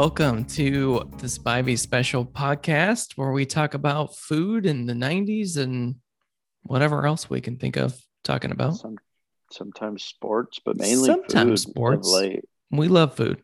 Welcome 0.00 0.46
to 0.46 1.06
the 1.18 1.26
Spivey 1.26 1.78
Special 1.78 2.24
podcast, 2.24 3.18
where 3.18 3.32
we 3.32 3.44
talk 3.44 3.74
about 3.74 4.16
food 4.16 4.64
in 4.64 4.86
the 4.86 4.94
90s 4.94 5.58
and 5.58 5.96
whatever 6.62 7.04
else 7.04 7.28
we 7.28 7.42
can 7.42 7.58
think 7.58 7.76
of 7.76 8.00
talking 8.24 8.50
about. 8.50 8.76
Some, 8.76 8.96
sometimes 9.52 10.02
sports, 10.02 10.58
but 10.64 10.78
mainly 10.78 11.04
Sometimes 11.04 11.64
food 11.64 11.70
sports. 11.70 12.18
We 12.70 12.88
love 12.88 13.14
food. 13.14 13.42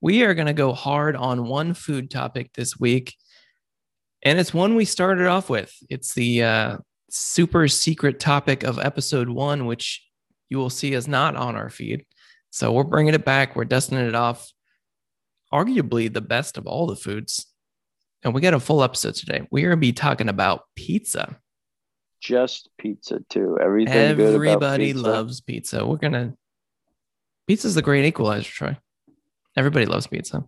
We 0.00 0.22
are 0.22 0.34
going 0.34 0.46
to 0.46 0.52
go 0.52 0.72
hard 0.72 1.16
on 1.16 1.48
one 1.48 1.74
food 1.74 2.12
topic 2.12 2.52
this 2.52 2.78
week. 2.78 3.16
And 4.22 4.38
it's 4.38 4.54
one 4.54 4.76
we 4.76 4.84
started 4.84 5.26
off 5.26 5.50
with. 5.50 5.74
It's 5.90 6.14
the 6.14 6.44
uh, 6.44 6.76
super 7.10 7.66
secret 7.66 8.20
topic 8.20 8.62
of 8.62 8.78
episode 8.78 9.28
one, 9.28 9.66
which 9.66 10.06
you 10.48 10.58
will 10.58 10.70
see 10.70 10.92
is 10.92 11.08
not 11.08 11.34
on 11.34 11.56
our 11.56 11.70
feed. 11.70 12.06
So 12.50 12.70
we're 12.70 12.84
bringing 12.84 13.14
it 13.14 13.24
back. 13.24 13.56
We're 13.56 13.64
dusting 13.64 13.98
it 13.98 14.14
off. 14.14 14.48
Arguably 15.52 16.12
the 16.12 16.20
best 16.20 16.56
of 16.56 16.66
all 16.66 16.86
the 16.86 16.96
foods. 16.96 17.46
And 18.22 18.32
we 18.32 18.40
got 18.40 18.54
a 18.54 18.60
full 18.60 18.82
episode 18.82 19.14
today. 19.14 19.46
We're 19.50 19.68
going 19.68 19.76
to 19.76 19.76
be 19.76 19.92
talking 19.92 20.28
about 20.28 20.64
pizza. 20.76 21.38
Just 22.20 22.70
pizza 22.78 23.20
too. 23.28 23.58
Everything 23.60 24.16
good 24.16 24.34
about 24.34 24.34
Everybody 24.34 24.92
pizza. 24.92 25.02
loves 25.02 25.40
pizza. 25.40 25.84
We're 25.84 25.96
going 25.96 26.12
to, 26.12 26.34
pizza's 27.48 27.74
the 27.74 27.82
great 27.82 28.04
equalizer, 28.04 28.48
Troy. 28.48 28.76
Everybody 29.56 29.86
loves 29.86 30.06
pizza. 30.06 30.44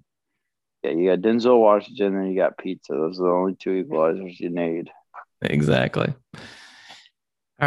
Yeah, 0.85 0.93
you 0.93 1.11
got 1.11 1.21
Denzel 1.21 1.59
Washington, 1.59 2.15
and 2.15 2.31
you 2.33 2.39
got 2.39 2.59
pizza. 2.59 2.93
Those 2.93 3.19
are 3.19 3.25
the 3.25 3.31
only 3.31 3.57
two 3.57 3.85
equalizers 3.85 4.39
you 4.39 4.51
need. 4.51 4.91
Exactly. 5.43 6.15
All 6.35 6.41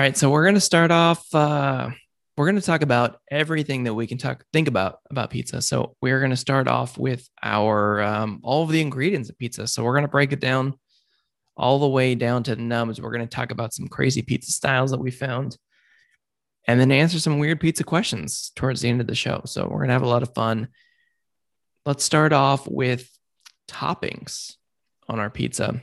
right, 0.02 0.16
so 0.16 0.30
we're 0.30 0.44
going 0.44 0.56
to 0.56 0.62
start 0.62 0.92
off. 0.92 1.26
Uh, 1.34 1.90
we're 2.38 2.46
going 2.46 2.56
to 2.56 2.62
talk 2.62 2.84
about 2.84 3.20
everything 3.32 3.84
that 3.86 3.94
we 3.94 4.06
can 4.08 4.18
talk 4.18 4.46
think 4.54 4.68
about 4.68 5.00
about 5.10 5.32
pizza. 5.32 5.62
So 5.62 5.96
we're 6.02 6.20
going 6.20 6.32
to 6.32 6.38
start 6.38 6.68
off 6.68 6.98
with 6.98 7.28
our 7.42 8.02
um, 8.02 8.40
all 8.44 8.64
of 8.64 8.70
the 8.70 8.82
ingredients 8.82 9.30
of 9.30 9.38
pizza. 9.38 9.68
So 9.68 9.84
we're 9.84 9.94
going 9.94 10.04
to 10.04 10.10
break 10.10 10.32
it 10.32 10.40
down 10.40 10.76
all 11.56 11.80
the 11.80 11.88
way 11.88 12.14
down 12.14 12.44
to 12.44 12.56
the 12.56 12.62
nubs. 12.62 13.02
We're 13.02 13.12
going 13.12 13.28
to 13.28 13.36
talk 13.36 13.52
about 13.52 13.74
some 13.74 13.88
crazy 13.88 14.22
pizza 14.22 14.52
styles 14.52 14.92
that 14.92 15.00
we 15.00 15.12
found, 15.12 15.58
and 16.68 16.80
then 16.80 16.92
answer 16.92 17.20
some 17.20 17.40
weird 17.40 17.60
pizza 17.60 17.84
questions 17.84 18.52
towards 18.56 18.82
the 18.82 18.90
end 18.90 19.02
of 19.02 19.08
the 19.08 19.16
show. 19.16 19.42
So 19.46 19.64
we're 19.64 19.80
going 19.80 19.88
to 19.88 19.94
have 19.94 20.04
a 20.04 20.08
lot 20.08 20.24
of 20.24 20.34
fun. 20.36 20.68
Let's 21.86 22.04
start 22.04 22.34
off 22.34 22.68
with 22.68 23.10
toppings 23.68 24.56
on 25.10 25.20
our 25.20 25.30
pizza 25.30 25.82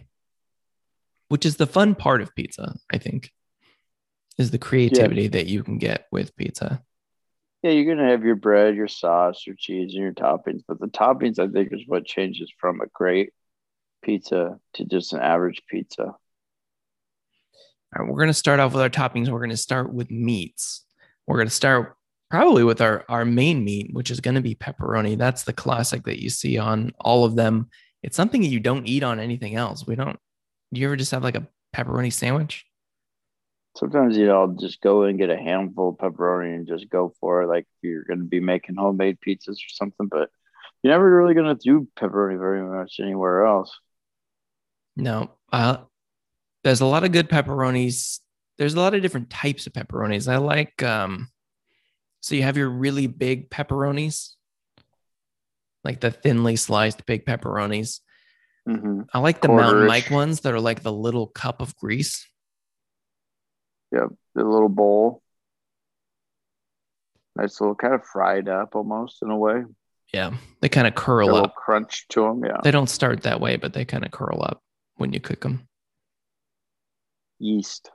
which 1.28 1.46
is 1.46 1.56
the 1.56 1.66
fun 1.66 1.94
part 1.94 2.20
of 2.20 2.34
pizza, 2.34 2.76
I 2.92 2.98
think, 2.98 3.32
is 4.38 4.50
the 4.50 4.58
creativity 4.58 5.28
that 5.28 5.46
you 5.46 5.62
can 5.62 5.78
get 5.78 6.06
with 6.10 6.34
pizza. 6.36 6.82
Yeah, 7.62 7.70
you're 7.70 7.94
gonna 7.94 8.10
have 8.10 8.24
your 8.24 8.36
bread, 8.36 8.74
your 8.74 8.88
sauce, 8.88 9.46
your 9.46 9.56
cheese, 9.58 9.94
and 9.94 10.02
your 10.02 10.12
toppings. 10.12 10.62
But 10.66 10.80
the 10.80 10.88
toppings, 10.88 11.38
I 11.38 11.50
think, 11.50 11.72
is 11.72 11.82
what 11.86 12.04
changes 12.04 12.52
from 12.58 12.80
a 12.80 12.86
great 12.92 13.30
pizza 14.02 14.58
to 14.74 14.84
just 14.84 15.12
an 15.12 15.20
average 15.20 15.62
pizza. 15.68 16.02
All 16.04 16.16
right, 17.96 18.08
we're 18.08 18.16
to 18.26 18.34
start 18.34 18.60
off 18.60 18.72
with 18.72 18.82
our 18.82 18.90
toppings. 18.90 19.28
We're 19.28 19.46
to 19.46 19.56
start 19.56 19.92
with 19.92 20.10
meats. 20.10 20.84
We're 21.26 21.44
to 21.44 21.50
start 21.50 21.96
probably 22.30 22.64
with 22.64 22.80
our, 22.80 23.04
our 23.08 23.24
main 23.24 23.64
meat, 23.64 23.90
which 23.92 24.10
is 24.10 24.20
to 24.20 24.40
be 24.40 24.56
pepperoni. 24.56 25.16
That's 25.16 25.44
the 25.44 25.52
classic 25.52 26.04
that 26.04 26.20
you 26.20 26.30
see 26.30 26.58
on 26.58 26.92
all 27.00 27.24
of 27.24 27.36
them. 27.36 27.70
It's 28.02 28.16
something 28.16 28.42
that 28.42 28.48
you 28.48 28.60
don't 28.60 28.86
eat 28.86 29.04
on 29.04 29.20
anything 29.20 29.54
else. 29.54 29.86
We 29.86 29.94
don't, 29.94 30.18
do 30.72 30.80
you 30.80 30.88
ever 30.88 30.96
just 30.96 31.12
have 31.12 31.22
like 31.22 31.36
a 31.36 31.46
pepperoni 31.74 32.12
sandwich? 32.12 32.66
Sometimes 33.76 34.16
you 34.16 34.26
know, 34.26 34.40
I'll 34.42 34.48
just 34.48 34.80
go 34.80 35.02
and 35.02 35.18
get 35.18 35.30
a 35.30 35.36
handful 35.36 35.90
of 35.90 35.96
pepperoni 35.96 36.54
and 36.54 36.66
just 36.66 36.88
go 36.88 37.12
for 37.20 37.42
it. 37.42 37.48
Like 37.48 37.66
you're 37.82 38.04
gonna 38.04 38.24
be 38.24 38.40
making 38.40 38.76
homemade 38.76 39.18
pizzas 39.26 39.56
or 39.56 39.70
something, 39.70 40.06
but 40.06 40.30
you're 40.82 40.92
never 40.92 41.16
really 41.16 41.34
gonna 41.34 41.56
do 41.56 41.88
pepperoni 41.98 42.38
very 42.38 42.62
much 42.62 43.00
anywhere 43.00 43.46
else. 43.46 43.76
No. 44.96 45.32
Uh, 45.52 45.78
there's 46.62 46.80
a 46.80 46.86
lot 46.86 47.04
of 47.04 47.12
good 47.12 47.28
pepperonis. 47.28 48.20
There's 48.58 48.74
a 48.74 48.80
lot 48.80 48.94
of 48.94 49.02
different 49.02 49.30
types 49.30 49.66
of 49.66 49.72
pepperonis. 49.72 50.32
I 50.32 50.36
like 50.36 50.82
um 50.82 51.28
so 52.20 52.34
you 52.34 52.42
have 52.42 52.56
your 52.56 52.70
really 52.70 53.06
big 53.06 53.50
pepperonis, 53.50 54.30
like 55.82 56.00
the 56.00 56.10
thinly 56.10 56.56
sliced 56.56 57.04
big 57.04 57.26
pepperonis. 57.26 58.00
hmm 58.66 59.02
I 59.12 59.18
like 59.18 59.42
the 59.42 59.48
Mountain 59.48 59.64
Quarter-ish. 59.64 59.88
Mike 59.88 60.10
ones 60.10 60.40
that 60.40 60.54
are 60.54 60.60
like 60.60 60.82
the 60.82 60.92
little 60.92 61.26
cup 61.26 61.60
of 61.60 61.76
grease. 61.76 62.26
Yep, 63.94 64.08
the 64.34 64.44
little 64.44 64.68
bowl. 64.68 65.22
Nice 67.36 67.60
little 67.60 67.74
kind 67.74 67.94
of 67.94 68.04
fried 68.04 68.48
up 68.48 68.74
almost 68.76 69.22
in 69.22 69.30
a 69.30 69.36
way. 69.36 69.62
Yeah. 70.12 70.34
They 70.60 70.68
kind 70.68 70.86
of 70.86 70.94
Got 70.94 71.02
a 71.02 71.04
curl 71.04 71.26
little 71.26 71.44
up. 71.44 71.54
crunch 71.56 72.06
to 72.10 72.22
them. 72.22 72.44
Yeah, 72.44 72.58
They 72.62 72.70
don't 72.70 72.88
start 72.88 73.22
that 73.22 73.40
way, 73.40 73.56
but 73.56 73.72
they 73.72 73.84
kind 73.84 74.04
of 74.04 74.10
curl 74.12 74.40
up 74.42 74.62
when 74.96 75.12
you 75.12 75.20
cook 75.20 75.40
them. 75.40 75.66
yeast. 77.38 77.90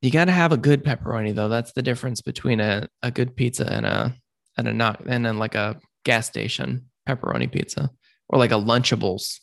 You 0.00 0.10
got 0.10 0.24
to 0.26 0.32
have 0.32 0.52
a 0.52 0.56
good 0.56 0.84
pepperoni 0.84 1.34
though. 1.34 1.48
That's 1.48 1.72
the 1.72 1.82
difference 1.82 2.20
between 2.22 2.60
a, 2.60 2.88
a 3.02 3.10
good 3.10 3.36
pizza 3.36 3.70
and 3.72 3.86
a 3.86 4.14
and 4.56 4.66
a 4.68 4.72
not 4.72 5.06
and 5.06 5.24
then 5.24 5.38
like 5.38 5.54
a 5.54 5.78
gas 6.04 6.26
station 6.26 6.86
pepperoni 7.08 7.50
pizza 7.50 7.90
or 8.28 8.38
like 8.38 8.50
a 8.50 8.54
Lunchables. 8.56 9.38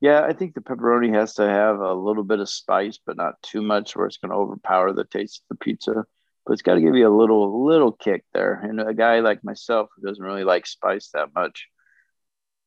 Yeah, 0.00 0.22
I 0.22 0.34
think 0.34 0.54
the 0.54 0.60
pepperoni 0.60 1.14
has 1.14 1.34
to 1.34 1.48
have 1.48 1.80
a 1.80 1.94
little 1.94 2.22
bit 2.22 2.40
of 2.40 2.48
spice, 2.48 2.98
but 3.04 3.16
not 3.16 3.40
too 3.42 3.62
much, 3.62 3.96
where 3.96 4.06
it's 4.06 4.18
going 4.18 4.30
to 4.30 4.36
overpower 4.36 4.92
the 4.92 5.04
taste 5.04 5.42
of 5.42 5.56
the 5.56 5.64
pizza. 5.64 6.04
But 6.44 6.52
it's 6.52 6.62
got 6.62 6.74
to 6.74 6.80
give 6.80 6.94
you 6.94 7.08
a 7.08 7.16
little 7.16 7.66
little 7.66 7.92
kick 7.92 8.24
there. 8.32 8.60
And 8.62 8.80
a 8.80 8.94
guy 8.94 9.20
like 9.20 9.42
myself 9.42 9.88
who 9.96 10.06
doesn't 10.06 10.22
really 10.22 10.44
like 10.44 10.66
spice 10.66 11.08
that 11.14 11.34
much, 11.34 11.68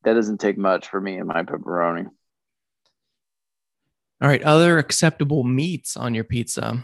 that 0.04 0.14
doesn't 0.14 0.40
take 0.40 0.58
much 0.58 0.88
for 0.88 1.00
me 1.00 1.18
and 1.18 1.28
my 1.28 1.44
pepperoni. 1.44 2.08
All 4.22 4.28
right, 4.28 4.44
other 4.44 4.80
acceptable 4.80 5.44
meats 5.44 5.96
on 5.96 6.14
your 6.14 6.26
pizza. 6.26 6.84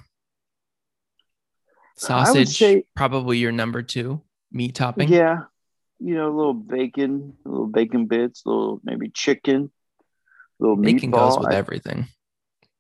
Sausage, 1.98 2.58
say- 2.58 2.86
probably 2.96 3.38
your 3.40 3.52
number 3.52 3.82
two 3.82 4.22
meat 4.52 4.76
topping. 4.76 5.10
Yeah, 5.10 5.44
you 6.00 6.16
know, 6.16 6.30
a 6.30 6.36
little 6.36 6.54
bacon, 6.54 7.34
a 7.46 7.50
little 7.50 7.68
bacon 7.68 8.06
bits, 8.06 8.44
a 8.46 8.50
little 8.50 8.80
maybe 8.84 9.10
chicken, 9.10 9.72
little 10.60 10.76
goes 10.76 10.94
meatball. 10.94 11.40
with 11.40 11.54
I, 11.54 11.56
everything. 11.56 12.08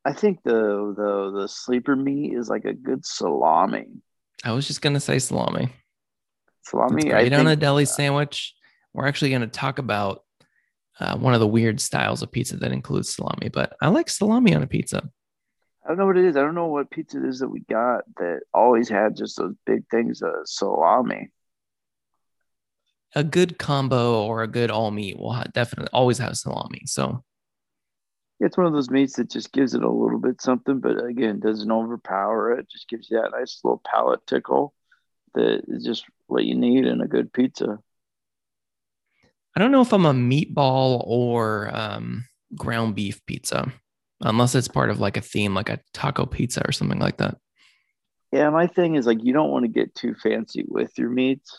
I 0.05 0.13
think 0.13 0.43
the 0.43 0.93
the 0.95 1.41
the 1.41 1.47
sleeper 1.47 1.95
meat 1.95 2.33
is 2.33 2.49
like 2.49 2.65
a 2.65 2.73
good 2.73 3.05
salami. 3.05 3.87
I 4.43 4.51
was 4.51 4.67
just 4.67 4.81
gonna 4.81 4.99
say 4.99 5.19
salami. 5.19 5.69
Salami, 6.63 7.03
great 7.03 7.33
on 7.33 7.47
a 7.47 7.55
deli 7.55 7.85
sandwich. 7.85 8.53
We're 8.93 9.07
actually 9.07 9.31
gonna 9.31 9.47
talk 9.47 9.79
about 9.79 10.21
uh, 10.99 11.17
one 11.17 11.33
of 11.33 11.39
the 11.39 11.47
weird 11.47 11.81
styles 11.81 12.21
of 12.21 12.31
pizza 12.31 12.57
that 12.57 12.71
includes 12.71 13.13
salami, 13.13 13.49
but 13.49 13.75
I 13.81 13.89
like 13.89 14.09
salami 14.09 14.55
on 14.55 14.63
a 14.63 14.67
pizza. 14.67 15.09
I 15.83 15.89
don't 15.89 15.97
know 15.97 16.05
what 16.07 16.17
it 16.17 16.25
is. 16.25 16.35
I 16.35 16.41
don't 16.41 16.55
know 16.55 16.67
what 16.67 16.89
pizza 16.89 17.17
it 17.17 17.27
is 17.27 17.39
that 17.39 17.49
we 17.49 17.59
got 17.61 18.03
that 18.17 18.41
always 18.53 18.89
had 18.89 19.15
just 19.15 19.37
those 19.37 19.53
big 19.65 19.83
things, 19.91 20.21
uh, 20.23 20.43
salami. 20.45 21.29
A 23.15 23.23
good 23.23 23.59
combo 23.59 24.23
or 24.23 24.41
a 24.41 24.47
good 24.47 24.71
all 24.71 24.91
meat 24.91 25.17
will 25.17 25.43
definitely 25.53 25.89
always 25.93 26.17
have 26.17 26.37
salami. 26.37 26.81
So 26.85 27.23
It's 28.39 28.57
one 28.57 28.67
of 28.67 28.73
those 28.73 28.89
meats 28.89 29.15
that 29.15 29.29
just 29.29 29.53
gives 29.53 29.73
it 29.73 29.83
a 29.83 29.89
little 29.89 30.19
bit 30.19 30.41
something, 30.41 30.79
but 30.79 31.03
again, 31.03 31.39
doesn't 31.39 31.71
overpower 31.71 32.53
it. 32.53 32.69
Just 32.69 32.89
gives 32.89 33.09
you 33.09 33.21
that 33.21 33.31
nice 33.31 33.61
little 33.63 33.81
palate 33.85 34.27
tickle 34.27 34.73
that 35.35 35.61
is 35.67 35.85
just 35.85 36.05
what 36.27 36.43
you 36.43 36.55
need 36.55 36.85
in 36.85 37.01
a 37.01 37.07
good 37.07 37.31
pizza. 37.31 37.79
I 39.55 39.59
don't 39.59 39.71
know 39.71 39.81
if 39.81 39.93
I'm 39.93 40.05
a 40.05 40.13
meatball 40.13 41.01
or 41.05 41.73
um, 41.73 42.25
ground 42.57 42.95
beef 42.95 43.25
pizza, 43.25 43.71
unless 44.19 44.53
it's 44.53 44.67
part 44.67 44.89
of 44.89 44.99
like 44.99 45.15
a 45.15 45.21
theme, 45.21 45.53
like 45.53 45.69
a 45.69 45.79
taco 45.93 46.25
pizza 46.25 46.61
or 46.67 46.73
something 46.73 46.99
like 46.99 47.17
that. 47.17 47.37
Yeah, 48.33 48.49
my 48.49 48.67
thing 48.67 48.95
is 48.95 49.05
like 49.05 49.23
you 49.23 49.31
don't 49.31 49.51
want 49.51 49.63
to 49.63 49.69
get 49.69 49.95
too 49.95 50.13
fancy 50.13 50.65
with 50.67 50.97
your 50.97 51.09
meats. 51.09 51.57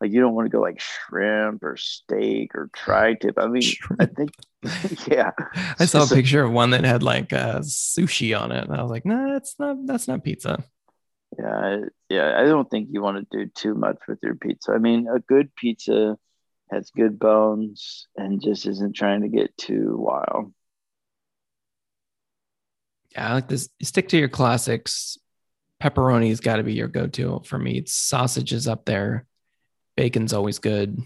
Like 0.00 0.12
you 0.12 0.20
don't 0.20 0.34
want 0.34 0.46
to 0.46 0.56
go 0.56 0.60
like 0.60 0.80
shrimp 0.80 1.64
or 1.64 1.76
steak 1.76 2.54
or 2.54 2.70
tri-tip. 2.72 3.36
I 3.36 3.48
mean, 3.48 3.64
I 3.98 4.06
think, 4.06 4.30
yeah, 5.06 5.30
I 5.78 5.84
saw 5.84 6.04
a 6.04 6.06
picture 6.08 6.42
of 6.42 6.50
one 6.50 6.70
that 6.70 6.84
had 6.84 7.02
like 7.02 7.32
uh, 7.32 7.60
sushi 7.60 8.38
on 8.38 8.50
it, 8.50 8.64
and 8.64 8.74
I 8.74 8.82
was 8.82 8.90
like, 8.90 9.04
"No, 9.06 9.32
that's 9.32 9.54
not 9.58 9.86
that's 9.86 10.08
not 10.08 10.24
pizza." 10.24 10.64
Yeah, 11.38 11.76
yeah. 12.08 12.34
I 12.38 12.44
don't 12.44 12.68
think 12.68 12.88
you 12.90 13.00
want 13.00 13.30
to 13.30 13.44
do 13.44 13.50
too 13.54 13.74
much 13.74 13.98
with 14.08 14.18
your 14.22 14.34
pizza. 14.34 14.72
I 14.72 14.78
mean, 14.78 15.06
a 15.06 15.20
good 15.20 15.54
pizza 15.54 16.18
has 16.70 16.90
good 16.90 17.18
bones 17.18 18.06
and 18.16 18.42
just 18.42 18.66
isn't 18.66 18.96
trying 18.96 19.22
to 19.22 19.28
get 19.28 19.56
too 19.56 19.96
wild. 19.96 20.52
Yeah, 23.12 23.30
I 23.30 23.34
like 23.34 23.48
this. 23.48 23.68
Stick 23.82 24.08
to 24.08 24.18
your 24.18 24.28
classics. 24.28 25.18
Pepperoni's 25.82 26.40
got 26.40 26.56
to 26.56 26.62
be 26.62 26.74
your 26.74 26.88
go-to 26.88 27.40
for 27.44 27.58
meats. 27.58 27.94
Sausage 27.94 28.52
is 28.52 28.66
up 28.66 28.84
there. 28.84 29.26
Bacon's 29.96 30.32
always 30.32 30.58
good. 30.58 31.00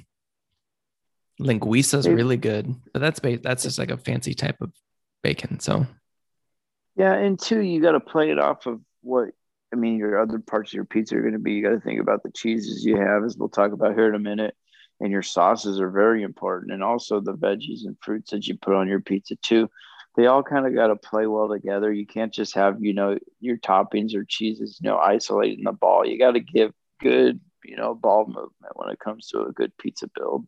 Linguiça's 1.40 2.06
Maybe- 2.06 2.17
really 2.17 2.37
good, 2.37 2.75
but 2.93 3.00
that's 3.00 3.20
ba- 3.20 3.38
that's 3.38 3.62
just 3.62 3.79
like 3.79 3.90
a 3.90 3.96
fancy 3.96 4.34
type 4.34 4.61
of 4.61 4.73
bacon. 5.23 5.61
So 5.61 5.87
Yeah, 6.96 7.14
and 7.14 7.38
two, 7.38 7.61
you 7.61 7.81
got 7.81 7.93
to 7.93 8.00
play 8.00 8.31
it 8.31 8.38
off 8.38 8.67
of 8.67 8.81
what 9.00 9.31
I 9.73 9.76
mean. 9.76 9.96
Your 9.96 10.20
other 10.20 10.38
parts 10.38 10.70
of 10.70 10.75
your 10.75 10.84
pizza 10.84 11.17
are 11.17 11.23
going 11.23 11.32
to 11.32 11.38
be. 11.38 11.55
You 11.55 11.62
got 11.62 11.70
to 11.70 11.81
think 11.81 12.00
about 12.00 12.23
the 12.23 12.31
cheeses 12.32 12.84
you 12.84 12.96
have, 12.96 13.25
as 13.25 13.37
we'll 13.37 13.49
talk 13.49 13.73
about 13.73 13.94
here 13.94 14.08
in 14.08 14.14
a 14.14 14.19
minute, 14.19 14.55
and 15.00 15.11
your 15.11 15.23
sauces 15.23 15.81
are 15.81 15.90
very 15.90 16.23
important 16.23 16.73
and 16.73 16.82
also 16.82 17.20
the 17.20 17.34
veggies 17.34 17.84
and 17.84 17.96
fruits 18.00 18.31
that 18.31 18.46
you 18.46 18.56
put 18.56 18.75
on 18.75 18.88
your 18.88 19.00
pizza 19.00 19.37
too 19.37 19.69
they 20.14 20.26
all 20.26 20.43
kind 20.43 20.67
of 20.67 20.75
got 20.75 20.88
to 20.88 20.96
play 20.96 21.26
well 21.26 21.49
together 21.49 21.93
you 21.93 22.06
can't 22.06 22.32
just 22.32 22.55
have 22.55 22.76
you 22.81 22.94
know 22.94 23.19
your 23.40 23.56
toppings 23.56 24.14
or 24.14 24.25
cheeses 24.25 24.79
you 24.81 24.88
know 24.88 24.96
isolating 24.99 25.64
the 25.64 25.73
ball 25.73 26.06
you 26.06 26.19
got 26.19 26.32
to 26.32 26.40
give 26.40 26.73
good 27.00 27.40
you 27.64 27.76
know 27.76 27.94
ball 27.94 28.26
movement 28.26 28.76
when 28.76 28.90
it 28.90 28.99
comes 29.00 29.26
to 29.29 29.43
a 29.43 29.52
good 29.52 29.73
pizza 29.76 30.08
build 30.14 30.46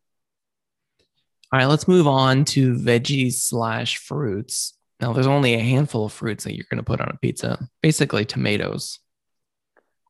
all 1.54 1.60
right 1.60 1.66
let's 1.66 1.86
move 1.86 2.08
on 2.08 2.44
to 2.44 2.74
veggies 2.74 3.34
slash 3.34 3.98
fruits 3.98 4.76
now 5.00 5.12
there's 5.12 5.28
only 5.28 5.54
a 5.54 5.60
handful 5.60 6.06
of 6.06 6.12
fruits 6.12 6.42
that 6.42 6.56
you're 6.56 6.66
going 6.68 6.78
to 6.78 6.84
put 6.84 7.00
on 7.00 7.08
a 7.08 7.18
pizza 7.18 7.68
basically 7.80 8.24
tomatoes 8.24 8.98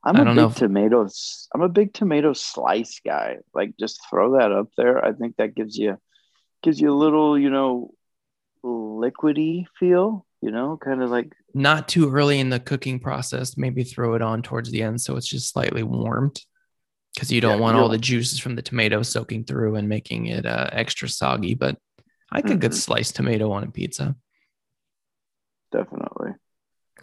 I'm 0.06 0.16
a 0.16 0.34
big 0.34 0.50
if... 0.50 0.56
tomatoes. 0.56 1.48
I'm 1.54 1.62
a 1.62 1.68
big 1.70 1.94
tomato 1.94 2.34
slice 2.34 3.00
guy. 3.04 3.38
Like 3.54 3.72
just 3.80 4.02
throw 4.10 4.38
that 4.38 4.52
up 4.52 4.68
there. 4.76 5.02
I 5.02 5.14
think 5.14 5.36
that 5.36 5.54
gives 5.54 5.78
you 5.78 5.96
gives 6.62 6.78
you 6.78 6.92
a 6.92 6.94
little, 6.94 7.38
you 7.38 7.48
know, 7.48 7.94
liquidy 8.62 9.64
feel, 9.78 10.26
you 10.42 10.50
know, 10.50 10.76
kind 10.76 11.02
of 11.02 11.10
like 11.10 11.32
not 11.54 11.88
too 11.88 12.12
early 12.12 12.38
in 12.38 12.50
the 12.50 12.60
cooking 12.60 13.00
process. 13.00 13.56
Maybe 13.56 13.82
throw 13.82 14.12
it 14.12 14.20
on 14.20 14.42
towards 14.42 14.70
the 14.70 14.82
end 14.82 15.00
so 15.00 15.16
it's 15.16 15.26
just 15.26 15.50
slightly 15.50 15.82
warmed 15.82 16.38
because 17.14 17.30
you 17.30 17.40
don't 17.40 17.58
yeah, 17.58 17.60
want 17.60 17.76
all 17.76 17.88
the 17.88 17.98
juices 17.98 18.40
from 18.40 18.56
the 18.56 18.62
tomato 18.62 19.02
soaking 19.02 19.44
through 19.44 19.76
and 19.76 19.88
making 19.88 20.26
it 20.26 20.44
uh, 20.44 20.68
extra 20.72 21.08
soggy. 21.08 21.54
But 21.54 21.78
I 22.30 22.38
like 22.38 22.46
mm-hmm. 22.46 22.58
good 22.58 22.74
sliced 22.74 23.16
tomato 23.16 23.52
on 23.52 23.62
a 23.64 23.70
pizza. 23.70 24.16
Definitely. 25.70 26.32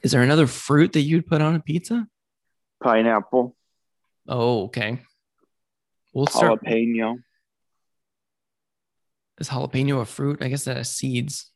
Is 0.03 0.11
there 0.11 0.21
another 0.21 0.47
fruit 0.47 0.93
that 0.93 1.01
you'd 1.01 1.27
put 1.27 1.41
on 1.41 1.55
a 1.55 1.59
pizza? 1.59 2.07
Pineapple. 2.83 3.55
Oh, 4.27 4.63
okay. 4.65 5.01
We'll 6.13 6.27
start. 6.27 6.63
Jalapeno. 6.63 7.17
Is 9.39 9.49
jalapeno 9.49 10.01
a 10.01 10.05
fruit? 10.05 10.41
I 10.41 10.49
guess 10.49 10.65
that 10.65 10.77
has 10.77 10.91
seeds. 10.91 11.51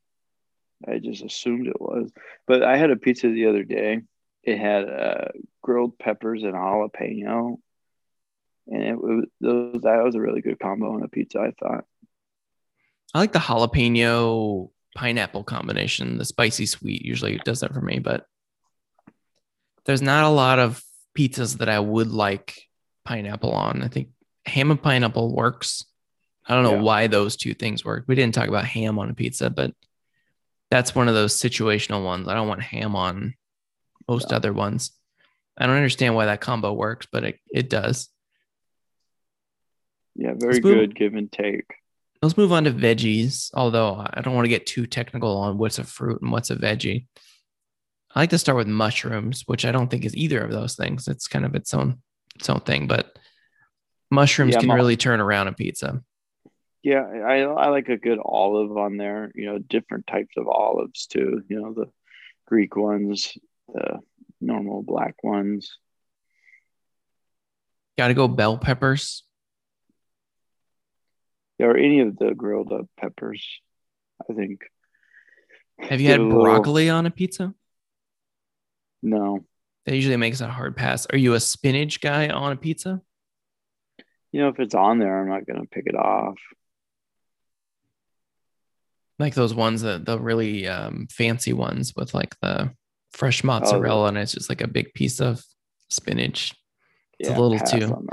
I 0.88 1.00
just 1.00 1.24
assumed 1.24 1.68
it 1.68 1.80
was. 1.80 2.12
But 2.48 2.64
I 2.64 2.78
had 2.78 2.92
a 2.92 2.96
pizza 2.96 3.28
the 3.28 3.48
other 3.48 3.64
day. 3.64 4.02
It 4.44 4.60
had 4.60 4.90
uh, 4.90 5.28
grilled 5.62 5.98
peppers 5.98 6.44
and 6.44 6.54
jalapeno. 6.54 7.58
And 8.68 8.84
it 8.84 8.98
was 9.00 9.26
that 9.42 10.04
was 10.04 10.16
a 10.16 10.22
really 10.22 10.42
good 10.42 10.60
combo 10.60 10.94
on 10.94 11.04
a 11.04 11.08
pizza, 11.08 11.40
I 11.40 11.52
thought. 11.52 11.86
I 13.14 13.20
like 13.20 13.34
the 13.34 13.40
jalapeno 13.40 14.70
pineapple 14.96 15.44
combination. 15.44 16.18
The 16.18 16.26
spicy 16.26 16.66
sweet 16.66 17.06
usually 17.06 17.38
does 17.46 17.60
that 17.60 17.74
for 17.74 17.82
me, 17.82 18.00
but 18.00 18.26
there's 19.86 20.02
not 20.02 20.24
a 20.24 20.30
lot 20.30 20.60
of 20.60 20.84
pizzas 21.18 21.60
that 21.60 21.70
I 21.70 21.80
would 21.80 22.12
like 22.12 22.64
pineapple 23.06 23.52
on. 23.52 23.84
I 23.84 23.88
think 23.88 24.10
ham 24.46 24.72
and 24.72 24.82
pineapple 24.82 25.34
works. 25.36 25.86
I 26.48 26.54
don't 26.54 26.64
know 26.64 26.76
yeah. 26.76 26.82
why 26.82 27.08
those 27.08 27.36
two 27.36 27.54
things 27.54 27.86
work. 27.86 28.06
We 28.08 28.16
didn't 28.16 28.36
talk 28.36 28.48
about 28.48 28.66
ham 28.66 29.00
on 29.00 29.10
a 29.10 29.14
pizza, 29.14 29.50
but 29.50 29.74
that's 30.70 30.96
one 30.96 31.08
of 31.08 31.14
those 31.14 31.40
situational 31.40 32.04
ones. 32.04 32.28
I 32.28 32.34
don't 32.34 32.48
want 32.48 32.62
ham 32.62 32.96
on 32.96 33.36
most 34.08 34.28
yeah. 34.30 34.38
other 34.38 34.54
ones. 34.54 34.92
I 35.58 35.66
don't 35.68 35.76
understand 35.76 36.16
why 36.16 36.26
that 36.26 36.42
combo 36.42 36.74
works, 36.74 37.08
but 37.12 37.24
it, 37.24 37.40
it 37.52 37.70
does. 37.70 38.10
Yeah, 40.16 40.34
very 40.38 40.60
good 40.60 40.96
give 40.96 41.16
and 41.16 41.32
take. 41.32 41.66
Let's 42.22 42.38
move 42.38 42.52
on 42.52 42.64
to 42.64 42.72
veggies, 42.72 43.52
although 43.54 44.04
I 44.12 44.22
don't 44.22 44.34
want 44.34 44.46
to 44.46 44.50
get 44.50 44.66
too 44.66 44.88
technical 44.88 45.38
on 45.38 45.58
what's 45.58 45.78
a 45.78 45.84
fruit 45.84 46.22
and 46.22 46.32
what's 46.32 46.50
a 46.50 46.56
veggie. 46.56 47.06
I 48.16 48.22
like 48.22 48.30
to 48.30 48.38
start 48.38 48.58
with 48.58 48.68
mushrooms, 48.68 49.44
which 49.46 49.66
I 49.66 49.74
don't 49.74 49.92
think 49.92 50.06
is 50.06 50.16
either 50.16 50.42
of 50.42 50.52
those 50.52 50.76
things. 50.76 51.10
It's 51.10 51.28
kind 51.28 51.46
of 51.46 51.54
its 51.54 51.74
own 51.74 52.02
its 52.36 52.50
own 52.50 52.62
thing, 52.62 52.88
but 52.88 53.20
mushrooms 54.10 54.54
yeah, 54.54 54.62
can 54.62 54.72
really 54.72 54.96
turn 54.96 55.20
around 55.20 55.50
a 55.50 55.54
pizza. 55.54 56.02
Yeah, 56.82 57.02
I 57.02 57.42
I 57.42 57.68
like 57.70 57.90
a 57.90 57.98
good 57.98 58.20
olive 58.24 58.78
on 58.78 58.96
there. 58.96 59.32
You 59.36 59.48
know, 59.48 59.58
different 59.58 60.08
types 60.08 60.36
of 60.38 60.48
olives 60.48 61.08
too. 61.08 61.44
You 61.50 61.62
know, 61.62 61.74
the 61.74 61.92
Greek 62.48 62.78
ones, 62.78 63.38
the 63.74 64.00
normal 64.40 64.82
black 64.82 65.22
ones. 65.24 65.78
Got 67.98 68.08
to 68.10 68.14
go 68.14 68.28
bell 68.30 68.58
peppers. 68.58 69.25
Or 71.60 71.78
any 71.78 72.02
of 72.02 72.18
the 72.18 72.34
grilled 72.34 72.72
up 72.72 72.88
peppers. 73.00 73.46
I 74.30 74.34
think. 74.34 74.62
Have 75.80 76.02
you 76.02 76.10
had 76.10 76.20
broccoli 76.20 76.86
little... 76.86 76.98
on 76.98 77.06
a 77.06 77.12
pizza? 77.12 77.54
No. 79.02 79.46
That 79.86 79.96
usually 79.96 80.18
makes 80.18 80.42
a 80.42 80.48
hard 80.48 80.76
pass. 80.76 81.06
Are 81.12 81.18
you 81.18 81.34
a 81.34 81.40
spinach 81.40 82.02
guy 82.02 82.30
on 82.30 82.52
a 82.52 82.56
pizza? 82.56 83.02
You 84.32 84.42
know, 84.42 84.50
if 84.50 84.60
it's 84.60 84.76
on 84.76 85.00
there, 85.00 85.22
I'm 85.22 85.30
not 85.30 85.46
gonna 85.46 85.66
pick 85.66 85.86
it 85.86 85.96
off. 85.96 86.38
Like 89.18 89.34
those 89.34 89.54
ones 89.54 89.84
that 89.84 90.06
the 90.06 90.20
really 90.20 90.68
um, 90.68 91.08
fancy 91.10 91.54
ones 91.54 91.94
with 91.96 92.14
like 92.14 92.36
the 92.42 92.72
fresh 93.14 93.44
mozzarella, 93.44 94.06
oh, 94.06 94.08
and 94.08 94.18
it's 94.18 94.34
just 94.34 94.50
like 94.50 94.62
a 94.62 94.68
big 94.68 94.94
piece 94.94 95.22
of 95.22 95.42
spinach. 95.90 96.54
It's 97.20 97.30
yeah, 97.30 97.38
a 97.38 97.40
little 97.40 97.60
too. 97.60 98.08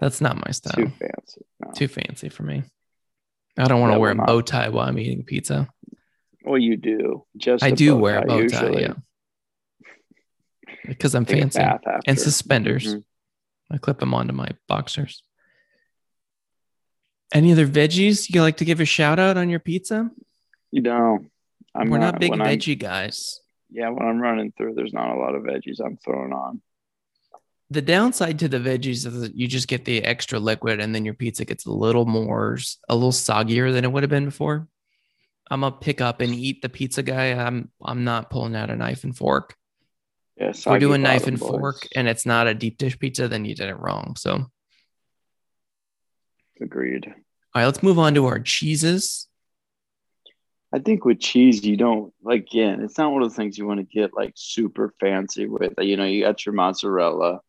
That. 0.00 0.06
That's 0.06 0.20
not 0.20 0.36
my 0.36 0.50
style. 0.50 0.74
Too 0.74 0.92
fancy. 0.98 1.46
No. 1.60 1.72
Too 1.72 1.88
fancy 1.88 2.28
for 2.28 2.42
me. 2.42 2.64
I 3.58 3.64
don't 3.64 3.80
want 3.80 3.92
to 3.92 3.98
wear 3.98 4.12
a 4.12 4.14
bow 4.16 4.40
tie 4.40 4.70
while 4.70 4.88
I'm 4.88 4.98
eating 4.98 5.22
pizza. 5.24 5.68
Well, 6.44 6.58
you 6.58 6.76
do. 6.76 7.26
Just 7.36 7.62
I 7.62 7.70
do 7.70 7.96
wear 7.96 8.20
a 8.20 8.26
bow 8.26 8.38
tie. 8.38 8.42
Usually. 8.42 8.82
Yeah 8.82 8.94
because 10.90 11.14
I'm 11.14 11.24
fancy 11.24 11.60
and 12.06 12.18
suspenders. 12.18 12.86
Mm-hmm. 12.86 13.74
I 13.74 13.78
clip 13.78 14.00
them 14.00 14.14
onto 14.14 14.32
my 14.32 14.48
boxers. 14.66 15.22
Any 17.32 17.52
other 17.52 17.66
veggies 17.66 18.28
you 18.28 18.42
like 18.42 18.56
to 18.56 18.64
give 18.64 18.80
a 18.80 18.84
shout 18.84 19.20
out 19.20 19.36
on 19.36 19.48
your 19.48 19.60
pizza? 19.60 20.10
You 20.72 20.82
know, 20.82 21.20
I'm 21.74 21.90
we're 21.90 21.98
not, 21.98 22.14
not 22.14 22.20
big 22.20 22.32
veggie 22.32 22.72
I'm, 22.72 22.78
guys. 22.78 23.40
Yeah, 23.70 23.90
when 23.90 24.06
I'm 24.06 24.20
running 24.20 24.52
through, 24.56 24.74
there's 24.74 24.92
not 24.92 25.14
a 25.14 25.18
lot 25.18 25.36
of 25.36 25.42
veggies 25.42 25.80
I'm 25.84 25.96
throwing 25.96 26.32
on. 26.32 26.60
The 27.72 27.82
downside 27.82 28.40
to 28.40 28.48
the 28.48 28.58
veggies 28.58 29.06
is 29.06 29.20
that 29.20 29.36
you 29.36 29.46
just 29.46 29.68
get 29.68 29.84
the 29.84 30.02
extra 30.04 30.40
liquid, 30.40 30.80
and 30.80 30.94
then 30.94 31.04
your 31.04 31.14
pizza 31.14 31.44
gets 31.44 31.66
a 31.66 31.72
little 31.72 32.04
more, 32.04 32.58
a 32.88 32.94
little 32.94 33.12
soggier 33.12 33.72
than 33.72 33.84
it 33.84 33.92
would 33.92 34.02
have 34.02 34.10
been 34.10 34.24
before. 34.24 34.66
I'm 35.50 35.64
a 35.64 35.72
pick 35.72 36.00
up 36.00 36.20
and 36.20 36.34
eat 36.34 36.62
the 36.62 36.68
pizza 36.68 37.02
guy. 37.02 37.32
I'm 37.32 37.70
I'm 37.82 38.04
not 38.04 38.30
pulling 38.30 38.54
out 38.54 38.70
a 38.70 38.76
knife 38.76 39.04
and 39.04 39.16
fork. 39.16 39.56
Yeah, 40.36 40.52
we're 40.64 40.78
doing 40.78 41.02
knife 41.02 41.26
and 41.26 41.38
boys. 41.38 41.50
fork 41.50 41.88
and 41.94 42.08
it's 42.08 42.24
not 42.24 42.46
a 42.46 42.54
deep 42.54 42.78
dish 42.78 42.98
pizza, 42.98 43.28
then 43.28 43.44
you 43.44 43.54
did 43.54 43.68
it 43.68 43.78
wrong. 43.78 44.14
So 44.16 44.46
agreed. 46.60 47.06
All 47.06 47.14
right, 47.56 47.66
let's 47.66 47.82
move 47.82 47.98
on 47.98 48.14
to 48.14 48.26
our 48.26 48.38
cheeses. 48.38 49.26
I 50.72 50.78
think 50.78 51.04
with 51.04 51.18
cheese, 51.18 51.64
you 51.64 51.76
don't 51.76 52.14
like 52.22 52.42
again, 52.42 52.80
it's 52.80 52.96
not 52.96 53.12
one 53.12 53.22
of 53.22 53.30
the 53.30 53.34
things 53.34 53.58
you 53.58 53.66
want 53.66 53.80
to 53.80 53.84
get 53.84 54.14
like 54.14 54.32
super 54.36 54.94
fancy 55.00 55.46
with. 55.46 55.72
You 55.78 55.96
know, 55.96 56.04
you 56.04 56.22
got 56.22 56.46
your 56.46 56.54
mozzarella, 56.54 57.40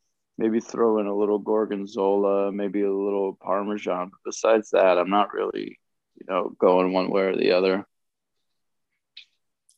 maybe 0.42 0.60
throw 0.60 1.00
in 1.00 1.06
a 1.06 1.16
little 1.16 1.38
gorgonzola, 1.38 2.52
maybe 2.52 2.82
a 2.82 2.92
little 2.92 3.38
parmesan. 3.40 4.10
But 4.10 4.20
besides 4.26 4.72
that, 4.72 4.98
I'm 4.98 5.10
not 5.10 5.34
really, 5.34 5.80
you 6.16 6.26
know, 6.28 6.56
going 6.58 6.94
one 6.94 7.12
way 7.12 7.24
or 7.24 7.36
the 7.36 7.52
other. 7.52 7.86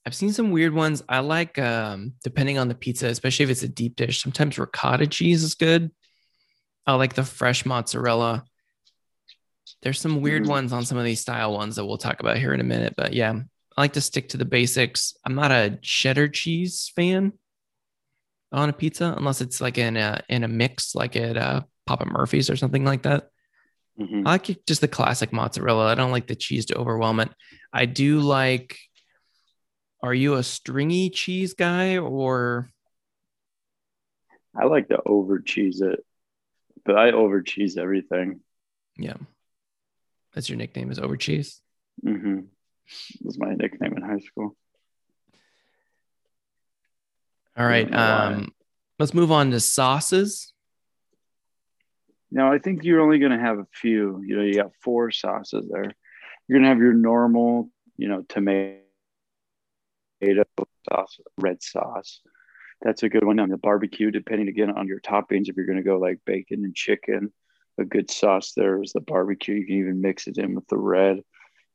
I've 0.05 0.15
seen 0.15 0.31
some 0.31 0.51
weird 0.51 0.73
ones. 0.73 1.03
I 1.07 1.19
like, 1.19 1.59
um, 1.59 2.13
depending 2.23 2.57
on 2.57 2.69
the 2.69 2.75
pizza, 2.75 3.07
especially 3.07 3.43
if 3.43 3.49
it's 3.49 3.63
a 3.63 3.67
deep 3.67 3.95
dish. 3.95 4.21
Sometimes 4.21 4.57
ricotta 4.57 5.07
cheese 5.07 5.43
is 5.43 5.55
good. 5.55 5.91
I 6.87 6.95
like 6.95 7.13
the 7.13 7.23
fresh 7.23 7.65
mozzarella. 7.65 8.45
There's 9.81 9.99
some 9.99 10.21
weird 10.21 10.43
mm-hmm. 10.43 10.51
ones 10.51 10.73
on 10.73 10.85
some 10.85 10.97
of 10.97 11.03
these 11.03 11.21
style 11.21 11.53
ones 11.53 11.75
that 11.75 11.85
we'll 11.85 11.97
talk 11.97 12.21
about 12.21 12.37
here 12.37 12.53
in 12.53 12.61
a 12.61 12.65
minute. 12.65 12.95
But 12.95 13.13
yeah, 13.13 13.33
I 13.77 13.81
like 13.81 13.93
to 13.93 14.01
stick 14.01 14.29
to 14.29 14.37
the 14.37 14.45
basics. 14.45 15.13
I'm 15.25 15.35
not 15.35 15.51
a 15.51 15.77
cheddar 15.81 16.29
cheese 16.29 16.91
fan 16.95 17.33
on 18.53 18.69
a 18.69 18.73
pizza 18.73 19.13
unless 19.17 19.41
it's 19.41 19.59
like 19.59 19.77
in 19.77 19.97
a 19.97 20.21
in 20.29 20.43
a 20.43 20.47
mix, 20.47 20.95
like 20.95 21.15
at 21.15 21.37
uh, 21.37 21.61
Papa 21.85 22.05
Murphy's 22.05 22.49
or 22.49 22.55
something 22.55 22.85
like 22.85 23.03
that. 23.03 23.29
Mm-hmm. 23.99 24.27
I 24.27 24.31
like 24.31 24.65
just 24.65 24.81
the 24.81 24.87
classic 24.87 25.33
mozzarella. 25.33 25.91
I 25.91 25.95
don't 25.95 26.11
like 26.11 26.27
the 26.27 26.35
cheese 26.35 26.65
to 26.67 26.75
overwhelm 26.75 27.19
it. 27.19 27.29
I 27.71 27.85
do 27.85 28.19
like 28.19 28.77
are 30.03 30.13
you 30.13 30.33
a 30.35 30.43
stringy 30.43 31.09
cheese 31.09 31.53
guy 31.53 31.97
or? 31.97 32.69
I 34.55 34.65
like 34.65 34.89
to 34.89 34.99
over 35.05 35.39
cheese 35.39 35.81
it, 35.81 36.05
but 36.85 36.97
I 36.97 37.11
over 37.11 37.41
cheese 37.41 37.77
everything. 37.77 38.41
Yeah. 38.97 39.15
That's 40.33 40.49
your 40.49 40.57
nickname 40.57 40.91
is 40.91 40.99
over 40.99 41.15
cheese? 41.15 41.61
Mm-hmm. 42.05 42.41
was 43.23 43.39
my 43.39 43.53
nickname 43.53 43.95
in 43.95 44.03
high 44.03 44.19
school. 44.19 44.57
All 47.57 47.65
right. 47.65 47.91
Um, 47.93 48.51
let's 48.99 49.13
move 49.13 49.31
on 49.31 49.51
to 49.51 49.59
sauces. 49.59 50.53
Now, 52.31 52.51
I 52.51 52.57
think 52.57 52.83
you're 52.83 53.01
only 53.01 53.19
going 53.19 53.31
to 53.31 53.39
have 53.39 53.59
a 53.59 53.67
few. 53.71 54.23
You 54.25 54.37
know, 54.37 54.43
you 54.43 54.55
got 54.55 54.71
four 54.81 55.11
sauces 55.11 55.69
there. 55.71 55.93
You're 56.47 56.59
going 56.59 56.63
to 56.63 56.69
have 56.69 56.79
your 56.79 56.93
normal, 56.93 57.69
you 57.95 58.07
know, 58.07 58.23
tomato 58.27 58.83
tomato 60.23 60.43
sauce, 60.89 61.19
red 61.37 61.61
sauce. 61.61 62.21
That's 62.81 63.03
a 63.03 63.09
good 63.09 63.23
one 63.23 63.39
on 63.39 63.49
the 63.49 63.57
barbecue, 63.57 64.11
depending 64.11 64.47
again 64.47 64.71
on 64.71 64.87
your 64.87 64.99
toppings. 64.99 65.47
If 65.47 65.55
you're 65.55 65.65
going 65.65 65.77
to 65.77 65.83
go 65.83 65.97
like 65.97 66.19
bacon 66.25 66.63
and 66.65 66.75
chicken, 66.75 67.31
a 67.77 67.85
good 67.85 68.11
sauce 68.11 68.53
there 68.55 68.81
is 68.81 68.93
the 68.93 69.01
barbecue. 69.01 69.55
You 69.55 69.65
can 69.65 69.75
even 69.77 70.01
mix 70.01 70.27
it 70.27 70.37
in 70.37 70.55
with 70.55 70.67
the 70.67 70.77
red. 70.77 71.21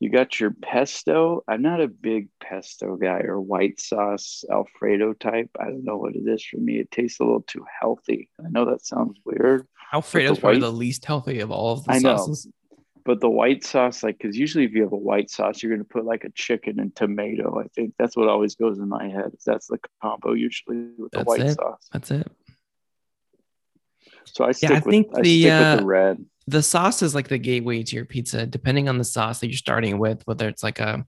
You 0.00 0.11
got 0.11 0.38
your 0.38 0.52
pesto. 0.52 1.43
I'm 1.49 1.62
not 1.62 1.81
a 1.81 1.88
big 1.88 2.28
pesto 2.40 2.97
guy 2.97 3.23
or 3.25 3.40
white 3.40 3.81
sauce 3.81 4.45
Alfredo 4.50 5.14
type. 5.14 5.50
I 5.59 5.64
don't 5.64 5.85
know 5.85 5.97
what 5.97 6.14
it 6.14 6.26
is 6.26 6.45
for 6.45 6.59
me. 6.59 6.78
It 6.78 6.90
tastes 6.93 7.19
a 7.19 7.25
little 7.25 7.43
too 7.43 7.64
healthy. 7.81 8.31
I 8.38 8.49
know 8.49 8.64
that 8.67 8.87
sounds 8.87 9.19
weird. 9.25 9.67
Alfredo 9.93 10.33
is 10.33 10.38
probably 10.38 10.61
the 10.61 10.71
least 10.71 11.05
healthy 11.05 11.40
of 11.40 11.50
all 11.50 11.73
of 11.73 11.85
the 11.85 11.93
I 11.93 11.99
sauces. 11.99 12.47
Know. 12.47 12.52
But 13.05 13.21
the 13.21 13.31
white 13.31 13.64
sauce, 13.64 14.02
like, 14.02 14.19
because 14.19 14.37
usually 14.37 14.64
if 14.64 14.73
you 14.73 14.83
have 14.83 14.93
a 14.93 14.97
white 14.97 15.31
sauce, 15.31 15.62
you're 15.62 15.71
going 15.71 15.83
to 15.83 15.88
put 15.88 16.05
like 16.05 16.25
a 16.25 16.31
chicken 16.31 16.78
and 16.78 16.95
tomato. 16.95 17.59
I 17.59 17.67
think 17.75 17.95
that's 17.99 18.17
what 18.17 18.28
always 18.28 18.55
goes 18.55 18.78
in 18.78 18.88
my 18.88 19.09
head. 19.09 19.33
That's 19.47 19.67
the 19.67 19.78
combo 20.02 20.35
usually 20.35 20.90
with 20.99 21.12
the 21.12 21.25
white 21.25 21.40
it. 21.40 21.55
sauce. 21.55 21.88
That's 21.93 22.11
it. 22.11 22.31
So 24.26 24.45
I 24.45 24.52
stick, 24.52 24.71
yeah, 24.71 24.76
I 24.76 24.81
with, 24.81 24.90
think 24.90 25.09
I 25.17 25.23
the, 25.23 25.50
uh, 25.50 25.71
with 25.71 25.81
the 25.81 25.87
red 25.87 26.25
the 26.49 26.62
sauce 26.62 27.02
is 27.02 27.14
like 27.14 27.28
the 27.28 27.37
gateway 27.37 27.83
to 27.83 27.97
your 27.97 28.07
pizza, 28.07 28.47
depending 28.47 28.88
on 28.88 28.97
the 28.97 29.05
sauce 29.05 29.40
that 29.40 29.49
you're 29.49 29.57
starting 29.57 29.99
with, 29.99 30.23
whether 30.26 30.49
it's 30.49 30.62
like 30.62 30.81
a 30.81 31.05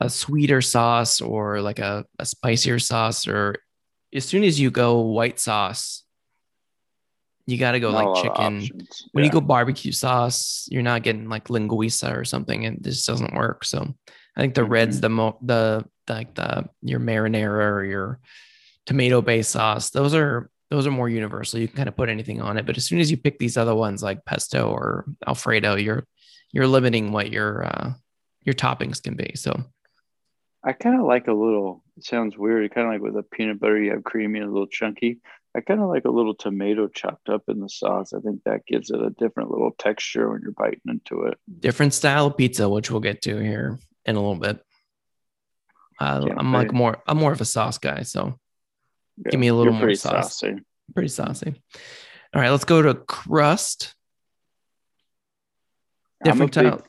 a 0.00 0.08
sweeter 0.08 0.60
sauce 0.60 1.20
or 1.20 1.60
like 1.60 1.78
a, 1.78 2.04
a 2.18 2.24
spicier 2.24 2.78
sauce, 2.78 3.28
or 3.28 3.56
as 4.14 4.24
soon 4.24 4.42
as 4.42 4.58
you 4.58 4.70
go 4.70 5.00
white 5.00 5.38
sauce, 5.38 6.04
you 7.46 7.58
got 7.58 7.72
to 7.72 7.80
go 7.80 7.92
not 7.92 8.04
like 8.04 8.22
chicken. 8.24 8.60
When 9.12 9.22
yeah. 9.22 9.26
you 9.26 9.30
go 9.30 9.40
barbecue 9.42 9.92
sauce, 9.92 10.66
you're 10.70 10.82
not 10.82 11.02
getting 11.02 11.28
like 11.28 11.48
linguiça 11.48 12.16
or 12.16 12.24
something, 12.24 12.64
and 12.64 12.78
this 12.80 13.04
doesn't 13.04 13.34
work. 13.34 13.64
So 13.64 13.94
I 14.36 14.40
think 14.40 14.54
the 14.54 14.62
mm-hmm. 14.62 14.72
red's 14.72 15.00
the 15.00 15.10
mo 15.10 15.38
the 15.42 15.84
like 16.08 16.34
the 16.34 16.68
your 16.80 17.00
marinara 17.00 17.70
or 17.72 17.84
your 17.84 18.20
tomato 18.86 19.20
based 19.20 19.50
sauce. 19.50 19.90
Those 19.90 20.14
are 20.14 20.50
those 20.70 20.86
are 20.86 20.90
more 20.90 21.08
universal. 21.08 21.60
You 21.60 21.68
can 21.68 21.76
kind 21.76 21.88
of 21.88 21.96
put 21.96 22.08
anything 22.08 22.40
on 22.40 22.56
it, 22.56 22.66
but 22.66 22.76
as 22.76 22.86
soon 22.86 23.00
as 23.00 23.10
you 23.10 23.16
pick 23.16 23.38
these 23.38 23.56
other 23.56 23.74
ones 23.74 24.02
like 24.02 24.24
pesto 24.24 24.70
or 24.70 25.04
alfredo, 25.26 25.76
you're 25.76 26.06
you're 26.52 26.66
limiting 26.66 27.12
what 27.12 27.30
your 27.30 27.64
uh, 27.64 27.92
your 28.42 28.54
toppings 28.54 29.02
can 29.02 29.14
be. 29.14 29.32
So 29.34 29.62
I 30.64 30.72
kind 30.72 30.98
of 30.98 31.06
like 31.06 31.28
a 31.28 31.32
little. 31.32 31.82
It 31.96 32.04
sounds 32.04 32.36
weird. 32.36 32.72
Kind 32.74 32.86
of 32.86 32.92
like 32.92 33.02
with 33.02 33.16
a 33.16 33.22
peanut 33.22 33.60
butter, 33.60 33.80
you 33.80 33.92
have 33.92 34.04
creamy 34.04 34.40
and 34.40 34.48
a 34.48 34.52
little 34.52 34.66
chunky. 34.66 35.20
I 35.56 35.60
kind 35.60 35.80
of 35.80 35.88
like 35.88 36.04
a 36.04 36.10
little 36.10 36.34
tomato 36.34 36.88
chopped 36.88 37.28
up 37.28 37.42
in 37.46 37.60
the 37.60 37.68
sauce. 37.68 38.12
I 38.12 38.18
think 38.20 38.42
that 38.44 38.66
gives 38.66 38.90
it 38.90 39.00
a 39.00 39.10
different 39.10 39.50
little 39.50 39.70
texture 39.78 40.30
when 40.30 40.40
you're 40.42 40.50
biting 40.50 40.80
into 40.88 41.22
it. 41.24 41.38
Different 41.60 41.94
style 41.94 42.26
of 42.26 42.36
pizza, 42.36 42.68
which 42.68 42.90
we'll 42.90 43.00
get 43.00 43.22
to 43.22 43.38
here 43.38 43.78
in 44.04 44.16
a 44.16 44.20
little 44.20 44.34
bit. 44.34 44.60
Uh, 46.00 46.26
I'm 46.36 46.52
like 46.52 46.72
more. 46.72 47.00
I'm 47.06 47.18
more 47.18 47.32
of 47.32 47.40
a 47.40 47.44
sauce 47.44 47.78
guy, 47.78 48.02
so 48.02 48.38
yeah, 49.16 49.30
Give 49.30 49.40
me 49.40 49.48
a 49.48 49.54
little 49.54 49.72
more 49.72 49.94
sauce. 49.94 50.38
Saucy. 50.38 50.56
Pretty 50.92 51.08
saucy. 51.08 51.62
All 52.34 52.40
right, 52.40 52.50
let's 52.50 52.64
go 52.64 52.82
to 52.82 52.94
crust. 52.94 53.94
Different 56.22 56.56
I'm 56.56 56.66
a, 56.66 56.70
big, 56.70 56.84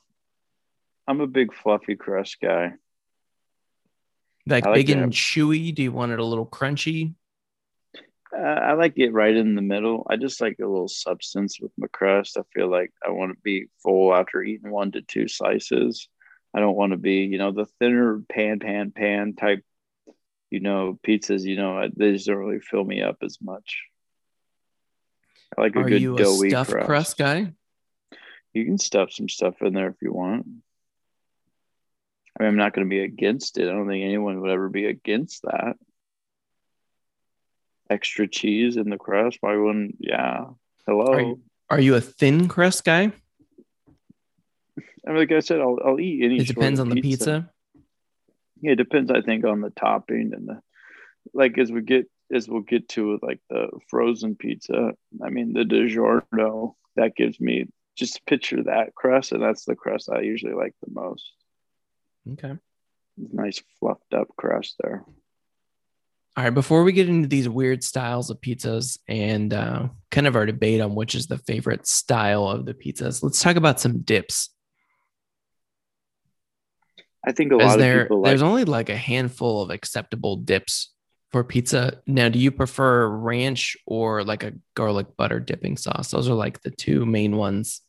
I'm 1.08 1.22
a 1.22 1.28
big 1.28 1.54
fluffy 1.54 1.96
crust 1.96 2.38
guy. 2.42 2.74
Like, 4.48 4.66
like 4.66 4.76
big 4.76 4.90
and 4.90 5.12
chewy. 5.12 5.74
Do 5.74 5.84
you 5.84 5.92
want 5.92 6.12
it 6.12 6.20
a 6.20 6.26
little 6.26 6.46
crunchy? 6.46 7.16
Uh, 8.36 8.42
I 8.42 8.74
like 8.74 8.94
it 8.98 9.12
right 9.12 9.36
in 9.36 9.56
the 9.56 9.62
middle. 9.62 10.06
I 10.10 10.18
just 10.18 10.42
like 10.42 10.58
a 10.60 10.68
little 10.68 10.88
substance 10.88 11.60
with 11.60 11.72
my 11.78 11.88
crust. 11.88 12.38
I 12.38 12.42
feel 12.54 12.70
like 12.70 12.92
I 13.06 13.12
want 13.12 13.32
to 13.32 13.38
be 13.44 13.68
full 13.82 14.14
after 14.14 14.44
eating 14.44 14.72
one 14.72 14.92
to 14.92 15.02
two 15.02 15.28
slices. 15.28 16.10
I 16.54 16.60
don't 16.60 16.76
want 16.76 16.92
to 16.92 16.98
be, 16.98 17.24
you 17.24 17.38
know, 17.38 17.52
the 17.52 17.66
thinner 17.80 18.22
pan, 18.30 18.60
pan, 18.60 18.92
pan 18.92 19.36
type 19.36 19.64
you 20.56 20.62
know, 20.62 20.98
pizzas, 21.06 21.44
you 21.44 21.58
know, 21.58 21.78
uh, 21.80 21.90
they 21.94 22.14
just 22.14 22.28
don't 22.28 22.38
really 22.38 22.62
fill 22.62 22.86
me 22.86 23.02
up 23.02 23.18
as 23.22 23.40
much. 23.42 23.84
I 25.58 25.62
like 25.62 25.76
a 25.76 25.80
Are 25.80 25.90
good 25.90 26.02
you 26.02 26.16
a 26.16 26.18
doughy 26.18 26.50
stuffed 26.50 26.72
crust. 26.72 26.86
crust 26.86 27.18
guy. 27.18 27.52
You 28.54 28.64
can 28.64 28.78
stuff 28.78 29.12
some 29.12 29.28
stuff 29.28 29.62
in 29.62 29.74
there 29.74 29.90
if 29.90 29.98
you 30.02 30.14
want. 30.14 30.48
I 32.40 32.44
mean, 32.44 32.50
I'm 32.52 32.56
not 32.56 32.74
going 32.74 32.88
to 32.88 32.90
be 32.90 33.02
against 33.02 33.58
it. 33.58 33.68
I 33.68 33.74
don't 33.74 33.86
think 33.90 34.06
anyone 34.06 34.40
would 34.40 34.50
ever 34.50 34.70
be 34.70 34.86
against 34.86 35.42
that. 35.42 35.76
Extra 37.90 38.26
cheese 38.26 38.78
in 38.78 38.90
the 38.90 38.98
crust. 38.98 39.40
Why 39.42 39.58
wouldn't? 39.58 39.98
Yeah. 40.00 40.46
Hello. 40.88 41.14
Are 41.14 41.22
you, 41.22 41.42
are 41.70 41.80
you 41.82 41.96
a 41.96 42.02
thin 42.02 42.48
crust 42.48 42.86
guy? 42.86 43.12
I 45.06 45.10
mean, 45.10 45.18
like 45.18 45.34
I 45.34 45.42
said, 45.42 45.60
I'll, 45.60 45.80
I'll 45.84 46.00
eat 46.00 46.24
any. 46.24 46.38
It 46.38 46.48
depends 46.48 46.80
on 46.80 46.90
pizza. 46.92 46.96
the 46.96 47.02
pizza 47.02 47.52
yeah, 48.66 48.72
it 48.72 48.78
depends. 48.78 49.12
I 49.12 49.22
think 49.22 49.46
on 49.46 49.62
the 49.62 49.70
topping 49.70 50.32
and 50.34 50.48
the 50.48 50.62
like 51.34 51.58
as 51.58 51.72
we 51.72 51.82
get 51.82 52.10
as 52.34 52.48
we'll 52.50 52.62
get 52.62 52.90
to 52.90 53.20
like 53.22 53.40
the 53.50 53.70
frozen 53.90 54.36
pizza. 54.36 54.94
I 55.24 55.30
mean, 55.30 55.54
the 55.54 55.64
DiGiorno 55.64 56.74
that 56.96 57.16
gives 57.16 57.40
me 57.40 57.68
just 57.96 58.26
picture 58.26 58.64
that 58.64 58.96
crust, 58.96 59.32
and 59.32 59.42
that's 59.42 59.66
the 59.66 59.76
crust 59.76 60.10
I 60.10 60.22
usually 60.22 60.54
like 60.54 60.74
the 60.82 60.92
most. 60.92 61.32
Okay, 62.34 62.56
nice 63.18 63.62
fluffed 63.80 64.14
up 64.14 64.30
crust 64.36 64.76
there. 64.80 65.06
All 66.38 66.44
right, 66.44 66.50
before 66.50 66.84
we 66.84 66.92
get 66.92 67.08
into 67.08 67.28
these 67.30 67.48
weird 67.48 67.84
styles 67.84 68.30
of 68.30 68.42
pizzas 68.42 68.98
and 69.08 69.54
uh, 69.54 69.88
kind 70.10 70.28
of 70.28 70.36
our 70.36 70.46
debate 70.46 70.82
on 70.82 70.96
which 70.96 71.14
is 71.14 71.28
the 71.28 71.38
favorite 71.38 71.88
style 71.88 72.48
of 72.48 72.66
the 72.66 72.74
pizzas, 72.74 73.22
let's 73.22 73.42
talk 73.42 73.56
about 73.56 73.80
some 73.80 74.00
dips. 74.00 74.50
I 77.26 77.32
think 77.32 77.52
a 77.52 77.56
lot 77.56 77.80
there, 77.80 78.02
of 78.02 78.06
people 78.06 78.22
like, 78.22 78.30
there's 78.30 78.42
only 78.42 78.66
like 78.66 78.90
a 78.90 78.96
handful 78.96 79.62
of 79.62 79.72
acceptable 79.72 80.36
dips 80.36 80.94
for 81.32 81.44
pizza. 81.44 82.02
Now, 82.06 82.30
do 82.30 82.38
you 82.38 82.52
prefer 82.52 83.08
ranch 83.08 83.76
or 83.86 84.24
like 84.24 84.44
a 84.44 84.54
garlic 84.76 85.18
butter 85.18 85.40
dipping 85.40 85.76
sauce? 85.76 86.12
Those 86.12 86.30
are 86.30 86.36
like 86.36 86.62
the 86.62 86.72
two 86.72 87.06
main 87.06 87.36
ones. 87.36 87.82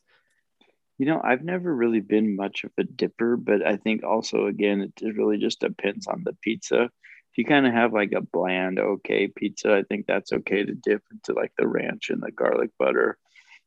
You 0.97 1.05
know, 1.05 1.21
I've 1.23 1.43
never 1.43 1.73
really 1.73 1.99
been 1.99 2.35
much 2.35 2.63
of 2.63 2.71
a 2.79 2.83
dipper, 2.83 3.37
but 3.37 3.65
I 3.65 3.77
think 3.77 4.03
also 4.03 4.47
again 4.47 4.81
it 4.81 5.15
really 5.15 5.37
just 5.37 5.59
depends 5.59 6.07
on 6.07 6.23
the 6.23 6.33
pizza. 6.41 6.83
If 6.83 7.37
you 7.37 7.45
kind 7.45 7.67
of 7.67 7.73
have 7.73 7.93
like 7.93 8.13
a 8.13 8.21
bland 8.21 8.79
okay 8.79 9.27
pizza, 9.27 9.75
I 9.75 9.83
think 9.83 10.07
that's 10.07 10.33
okay 10.33 10.65
to 10.65 10.73
dip 10.73 11.03
into 11.11 11.39
like 11.39 11.51
the 11.57 11.67
ranch 11.67 12.09
and 12.09 12.21
the 12.21 12.31
garlic 12.31 12.71
butter 12.79 13.19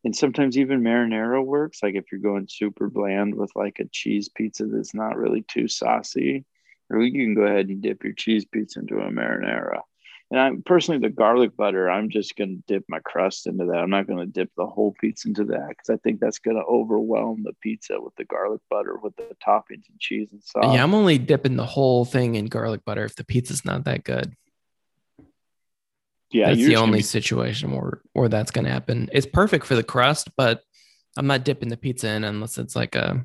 and 0.05 0.15
sometimes 0.17 0.57
even 0.57 0.83
marinara 0.83 1.45
works 1.45 1.83
like 1.83 1.95
if 1.95 2.05
you're 2.11 2.21
going 2.21 2.47
super 2.49 2.89
bland 2.89 3.35
with 3.35 3.51
like 3.55 3.79
a 3.79 3.89
cheese 3.93 4.29
pizza 4.29 4.67
that's 4.67 4.95
not 4.95 5.17
really 5.17 5.43
too 5.43 5.69
saucy 5.69 6.45
or 6.91 7.01
you 7.01 7.13
can 7.13 7.35
go 7.35 7.43
ahead 7.43 7.69
and 7.69 7.83
dip 7.83 8.03
your 8.03 8.13
cheese 8.13 8.45
pizza 8.45 8.81
into 8.81 8.99
a 8.99 9.11
marinara. 9.11 9.81
And 10.31 10.41
i'm 10.41 10.63
personally 10.63 11.01
the 11.01 11.11
garlic 11.11 11.57
butter 11.57 11.91
i'm 11.91 12.09
just 12.09 12.37
going 12.37 12.57
to 12.57 12.63
dip 12.67 12.85
my 12.89 13.01
crust 13.01 13.47
into 13.47 13.65
that. 13.67 13.79
I'm 13.79 13.91
not 13.91 14.07
going 14.07 14.21
to 14.21 14.27
dip 14.27 14.51
the 14.57 14.67
whole 14.67 14.95
pizza 15.01 15.29
into 15.29 15.45
that 15.47 15.69
because 15.71 15.91
i 15.91 15.97
think 15.97 16.21
that's 16.21 16.39
going 16.39 16.57
to 16.57 16.65
overwhelm 16.65 17.43
the 17.43 17.55
pizza 17.61 18.01
with 18.01 18.15
the 18.17 18.25
garlic 18.25 18.61
butter 18.71 18.97
with 18.97 19.17
the 19.17 19.35
toppings 19.45 19.89
and 19.89 19.99
cheese 19.99 20.29
and 20.33 20.43
sauce. 20.43 20.75
Yeah 20.75 20.83
i'm 20.83 20.95
only 20.95 21.19
dipping 21.19 21.57
the 21.57 21.67
whole 21.67 22.05
thing 22.05 22.37
in 22.37 22.47
garlic 22.47 22.85
butter 22.85 23.05
if 23.05 23.17
the 23.17 23.25
pizza's 23.25 23.65
not 23.65 23.85
that 23.85 24.05
good 24.05 24.35
yeah, 26.31 26.49
that's 26.49 26.65
the 26.65 26.77
only 26.77 26.99
be- 26.99 27.03
situation 27.03 27.73
where 27.73 28.01
where 28.13 28.29
that's 28.29 28.51
going 28.51 28.65
to 28.65 28.71
happen. 28.71 29.09
It's 29.13 29.27
perfect 29.27 29.67
for 29.67 29.75
the 29.75 29.83
crust, 29.83 30.31
but 30.37 30.63
I'm 31.17 31.27
not 31.27 31.45
dipping 31.45 31.69
the 31.69 31.77
pizza 31.77 32.09
in 32.09 32.25
unless 32.25 32.59
it's 32.59 32.77
like 32.77 32.95
a 32.95 33.25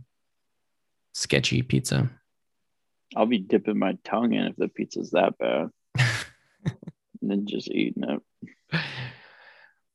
sketchy 1.14 1.62
pizza. 1.62 2.10
I'll 3.16 3.26
be 3.26 3.40
dipping 3.40 3.78
my 3.78 3.98
tongue 4.04 4.34
in 4.34 4.46
if 4.46 4.56
the 4.56 4.68
pizza's 4.68 5.12
that 5.12 5.38
bad, 5.38 5.70
and 5.96 6.76
then 7.22 7.46
just 7.46 7.70
eating 7.70 8.04
it. 8.04 8.82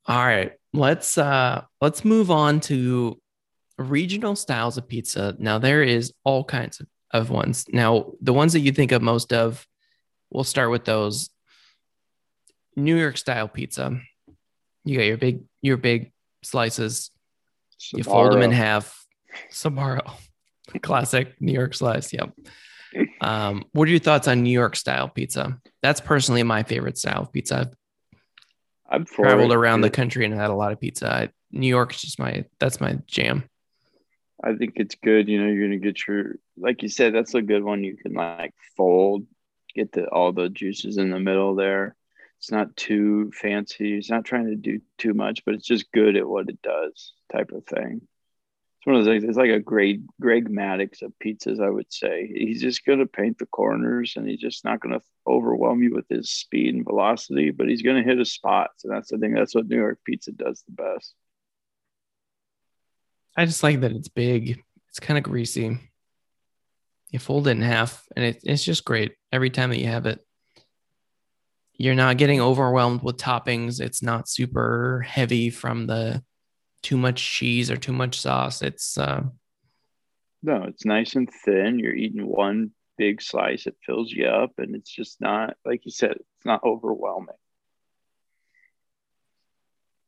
All 0.06 0.24
right, 0.24 0.52
let's 0.72 1.18
uh 1.18 1.64
let's 1.80 2.04
move 2.04 2.30
on 2.30 2.60
to 2.60 3.20
regional 3.76 4.36
styles 4.36 4.76
of 4.76 4.88
pizza. 4.88 5.34
Now 5.38 5.58
there 5.58 5.82
is 5.82 6.12
all 6.24 6.44
kinds 6.44 6.80
of, 6.80 6.86
of 7.12 7.30
ones. 7.30 7.66
Now 7.72 8.12
the 8.20 8.32
ones 8.32 8.52
that 8.52 8.60
you 8.60 8.72
think 8.72 8.92
of 8.92 9.02
most 9.02 9.32
of, 9.32 9.66
we'll 10.30 10.44
start 10.44 10.70
with 10.70 10.84
those 10.84 11.30
New 12.76 12.96
York 12.96 13.16
style 13.16 13.48
pizza. 13.48 14.00
You 14.84 14.98
got 14.98 15.04
your 15.04 15.18
big 15.18 15.40
your 15.62 15.76
big 15.76 16.12
slices. 16.42 17.10
You 17.92 18.02
fold 18.04 18.32
them 18.32 18.42
in 18.42 18.52
half. 18.52 18.96
Sbarro. 19.50 20.10
Classic 20.82 21.34
New 21.40 21.52
York 21.52 21.74
slice. 21.74 22.12
Yep. 22.12 22.32
Um, 23.20 23.64
what 23.72 23.86
are 23.88 23.90
your 23.90 24.00
thoughts 24.00 24.28
on 24.28 24.42
New 24.42 24.50
York 24.50 24.76
style 24.76 25.08
pizza? 25.08 25.58
That's 25.82 26.00
personally 26.00 26.42
my 26.42 26.62
favorite 26.62 26.98
style 26.98 27.22
of 27.22 27.32
pizza. 27.32 27.70
I've, 28.88 29.06
traveled 29.06 29.52
around 29.52 29.82
the 29.82 29.90
country 29.90 30.24
and 30.24 30.34
had 30.34 30.50
a 30.50 30.54
lot 30.54 30.72
of 30.72 30.80
pizza. 30.80 31.12
I, 31.12 31.28
New 31.52 31.68
York 31.68 31.94
is 31.94 32.00
just 32.00 32.18
my 32.18 32.44
that's 32.58 32.80
my 32.80 32.98
jam. 33.06 33.44
I 34.42 34.54
think 34.54 34.74
it's 34.76 34.96
good. 34.96 35.28
You 35.28 35.40
know, 35.40 35.50
you're 35.50 35.66
gonna 35.66 35.78
get 35.78 36.06
your 36.08 36.36
like 36.56 36.82
you 36.82 36.88
said, 36.88 37.14
that's 37.14 37.34
a 37.34 37.42
good 37.42 37.62
one. 37.62 37.84
You 37.84 37.96
can 37.96 38.14
like 38.14 38.54
fold, 38.76 39.26
get 39.74 39.92
the 39.92 40.06
all 40.06 40.32
the 40.32 40.48
juices 40.48 40.96
in 40.96 41.10
the 41.10 41.20
middle 41.20 41.54
there. 41.54 41.94
It's 42.40 42.50
not 42.50 42.74
too 42.74 43.30
fancy. 43.32 43.98
It's 43.98 44.08
not 44.08 44.24
trying 44.24 44.46
to 44.46 44.56
do 44.56 44.80
too 44.96 45.12
much, 45.12 45.44
but 45.44 45.54
it's 45.54 45.66
just 45.66 45.92
good 45.92 46.16
at 46.16 46.26
what 46.26 46.48
it 46.48 46.62
does, 46.62 47.12
type 47.30 47.50
of 47.52 47.66
thing. 47.66 48.00
It's 48.00 48.86
one 48.86 48.96
of 48.96 49.04
those 49.04 49.12
things. 49.12 49.24
It's 49.24 49.36
like 49.36 49.50
a 49.50 49.60
great 49.60 50.00
Greg 50.18 50.48
Maddux 50.48 51.02
of 51.02 51.12
pizzas, 51.22 51.62
I 51.62 51.68
would 51.68 51.92
say. 51.92 52.32
He's 52.34 52.62
just 52.62 52.86
going 52.86 53.00
to 53.00 53.06
paint 53.06 53.36
the 53.36 53.44
corners, 53.44 54.14
and 54.16 54.26
he's 54.26 54.40
just 54.40 54.64
not 54.64 54.80
going 54.80 54.98
to 54.98 55.04
overwhelm 55.26 55.82
you 55.82 55.94
with 55.94 56.08
his 56.08 56.30
speed 56.30 56.74
and 56.74 56.82
velocity, 56.82 57.50
but 57.50 57.68
he's 57.68 57.82
going 57.82 58.02
to 58.02 58.08
hit 58.08 58.18
his 58.18 58.32
spots, 58.32 58.84
and 58.84 58.92
that's 58.94 59.10
the 59.10 59.18
thing. 59.18 59.34
That's 59.34 59.54
what 59.54 59.68
New 59.68 59.76
York 59.76 59.98
pizza 60.06 60.32
does 60.32 60.64
the 60.66 60.82
best. 60.82 61.14
I 63.36 63.44
just 63.44 63.62
like 63.62 63.80
that 63.80 63.92
it's 63.92 64.08
big. 64.08 64.62
It's 64.88 64.98
kind 64.98 65.18
of 65.18 65.24
greasy. 65.24 65.78
You 67.10 67.18
fold 67.18 67.48
it 67.48 67.50
in 67.50 67.60
half, 67.60 68.02
and 68.16 68.24
it, 68.24 68.40
it's 68.44 68.64
just 68.64 68.86
great 68.86 69.12
every 69.30 69.50
time 69.50 69.68
that 69.68 69.78
you 69.78 69.88
have 69.88 70.06
it. 70.06 70.24
You're 71.80 71.94
not 71.94 72.18
getting 72.18 72.42
overwhelmed 72.42 73.02
with 73.02 73.16
toppings. 73.16 73.80
It's 73.80 74.02
not 74.02 74.28
super 74.28 75.02
heavy 75.08 75.48
from 75.48 75.86
the 75.86 76.22
too 76.82 76.98
much 76.98 77.24
cheese 77.24 77.70
or 77.70 77.78
too 77.78 77.94
much 77.94 78.20
sauce. 78.20 78.60
It's 78.60 78.98
uh, 78.98 79.22
no, 80.42 80.64
it's 80.64 80.84
nice 80.84 81.14
and 81.14 81.26
thin. 81.42 81.78
You're 81.78 81.94
eating 81.94 82.26
one 82.26 82.72
big 82.98 83.22
slice. 83.22 83.66
It 83.66 83.78
fills 83.86 84.12
you 84.12 84.26
up, 84.26 84.52
and 84.58 84.76
it's 84.76 84.90
just 84.90 85.22
not 85.22 85.56
like 85.64 85.86
you 85.86 85.90
said. 85.90 86.10
It's 86.10 86.44
not 86.44 86.62
overwhelming. 86.62 87.34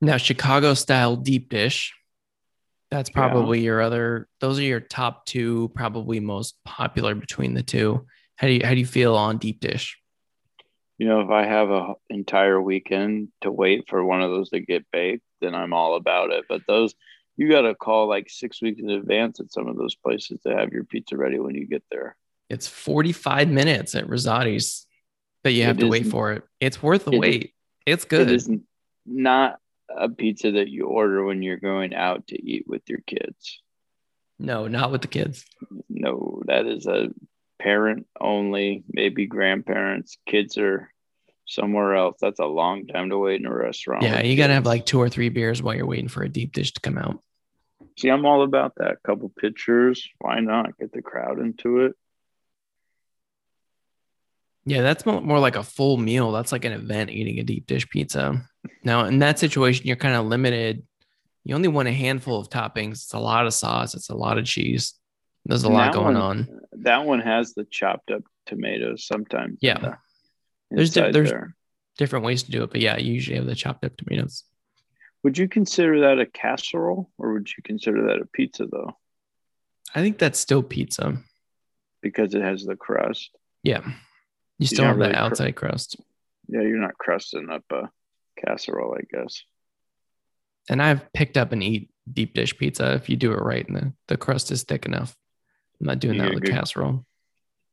Now, 0.02 0.18
Chicago 0.18 0.74
style 0.74 1.16
deep 1.16 1.48
dish. 1.48 1.94
That's 2.90 3.08
probably 3.08 3.60
yeah. 3.60 3.64
your 3.64 3.80
other. 3.80 4.28
Those 4.40 4.58
are 4.58 4.62
your 4.62 4.80
top 4.80 5.24
two, 5.24 5.70
probably 5.74 6.20
most 6.20 6.54
popular 6.66 7.14
between 7.14 7.54
the 7.54 7.62
two. 7.62 8.04
How 8.36 8.46
do 8.46 8.52
you 8.52 8.60
how 8.62 8.74
do 8.74 8.78
you 8.78 8.84
feel 8.84 9.14
on 9.16 9.38
deep 9.38 9.60
dish? 9.60 9.96
You 11.02 11.08
know, 11.08 11.20
if 11.20 11.30
I 11.30 11.44
have 11.44 11.68
an 11.68 11.96
entire 12.10 12.62
weekend 12.62 13.30
to 13.40 13.50
wait 13.50 13.88
for 13.88 14.04
one 14.04 14.22
of 14.22 14.30
those 14.30 14.50
to 14.50 14.60
get 14.60 14.88
baked, 14.92 15.24
then 15.40 15.52
I'm 15.52 15.72
all 15.72 15.96
about 15.96 16.30
it. 16.30 16.44
But 16.48 16.62
those 16.68 16.94
you 17.36 17.50
got 17.50 17.62
to 17.62 17.74
call 17.74 18.06
like 18.08 18.30
six 18.30 18.62
weeks 18.62 18.80
in 18.80 18.88
advance 18.88 19.40
at 19.40 19.50
some 19.50 19.66
of 19.66 19.76
those 19.76 19.96
places 19.96 20.38
to 20.42 20.54
have 20.56 20.70
your 20.70 20.84
pizza 20.84 21.16
ready 21.16 21.40
when 21.40 21.56
you 21.56 21.66
get 21.66 21.82
there. 21.90 22.14
It's 22.48 22.68
45 22.68 23.48
minutes 23.48 23.96
at 23.96 24.08
Rosati's 24.08 24.86
that 25.42 25.50
you 25.50 25.64
have 25.64 25.78
it 25.78 25.80
to 25.80 25.88
wait 25.88 26.06
for 26.06 26.34
it. 26.34 26.44
It's 26.60 26.80
worth 26.80 27.06
the 27.06 27.14
it 27.14 27.18
wait. 27.18 27.42
Is, 27.42 27.50
it's 27.84 28.04
good. 28.04 28.30
It 28.30 28.34
is 28.36 28.48
not 29.04 29.58
a 29.90 30.08
pizza 30.08 30.52
that 30.52 30.68
you 30.68 30.86
order 30.86 31.24
when 31.24 31.42
you're 31.42 31.56
going 31.56 31.96
out 31.96 32.28
to 32.28 32.40
eat 32.40 32.66
with 32.68 32.82
your 32.86 33.00
kids. 33.08 33.60
No, 34.38 34.68
not 34.68 34.92
with 34.92 35.02
the 35.02 35.08
kids. 35.08 35.44
No, 35.88 36.44
that 36.46 36.66
is 36.66 36.86
a 36.86 37.08
parent 37.58 38.06
only, 38.20 38.84
maybe 38.88 39.26
grandparents. 39.26 40.16
Kids 40.26 40.58
are 40.58 40.91
somewhere 41.52 41.94
else. 41.94 42.16
That's 42.20 42.40
a 42.40 42.46
long 42.46 42.86
time 42.86 43.10
to 43.10 43.18
wait 43.18 43.40
in 43.40 43.46
a 43.46 43.54
restaurant. 43.54 44.02
Yeah, 44.02 44.22
you 44.22 44.36
got 44.36 44.48
to 44.48 44.54
have 44.54 44.66
like 44.66 44.86
two 44.86 45.00
or 45.00 45.08
three 45.08 45.28
beers 45.28 45.62
while 45.62 45.74
you're 45.74 45.86
waiting 45.86 46.08
for 46.08 46.22
a 46.22 46.28
deep 46.28 46.52
dish 46.52 46.72
to 46.72 46.80
come 46.80 46.98
out. 46.98 47.22
See, 47.98 48.08
I'm 48.08 48.24
all 48.24 48.42
about 48.42 48.72
that. 48.76 49.02
Couple 49.04 49.28
pictures. 49.28 50.08
Why 50.18 50.40
not 50.40 50.78
get 50.78 50.92
the 50.92 51.02
crowd 51.02 51.38
into 51.38 51.80
it? 51.80 51.92
Yeah, 54.64 54.82
that's 54.82 55.04
more 55.04 55.40
like 55.40 55.56
a 55.56 55.62
full 55.62 55.96
meal. 55.96 56.30
That's 56.32 56.52
like 56.52 56.64
an 56.64 56.72
event 56.72 57.10
eating 57.10 57.38
a 57.40 57.42
deep 57.42 57.66
dish 57.66 57.88
pizza. 57.88 58.48
Now, 58.84 59.06
in 59.06 59.18
that 59.18 59.38
situation, 59.38 59.86
you're 59.86 59.96
kind 59.96 60.14
of 60.14 60.26
limited. 60.26 60.84
You 61.44 61.56
only 61.56 61.68
want 61.68 61.88
a 61.88 61.92
handful 61.92 62.38
of 62.38 62.48
toppings. 62.48 62.92
It's 62.92 63.12
a 63.12 63.18
lot 63.18 63.46
of 63.46 63.52
sauce. 63.52 63.94
It's 63.94 64.08
a 64.08 64.14
lot 64.14 64.38
of 64.38 64.44
cheese. 64.44 64.94
There's 65.44 65.64
a 65.64 65.66
and 65.66 65.74
lot 65.74 65.92
going 65.92 66.14
one, 66.14 66.16
on. 66.16 66.60
That 66.82 67.04
one 67.04 67.20
has 67.20 67.54
the 67.54 67.64
chopped 67.64 68.12
up 68.12 68.22
tomatoes 68.46 69.04
sometimes. 69.04 69.58
Yeah. 69.60 69.96
The, 70.72 70.76
there's 70.76 70.90
di- 70.90 71.10
there's 71.10 71.30
there. 71.30 71.54
different 71.98 72.24
ways 72.24 72.42
to 72.44 72.50
do 72.50 72.62
it, 72.62 72.70
but 72.70 72.80
yeah, 72.80 72.96
you 72.96 73.12
usually 73.12 73.36
have 73.36 73.46
the 73.46 73.54
chopped 73.54 73.84
up 73.84 73.96
tomatoes. 73.96 74.44
Would 75.22 75.36
you 75.36 75.48
consider 75.48 76.00
that 76.00 76.18
a 76.18 76.26
casserole 76.26 77.10
or 77.18 77.34
would 77.34 77.48
you 77.48 77.62
consider 77.62 78.06
that 78.06 78.22
a 78.22 78.26
pizza 78.26 78.66
though? 78.66 78.96
I 79.94 80.00
think 80.00 80.18
that's 80.18 80.38
still 80.38 80.62
pizza. 80.62 81.18
Because 82.00 82.34
it 82.34 82.42
has 82.42 82.64
the 82.64 82.74
crust. 82.74 83.30
Yeah. 83.62 83.82
You 84.58 84.66
still 84.66 84.86
have 84.86 84.96
really 84.96 85.12
the 85.12 85.18
outside 85.18 85.54
cr- 85.54 85.66
crust. 85.66 85.96
Yeah, 86.48 86.62
you're 86.62 86.80
not 86.80 86.98
crusting 86.98 87.50
up 87.50 87.64
a 87.70 87.90
casserole, 88.44 88.96
I 88.98 89.02
guess. 89.10 89.42
And 90.70 90.82
I've 90.82 91.12
picked 91.12 91.36
up 91.36 91.52
and 91.52 91.62
eat 91.62 91.90
deep 92.10 92.34
dish 92.34 92.56
pizza 92.56 92.94
if 92.94 93.08
you 93.08 93.16
do 93.16 93.32
it 93.32 93.42
right 93.42 93.66
and 93.68 93.76
the, 93.76 93.92
the 94.08 94.16
crust 94.16 94.50
is 94.50 94.64
thick 94.64 94.86
enough. 94.86 95.14
I'm 95.80 95.86
not 95.86 95.98
doing 95.98 96.16
you 96.16 96.22
that 96.22 96.34
with 96.34 96.44
good, 96.44 96.52
casserole. 96.52 97.04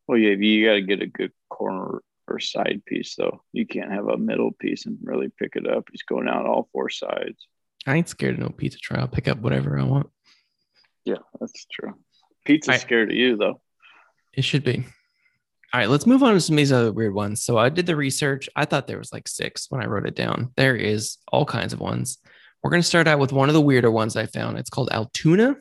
Well, 0.08 0.17
yeah, 0.17 0.32
you 0.32 0.65
got 0.65 0.74
to 0.74 0.82
get 0.82 1.02
a 1.02 1.08
good 1.08 1.32
corner 1.50 2.02
or 2.30 2.39
side 2.39 2.82
piece, 2.86 3.15
though. 3.15 3.44
You 3.52 3.65
can't 3.65 3.92
have 3.92 4.08
a 4.08 4.18
middle 4.18 4.52
piece 4.52 4.86
and 4.86 4.98
really 5.02 5.30
pick 5.38 5.56
it 5.56 5.68
up. 5.68 5.88
He's 5.92 6.04
going 6.04 6.28
out 6.28 6.46
all 6.46 6.70
four 6.72 6.89
sides. 6.89 7.48
I 7.88 7.96
ain't 7.96 8.10
scared 8.10 8.36
of 8.36 8.39
no 8.39 8.50
pizza 8.50 8.78
try. 8.78 9.00
I'll 9.00 9.08
pick 9.08 9.28
up 9.28 9.39
whatever 9.39 9.80
I 9.80 9.84
want. 9.84 10.10
Yeah, 11.06 11.18
that's 11.39 11.65
true. 11.72 11.94
Pizza's 12.46 12.76
I, 12.76 12.78
scared 12.78 13.10
of 13.10 13.15
you, 13.15 13.38
though. 13.38 13.62
It 14.34 14.44
should 14.44 14.63
be. 14.63 14.86
All 15.72 15.80
right, 15.80 15.89
let's 15.89 16.08
move 16.08 16.24
on 16.24 16.34
to 16.34 16.42
some 16.42 16.56
of 16.56 16.58
these 16.58 16.72
other 16.72 16.92
weird 16.92 17.13
ones. 17.13 17.44
So 17.44 17.58
I 17.58 17.70
did 17.70 17.86
the 17.86 17.96
research. 17.96 18.50
I 18.56 18.65
thought 18.65 18.88
there 18.88 18.98
was 18.98 19.13
like 19.13 19.28
six 19.28 19.68
when 19.70 19.82
I 19.82 19.86
wrote 19.86 20.08
it 20.08 20.15
down. 20.15 20.52
There 20.56 20.76
is 20.76 21.18
all 21.32 21.46
kinds 21.46 21.74
of 21.74 21.80
ones. 21.80 22.18
We're 22.63 22.72
going 22.72 22.82
to 22.82 22.88
start 22.88 23.08
out 23.08 23.20
with 23.20 23.32
one 23.32 23.50
of 23.50 23.54
the 23.54 23.62
weirder 23.62 23.92
ones 23.92 24.15
I 24.15 24.26
found. 24.26 24.58
It's 24.58 24.70
called 24.70 24.89
Altoona 24.92 25.56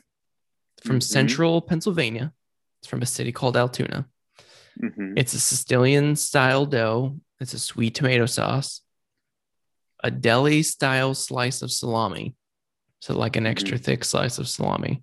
from 0.83 0.97
mm-hmm. 0.97 1.01
central 1.01 1.61
Pennsylvania. 1.61 2.33
It's 2.81 2.89
from 2.89 3.03
a 3.03 3.07
city 3.07 3.33
called 3.33 3.57
Altoona. 3.57 4.07
Mm-hmm. 4.83 5.15
It's 5.17 5.35
a 5.35 5.41
Sicilian 5.41 6.17
style 6.17 6.67
dough. 6.67 7.17
It's 7.41 7.55
a 7.55 7.59
sweet 7.59 7.95
tomato 7.95 8.27
sauce, 8.27 8.83
a 10.03 10.11
deli 10.11 10.63
style 10.63 11.15
slice 11.15 11.63
of 11.63 11.71
salami. 11.71 12.35
So, 13.01 13.17
like 13.17 13.37
an 13.37 13.47
extra 13.47 13.77
mm-hmm. 13.77 13.85
thick 13.85 14.05
slice 14.05 14.39
of 14.39 14.49
salami, 14.49 15.03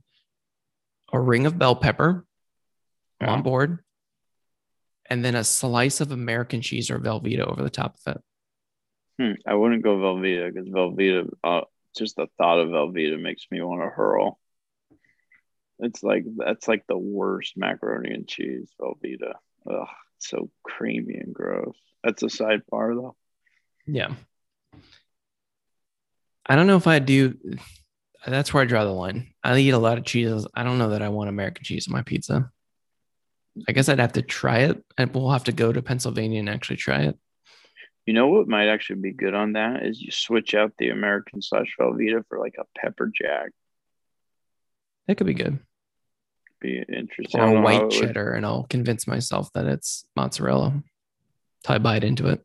a 1.14 1.20
ring 1.20 1.46
of 1.46 1.58
bell 1.58 1.76
pepper 1.76 2.26
on 3.22 3.42
board, 3.42 3.80
and 5.10 5.24
then 5.24 5.36
a 5.36 5.44
slice 5.44 6.02
of 6.02 6.12
American 6.12 6.62
cheese 6.62 6.90
or 6.90 7.00
Velveeta 7.00 7.46
over 7.46 7.64
the 7.64 7.70
top 7.70 7.96
of 8.06 8.16
it. 8.16 8.22
Hmm. 9.18 9.34
I 9.48 9.56
wouldn't 9.56 9.84
go 9.84 9.96
Velveeta 9.96 10.54
because 10.54 10.70
Velveeta, 10.70 11.30
uh, 11.44 11.62
just 11.96 12.18
the 12.18 12.28
thought 12.38 12.60
of 12.60 12.70
Velveeta 12.70 13.20
makes 13.20 13.46
me 13.50 13.62
want 13.62 13.82
to 13.82 13.90
hurl. 13.90 14.40
It's 15.80 16.04
like 16.04 16.26
that's 16.38 16.68
like 16.68 16.86
the 16.88 16.98
worst 16.98 17.54
macaroni 17.56 18.14
and 18.14 18.28
cheese 18.28 18.70
Velveeta. 18.80 19.34
Ugh, 19.70 19.88
so 20.20 20.50
creamy 20.64 21.16
and 21.16 21.34
gross. 21.34 21.76
That's 22.04 22.24
a 22.24 22.28
sidebar 22.28 22.96
though. 22.96 23.16
Yeah. 23.88 24.14
I 26.46 26.56
don't 26.56 26.68
know 26.68 26.78
if 26.78 26.88
I 26.88 27.00
do. 27.00 27.38
That's 28.26 28.54
where 28.54 28.64
I 28.64 28.66
draw 28.66 28.84
the 28.84 28.92
line. 28.92 29.34
I 29.44 29.58
eat 29.58 29.72
a 29.72 29.78
lot 29.78 29.98
of 29.98 30.06
cheeses. 30.06 30.48
I 30.54 30.64
don't 30.64 30.78
know 30.78 30.90
that 30.90 31.02
I 31.02 31.10
want 31.10 31.30
American 31.30 31.64
cheese 31.64 31.88
on 31.88 31.94
my 31.94 32.04
pizza. 32.04 32.52
I 33.68 33.72
guess 33.72 33.88
I'd 33.90 34.00
have 34.00 34.14
to 34.14 34.22
try 34.22 34.60
it, 34.60 34.84
and 34.98 35.14
we'll 35.14 35.32
have 35.32 35.46
to 35.46 35.52
go 35.52 35.72
to 35.72 35.82
Pennsylvania 35.82 36.40
and 36.40 36.50
actually 36.50 36.76
try 36.76 37.04
it. 37.04 37.18
You 38.06 38.14
know 38.14 38.28
what 38.28 38.48
might 38.48 38.68
actually 38.68 39.02
be 39.02 39.14
good 39.14 39.34
on 39.34 39.54
that 39.54 39.84
is 39.84 40.02
you 40.02 40.12
switch 40.12 40.54
out 40.54 40.74
the 40.78 40.90
American 40.90 41.42
slash 41.42 41.76
Velveeta 41.80 42.24
for 42.28 42.40
like 42.40 42.56
a 42.60 42.80
pepper 42.80 43.12
jack. 43.14 43.52
That 45.08 45.18
could 45.18 45.28
be 45.28 45.34
good. 45.34 45.60
Be 46.66 46.84
interesting. 46.92 47.40
Or 47.40 47.62
white 47.62 47.92
cheddar, 47.92 48.32
would... 48.32 48.38
and 48.38 48.46
I'll 48.46 48.64
convince 48.64 49.06
myself 49.06 49.54
that 49.54 49.68
it's 49.68 50.04
mozzarella. 50.16 50.82
Tie 51.64 51.78
bite 51.78 52.04
into 52.04 52.28
it. 52.30 52.44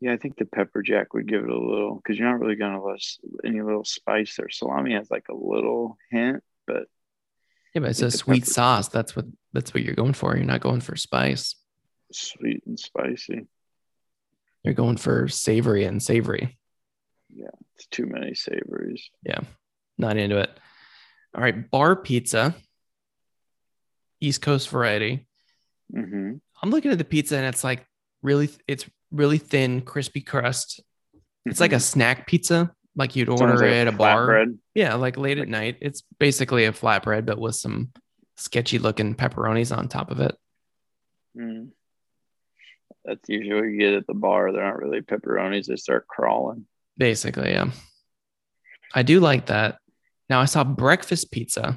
Yeah, 0.00 0.14
I 0.14 0.16
think 0.16 0.38
the 0.38 0.46
pepper 0.46 0.82
jack 0.82 1.12
would 1.12 1.28
give 1.28 1.44
it 1.44 1.50
a 1.50 1.58
little 1.58 1.96
because 1.96 2.18
you're 2.18 2.30
not 2.30 2.40
really 2.40 2.56
gonna 2.56 2.82
lose 2.82 3.18
any 3.44 3.60
little 3.60 3.84
spice 3.84 4.36
there. 4.36 4.48
Salami 4.48 4.94
has 4.94 5.10
like 5.10 5.26
a 5.28 5.34
little 5.34 5.98
hint, 6.10 6.42
but 6.66 6.84
yeah, 7.74 7.80
but 7.80 7.90
it's 7.90 8.00
a 8.00 8.10
sweet 8.10 8.44
pepper... 8.44 8.52
sauce. 8.52 8.88
That's 8.88 9.14
what 9.14 9.26
that's 9.52 9.74
what 9.74 9.82
you're 9.82 9.94
going 9.94 10.14
for. 10.14 10.34
You're 10.34 10.46
not 10.46 10.60
going 10.62 10.80
for 10.80 10.96
spice. 10.96 11.54
Sweet 12.12 12.62
and 12.66 12.80
spicy. 12.80 13.46
You're 14.62 14.72
going 14.72 14.96
for 14.96 15.28
savory 15.28 15.84
and 15.84 16.02
savory. 16.02 16.58
Yeah, 17.34 17.50
it's 17.74 17.86
too 17.88 18.06
many 18.06 18.34
savories. 18.34 19.10
Yeah, 19.22 19.40
not 19.98 20.16
into 20.16 20.38
it. 20.38 20.50
All 21.34 21.42
right, 21.42 21.70
bar 21.70 21.96
pizza, 21.96 22.54
East 24.20 24.42
Coast 24.42 24.68
variety. 24.68 25.26
Mm-hmm. 25.94 26.34
I'm 26.62 26.70
looking 26.70 26.90
at 26.90 26.98
the 26.98 27.04
pizza 27.04 27.36
and 27.36 27.46
it's 27.46 27.64
like 27.64 27.86
really, 28.22 28.50
it's 28.66 28.86
really 29.10 29.38
thin, 29.38 29.82
crispy 29.82 30.20
crust. 30.20 30.80
It's 31.44 31.54
mm-hmm. 31.54 31.62
like 31.62 31.72
a 31.72 31.76
mm-hmm. 31.76 31.80
snack 31.80 32.26
pizza, 32.26 32.72
like 32.96 33.16
you'd 33.16 33.28
order 33.28 33.56
like 33.56 33.70
at 33.70 33.88
a 33.88 33.92
bar. 33.92 34.26
Bread. 34.26 34.58
Yeah, 34.74 34.94
like 34.94 35.16
late 35.16 35.38
at 35.38 35.48
night. 35.48 35.78
It's 35.80 36.02
basically 36.18 36.64
a 36.64 36.72
flatbread, 36.72 37.26
but 37.26 37.38
with 37.38 37.54
some 37.54 37.92
sketchy 38.36 38.78
looking 38.78 39.14
pepperonis 39.14 39.76
on 39.76 39.88
top 39.88 40.10
of 40.10 40.20
it. 40.20 40.34
Mm. 41.36 41.68
That's 43.04 43.28
usually 43.28 43.54
what 43.54 43.70
you 43.70 43.78
get 43.78 43.94
at 43.94 44.06
the 44.06 44.14
bar. 44.14 44.52
They're 44.52 44.64
not 44.64 44.78
really 44.78 45.00
pepperonis, 45.00 45.66
they 45.66 45.76
start 45.76 46.08
crawling. 46.08 46.66
Basically, 46.98 47.50
yeah. 47.50 47.70
I 48.94 49.02
do 49.02 49.20
like 49.20 49.46
that. 49.46 49.78
Now 50.28 50.40
I 50.40 50.46
saw 50.46 50.64
breakfast 50.64 51.30
pizza. 51.30 51.76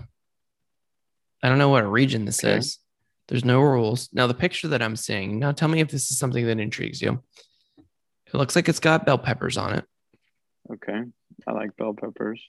I 1.42 1.50
don't 1.50 1.58
know 1.58 1.70
what 1.70 1.84
a 1.84 1.88
region 1.88 2.26
this 2.26 2.44
okay. 2.44 2.58
is. 2.58 2.80
There's 3.28 3.46
no 3.46 3.62
rules. 3.62 4.10
Now 4.12 4.28
the 4.28 4.34
picture 4.34 4.70
that 4.70 4.82
I'm 4.82 4.96
seeing. 4.96 5.40
Now 5.40 5.52
tell 5.52 5.70
me 5.70 5.82
if 5.82 5.90
this 5.90 6.12
is 6.12 6.18
something 6.18 6.46
that 6.48 6.60
intrigues 6.60 7.02
you. 7.02 7.22
It 8.26 8.34
looks 8.34 8.56
like 8.56 8.68
it's 8.70 8.80
got 8.80 9.06
bell 9.06 9.18
peppers 9.18 9.58
on 9.58 9.76
it. 9.76 9.86
Okay. 10.72 11.04
I 11.48 11.52
like 11.52 11.76
bell 11.78 11.94
peppers. 11.94 12.42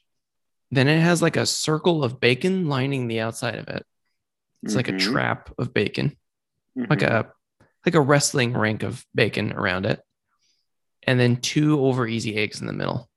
Then 0.70 0.88
it 0.88 1.00
has 1.00 1.22
like 1.22 1.37
a 1.37 1.46
circle 1.46 2.05
of 2.05 2.20
bacon 2.20 2.68
lining 2.68 3.09
the 3.09 3.20
outside 3.20 3.57
of 3.57 3.68
it. 3.68 3.85
It's 4.62 4.72
mm-hmm. 4.72 4.76
like 4.76 4.88
a 4.88 4.92
mm-hmm. 4.92 5.12
trap 5.12 5.50
of 5.59 5.72
bacon, 5.72 6.16
mm-hmm. 6.76 6.90
like 6.90 7.03
a 7.03 7.33
like 7.85 7.94
a 7.94 8.00
wrestling 8.00 8.53
rink 8.53 8.83
of 8.83 9.05
bacon 9.14 9.53
around 9.53 9.87
it, 9.87 10.00
and 11.03 11.18
then 11.18 11.37
two 11.37 11.81
over 11.81 12.07
easy 12.07 12.37
eggs 12.37 12.61
in 12.61 12.66
the 12.66 12.72
middle. 12.72 13.09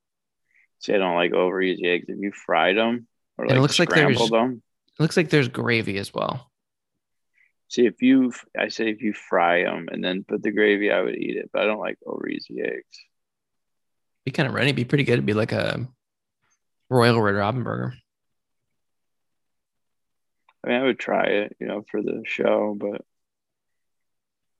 See, 0.79 0.93
I 0.93 0.97
don't 0.97 1.15
like 1.15 1.33
over 1.33 1.61
easy 1.61 1.85
eggs. 1.87 2.05
If 2.07 2.17
you 2.19 2.31
fried 2.31 2.77
them, 2.77 3.07
or 3.37 3.45
like 3.47 3.57
it 3.57 3.61
looks 3.61 3.77
like 3.77 3.89
there's- 3.89 4.15
scrambled 4.15 4.31
them. 4.31 4.63
It 4.99 5.01
looks 5.01 5.17
like 5.17 5.29
there's 5.29 5.47
gravy 5.47 5.97
as 5.97 6.13
well. 6.13 6.49
See, 7.69 7.85
if 7.87 8.01
you, 8.01 8.31
I 8.57 8.67
say 8.67 8.89
if 8.89 9.01
you 9.01 9.13
fry 9.13 9.63
them 9.63 9.87
and 9.91 10.03
then 10.03 10.23
put 10.23 10.43
the 10.43 10.51
gravy, 10.51 10.91
I 10.91 11.01
would 11.01 11.15
eat 11.17 11.37
it, 11.37 11.49
but 11.51 11.63
I 11.63 11.65
don't 11.65 11.79
like 11.79 11.97
over 12.05 12.27
easy 12.27 12.61
eggs. 12.61 12.85
Be 14.25 14.31
kind 14.31 14.47
of 14.47 14.53
runny. 14.53 14.71
Be 14.73 14.85
pretty 14.85 15.03
good. 15.03 15.13
It'd 15.13 15.25
be 15.25 15.33
like 15.33 15.51
a 15.51 15.87
Royal 16.89 17.19
Red 17.19 17.35
Robin 17.35 17.63
burger. 17.63 17.95
I 20.63 20.69
mean, 20.69 20.77
I 20.81 20.83
would 20.83 20.99
try 20.99 21.25
it, 21.25 21.57
you 21.59 21.67
know, 21.67 21.83
for 21.89 22.01
the 22.01 22.23
show, 22.25 22.75
but 22.79 23.01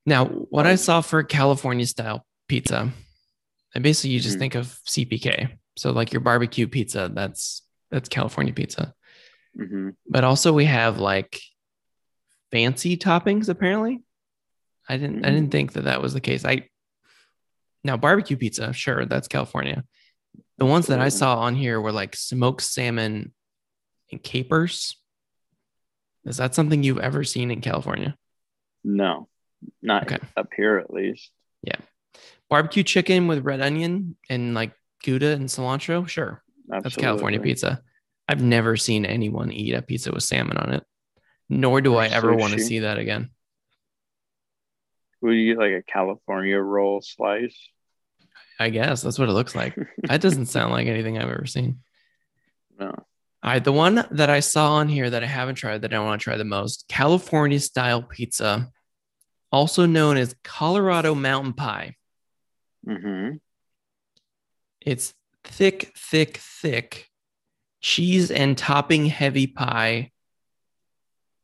Now, 0.06 0.26
what 0.26 0.66
I 0.66 0.74
saw 0.74 1.00
for 1.00 1.22
California 1.22 1.86
style 1.86 2.26
pizza, 2.46 2.92
and 3.74 3.82
basically 3.82 4.10
you 4.10 4.20
just 4.20 4.36
Mhm. 4.36 4.40
think 4.40 4.54
of 4.54 4.66
CPK. 4.86 5.56
So 5.78 5.92
like 5.92 6.12
your 6.12 6.20
barbecue 6.20 6.66
pizza, 6.68 7.10
that's 7.14 7.62
that's 7.90 8.08
California 8.10 8.52
pizza. 8.52 8.94
Mhm. 9.58 9.94
But 10.08 10.24
also 10.24 10.52
we 10.52 10.64
have 10.66 10.98
like 10.98 11.40
fancy 12.50 12.96
toppings 12.96 13.48
apparently. 13.48 14.02
I 14.88 14.96
didn't 14.96 15.24
I 15.24 15.30
didn't 15.30 15.50
think 15.50 15.72
that 15.72 15.84
that 15.84 16.02
was 16.02 16.12
the 16.14 16.20
case. 16.20 16.44
I 16.44 16.68
now 17.82 17.96
barbecue 17.96 18.36
pizza, 18.36 18.72
sure, 18.72 19.06
that's 19.06 19.28
California. 19.28 19.84
The 20.58 20.66
ones 20.66 20.86
that 20.86 21.00
I 21.00 21.08
saw 21.08 21.38
on 21.38 21.54
here 21.54 21.80
were 21.80 21.92
like 21.92 22.14
smoked 22.14 22.62
salmon 22.62 23.32
and 24.12 24.22
capers. 24.22 24.96
Is 26.24 26.36
that 26.38 26.54
something 26.54 26.82
you've 26.82 26.98
ever 27.00 27.24
seen 27.24 27.50
in 27.50 27.60
California? 27.60 28.16
no, 28.86 29.28
not 29.80 30.02
Okay. 30.04 30.18
up 30.36 30.48
here 30.54 30.76
at 30.76 30.92
least. 30.92 31.30
Yeah. 31.62 31.76
Barbecue 32.50 32.82
chicken 32.82 33.26
with 33.26 33.44
red 33.44 33.60
onion 33.62 34.16
and 34.28 34.54
like 34.54 34.72
Gouda 35.02 35.32
and 35.32 35.48
cilantro, 35.48 36.06
sure. 36.06 36.42
That's 36.68 36.96
California 36.96 37.40
pizza. 37.40 37.82
I've 38.28 38.42
never 38.42 38.76
seen 38.76 39.04
anyone 39.04 39.52
eat 39.52 39.74
a 39.74 39.82
pizza 39.82 40.12
with 40.12 40.22
salmon 40.22 40.56
on 40.56 40.72
it, 40.72 40.84
nor 41.48 41.80
do 41.80 41.94
Or 41.94 42.00
I 42.00 42.06
ever 42.06 42.34
want 42.34 42.54
to 42.54 42.60
see 42.60 42.80
that 42.80 42.98
again. 42.98 43.30
Would 45.20 45.32
you 45.32 45.54
get 45.54 45.60
like 45.60 45.72
a 45.72 45.82
California 45.82 46.58
roll 46.58 47.00
slice? 47.02 47.56
I 48.58 48.70
guess 48.70 49.02
that's 49.02 49.18
what 49.18 49.28
it 49.28 49.32
looks 49.32 49.54
like. 49.54 49.74
that 50.04 50.20
doesn't 50.20 50.46
sound 50.46 50.72
like 50.72 50.86
anything 50.86 51.18
I've 51.18 51.30
ever 51.30 51.46
seen. 51.46 51.80
No. 52.76 52.86
All 52.88 53.50
right, 53.52 53.62
the 53.62 53.70
one 53.70 54.04
that 54.10 54.30
I 54.30 54.40
saw 54.40 54.72
on 54.72 54.88
here 54.88 55.08
that 55.08 55.22
I 55.22 55.26
haven't 55.26 55.54
tried 55.54 55.82
that 55.82 55.94
I 55.94 56.00
want 56.00 56.20
to 56.20 56.24
try 56.24 56.36
the 56.36 56.44
most 56.44 56.88
California 56.88 57.60
style 57.60 58.02
pizza, 58.02 58.72
also 59.52 59.86
known 59.86 60.16
as 60.16 60.34
Colorado 60.42 61.14
mountain 61.14 61.52
pie. 61.52 61.94
Mm-hmm. 62.84 63.36
It's 64.80 65.14
thick, 65.44 65.92
thick, 65.96 66.38
thick 66.38 67.08
cheese 67.84 68.30
and 68.30 68.56
topping 68.56 69.04
heavy 69.04 69.46
pie. 69.46 70.10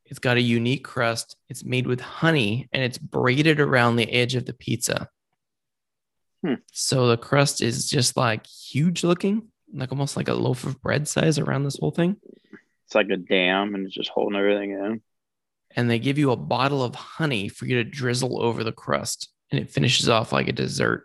It's 0.06 0.18
got 0.18 0.38
a 0.38 0.40
unique 0.40 0.82
crust. 0.82 1.36
It's 1.50 1.62
made 1.62 1.86
with 1.86 2.00
honey 2.00 2.66
and 2.72 2.82
it's 2.82 2.96
braided 2.96 3.60
around 3.60 3.96
the 3.96 4.10
edge 4.10 4.34
of 4.34 4.46
the 4.46 4.54
pizza. 4.54 5.10
Hmm. 6.42 6.54
So 6.72 7.08
the 7.08 7.18
crust 7.18 7.60
is 7.60 7.90
just 7.90 8.16
like 8.16 8.46
huge 8.46 9.04
looking, 9.04 9.48
like 9.70 9.92
almost 9.92 10.16
like 10.16 10.28
a 10.28 10.34
loaf 10.34 10.64
of 10.64 10.80
bread 10.80 11.06
size 11.06 11.38
around 11.38 11.64
this 11.64 11.76
whole 11.78 11.90
thing. 11.90 12.16
It's 12.86 12.94
like 12.94 13.10
a 13.10 13.18
dam 13.18 13.74
and 13.74 13.84
it's 13.84 13.94
just 13.94 14.08
holding 14.08 14.38
everything 14.38 14.70
in. 14.70 15.02
And 15.76 15.90
they 15.90 15.98
give 15.98 16.16
you 16.16 16.32
a 16.32 16.36
bottle 16.36 16.82
of 16.82 16.94
honey 16.94 17.48
for 17.48 17.66
you 17.66 17.76
to 17.76 17.84
drizzle 17.84 18.42
over 18.42 18.64
the 18.64 18.72
crust 18.72 19.28
and 19.52 19.60
it 19.60 19.70
finishes 19.70 20.08
off 20.08 20.32
like 20.32 20.48
a 20.48 20.52
dessert. 20.52 21.04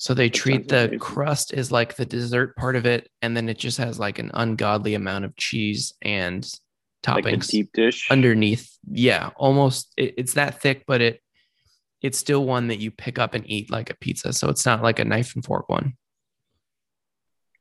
So 0.00 0.14
they 0.14 0.30
treat 0.30 0.66
the 0.66 0.96
crust 0.98 1.52
as 1.52 1.70
like 1.70 1.94
the 1.94 2.06
dessert 2.06 2.56
part 2.56 2.74
of 2.74 2.86
it, 2.86 3.10
and 3.20 3.36
then 3.36 3.50
it 3.50 3.58
just 3.58 3.76
has 3.76 3.98
like 3.98 4.18
an 4.18 4.30
ungodly 4.32 4.94
amount 4.94 5.26
of 5.26 5.36
cheese 5.36 5.92
and 6.00 6.42
Like 7.06 7.24
toppings 7.26 7.48
deep 7.48 7.70
dish. 7.74 8.10
underneath. 8.10 8.78
Yeah, 8.90 9.28
almost. 9.36 9.92
It, 9.98 10.14
it's 10.16 10.32
that 10.34 10.62
thick, 10.62 10.84
but 10.86 11.02
it 11.02 11.20
it's 12.00 12.16
still 12.16 12.46
one 12.46 12.68
that 12.68 12.78
you 12.78 12.90
pick 12.90 13.18
up 13.18 13.34
and 13.34 13.44
eat 13.46 13.70
like 13.70 13.90
a 13.90 13.94
pizza. 13.94 14.32
So 14.32 14.48
it's 14.48 14.64
not 14.64 14.82
like 14.82 15.00
a 15.00 15.04
knife 15.04 15.34
and 15.34 15.44
fork 15.44 15.68
one. 15.68 15.98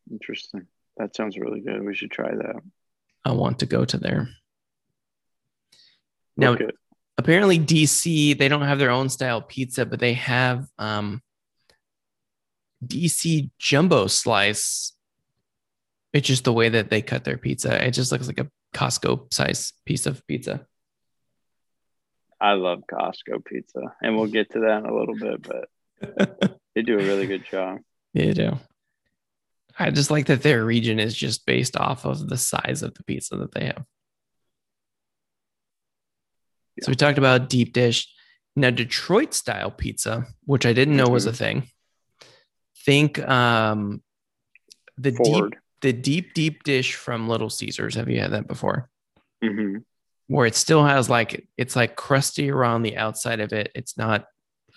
Interesting. 0.10 0.67
That 0.95 1.17
sounds 1.17 1.38
really 1.38 1.60
good. 1.60 1.84
We 1.84 1.93
should 1.93 2.10
try 2.12 2.34
that. 2.34 2.56
I 3.25 3.34
want 3.34 3.60
to 3.60 3.65
go 3.65 3.84
to 3.84 3.97
there. 3.97 4.30
Now, 6.38 6.56
apparently 7.17 7.60
DC 7.60 8.38
they 8.38 8.47
don't 8.47 8.62
have 8.62 8.80
their 8.80 8.91
own 8.91 9.10
style 9.10 9.41
pizza, 9.41 9.86
but 9.86 9.99
they 9.99 10.13
have 10.13 10.67
um 10.78 11.21
DC 12.86 13.50
jumbo 13.58 14.08
slice. 14.08 14.94
It's 16.13 16.28
just 16.28 16.44
the 16.44 16.54
way 16.54 16.70
that 16.70 16.89
they 16.89 17.02
cut 17.02 17.24
their 17.24 17.38
pizza. 17.38 17.86
It 17.86 17.92
just 17.92 18.12
looks 18.12 18.28
like 18.28 18.39
a 18.39 18.50
Costco 18.74 19.32
size 19.34 19.74
piece 19.86 20.06
of 20.06 20.26
pizza. 20.28 20.65
I 22.42 22.54
love 22.54 22.84
Costco 22.92 23.44
pizza, 23.46 23.94
and 24.02 24.15
we'll 24.15 24.28
get 24.28 24.52
to 24.52 24.62
that 24.62 24.80
in 24.80 24.86
a 24.86 24.96
little 24.96 25.15
bit, 25.15 25.42
but 25.42 26.58
they 26.76 26.82
do 26.82 26.98
a 26.98 27.04
really 27.04 27.28
good 27.28 27.46
job. 27.46 27.80
They 28.13 28.32
do. 28.32 28.58
I 29.78 29.92
just 29.92 30.12
like 30.12 30.28
that 30.28 30.42
their 30.42 30.63
region 30.65 31.00
is 31.00 31.15
just 31.15 31.46
based 31.46 31.78
off 31.78 32.06
of 32.06 32.28
the 32.28 32.38
size 32.38 32.84
of 32.84 32.94
the 32.96 33.04
pizza 33.04 33.36
that 33.38 33.54
they 33.54 33.65
have. 33.65 33.84
So 36.82 36.92
we 36.92 36.96
talked 36.96 37.18
about 37.18 37.50
deep 37.50 37.74
dish. 37.74 38.08
Now 38.56 38.70
Detroit 38.72 39.34
style 39.34 39.72
pizza, 39.72 40.28
which 40.46 40.65
I 40.65 40.74
didn't 40.74 40.98
know 40.98 41.08
was 41.08 41.26
a 41.26 41.30
mm-hmm. 41.30 41.38
thing. 41.38 41.70
Think 42.86 43.20
um 43.28 44.02
the 44.98 45.12
deep 45.12 45.56
the 45.82 45.94
deep 45.94 46.34
deep 46.34 46.63
dish 46.63 46.96
from 46.96 47.28
Little 47.28 47.50
Caesars. 47.50 47.96
Have 47.96 48.10
you 48.10 48.20
had 48.20 48.32
that 48.32 48.48
before? 48.48 48.89
hmm 49.44 49.78
Where 50.28 50.46
it 50.46 50.56
still 50.56 50.86
has 50.86 51.10
like 51.10 51.48
it's 51.58 51.76
like 51.76 51.96
crusty 51.96 52.52
around 52.52 52.84
the 52.84 52.98
outside 52.98 53.39
of 53.39 53.54
it. 53.54 53.72
It's 53.76 53.98
not 53.98 54.26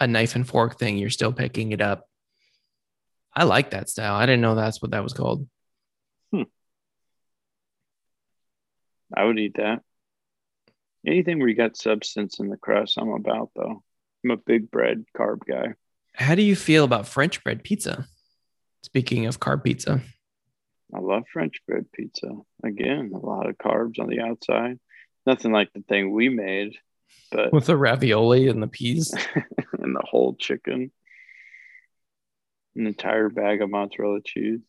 a 0.00 0.06
knife 0.06 0.36
and 0.36 0.46
fork 0.46 0.78
thing. 0.78 0.98
You're 0.98 1.10
still 1.10 1.32
picking 1.32 1.72
it 1.72 1.80
up. 1.80 2.08
I 3.34 3.44
like 3.44 3.70
that 3.70 3.88
style. 3.88 4.14
I 4.14 4.26
didn't 4.26 4.42
know 4.42 4.54
that's 4.54 4.82
what 4.82 4.90
that 4.90 5.02
was 5.02 5.14
called. 5.14 5.48
Hmm. 6.32 6.42
I 9.14 9.24
would 9.24 9.38
eat 9.38 9.54
that. 9.56 9.82
Anything 11.06 11.38
where 11.38 11.48
you 11.48 11.54
got 11.54 11.76
substance 11.76 12.38
in 12.38 12.48
the 12.48 12.56
crust, 12.56 12.98
I'm 12.98 13.08
about 13.08 13.50
though. 13.56 13.82
I'm 14.24 14.30
a 14.30 14.36
big 14.36 14.70
bread 14.70 15.04
carb 15.16 15.40
guy. 15.48 15.74
How 16.14 16.34
do 16.34 16.42
you 16.42 16.56
feel 16.56 16.84
about 16.84 17.08
French 17.08 17.42
bread 17.42 17.64
pizza? 17.64 18.06
Speaking 18.82 19.26
of 19.26 19.40
carb 19.40 19.64
pizza, 19.64 20.02
I 20.94 20.98
love 20.98 21.24
French 21.32 21.62
bread 21.66 21.86
pizza. 21.92 22.30
Again, 22.62 23.12
a 23.14 23.18
lot 23.18 23.48
of 23.48 23.56
carbs 23.56 23.98
on 23.98 24.08
the 24.08 24.20
outside. 24.20 24.78
Nothing 25.24 25.52
like 25.52 25.72
the 25.72 25.82
thing 25.88 26.12
we 26.12 26.28
made, 26.28 26.74
but 27.30 27.52
with 27.52 27.66
the 27.66 27.76
ravioli 27.76 28.48
and 28.48 28.62
the 28.62 28.66
peas. 28.66 29.14
and 29.78 29.96
the 29.96 30.02
whole 30.04 30.34
chicken, 30.34 30.90
an 32.76 32.86
entire 32.86 33.28
bag 33.28 33.62
of 33.62 33.70
mozzarella 33.70 34.20
cheese. 34.24 34.60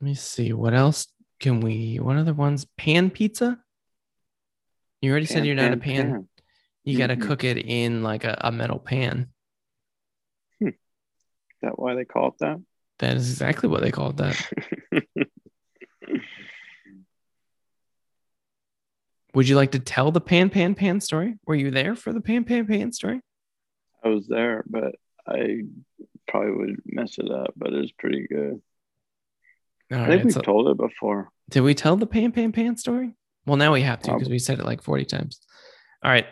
Let 0.00 0.06
me 0.06 0.14
see. 0.14 0.52
What 0.52 0.72
else 0.72 1.08
can 1.40 1.60
we? 1.60 1.96
What 1.96 2.16
other 2.16 2.34
ones? 2.34 2.66
Pan 2.76 3.10
pizza. 3.10 3.58
You 5.00 5.10
already 5.10 5.26
said 5.26 5.44
you're 5.44 5.56
not 5.56 5.72
a 5.72 5.76
pan, 5.76 6.12
pan. 6.12 6.28
You 6.84 6.96
got 6.96 7.08
to 7.08 7.16
cook 7.16 7.42
it 7.42 7.58
in 7.58 8.04
like 8.04 8.22
a, 8.22 8.38
a 8.40 8.52
metal 8.52 8.78
pan. 8.78 9.31
That 11.62 11.78
why 11.78 11.94
they 11.94 12.04
call 12.04 12.28
it 12.28 12.38
that? 12.40 12.60
That 12.98 13.16
is 13.16 13.30
exactly 13.30 13.68
what 13.68 13.80
they 13.82 13.90
call 13.90 14.10
it 14.10 14.16
that. 14.18 14.50
Would 19.34 19.48
you 19.48 19.56
like 19.56 19.72
to 19.72 19.78
tell 19.78 20.10
the 20.12 20.20
pan 20.20 20.50
pan 20.50 20.74
pan 20.74 21.00
story? 21.00 21.36
Were 21.46 21.54
you 21.54 21.70
there 21.70 21.94
for 21.94 22.12
the 22.12 22.20
pan 22.20 22.44
pan 22.44 22.66
pan 22.66 22.92
story? 22.92 23.20
I 24.04 24.08
was 24.08 24.26
there, 24.28 24.62
but 24.68 24.94
I 25.26 25.62
probably 26.28 26.52
would 26.52 26.82
mess 26.84 27.18
it 27.18 27.30
up, 27.30 27.52
but 27.56 27.72
it 27.72 27.78
was 27.80 27.92
pretty 27.92 28.26
good. 28.28 28.60
All 29.92 29.98
I 29.98 30.06
think 30.06 30.08
right. 30.08 30.24
we've 30.24 30.34
So 30.34 30.40
told 30.40 30.68
it 30.68 30.76
before. 30.76 31.30
did 31.48 31.60
we 31.60 31.74
tell 31.74 31.96
the 31.96 32.06
pan 32.06 32.32
pan 32.32 32.52
pan 32.52 32.76
story? 32.76 33.14
Well, 33.46 33.56
now 33.56 33.72
we 33.72 33.82
have 33.82 34.00
to 34.02 34.12
because 34.12 34.28
we 34.28 34.38
said 34.38 34.58
it 34.58 34.64
like 34.66 34.82
40 34.82 35.04
times. 35.06 35.40
All 36.04 36.10
right. 36.10 36.26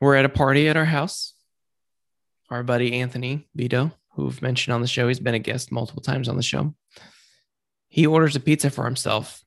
We're 0.00 0.16
at 0.16 0.24
a 0.24 0.30
party 0.30 0.68
at 0.68 0.76
our 0.76 0.84
house. 0.86 1.34
Our 2.50 2.64
buddy 2.64 3.00
Anthony 3.00 3.48
Vito, 3.54 3.92
who 4.12 4.24
we've 4.24 4.42
mentioned 4.42 4.74
on 4.74 4.80
the 4.80 4.88
show, 4.88 5.06
he's 5.06 5.20
been 5.20 5.34
a 5.34 5.38
guest 5.38 5.70
multiple 5.70 6.02
times 6.02 6.28
on 6.28 6.36
the 6.36 6.42
show. 6.42 6.74
He 7.88 8.06
orders 8.06 8.34
a 8.34 8.40
pizza 8.40 8.70
for 8.70 8.84
himself. 8.84 9.42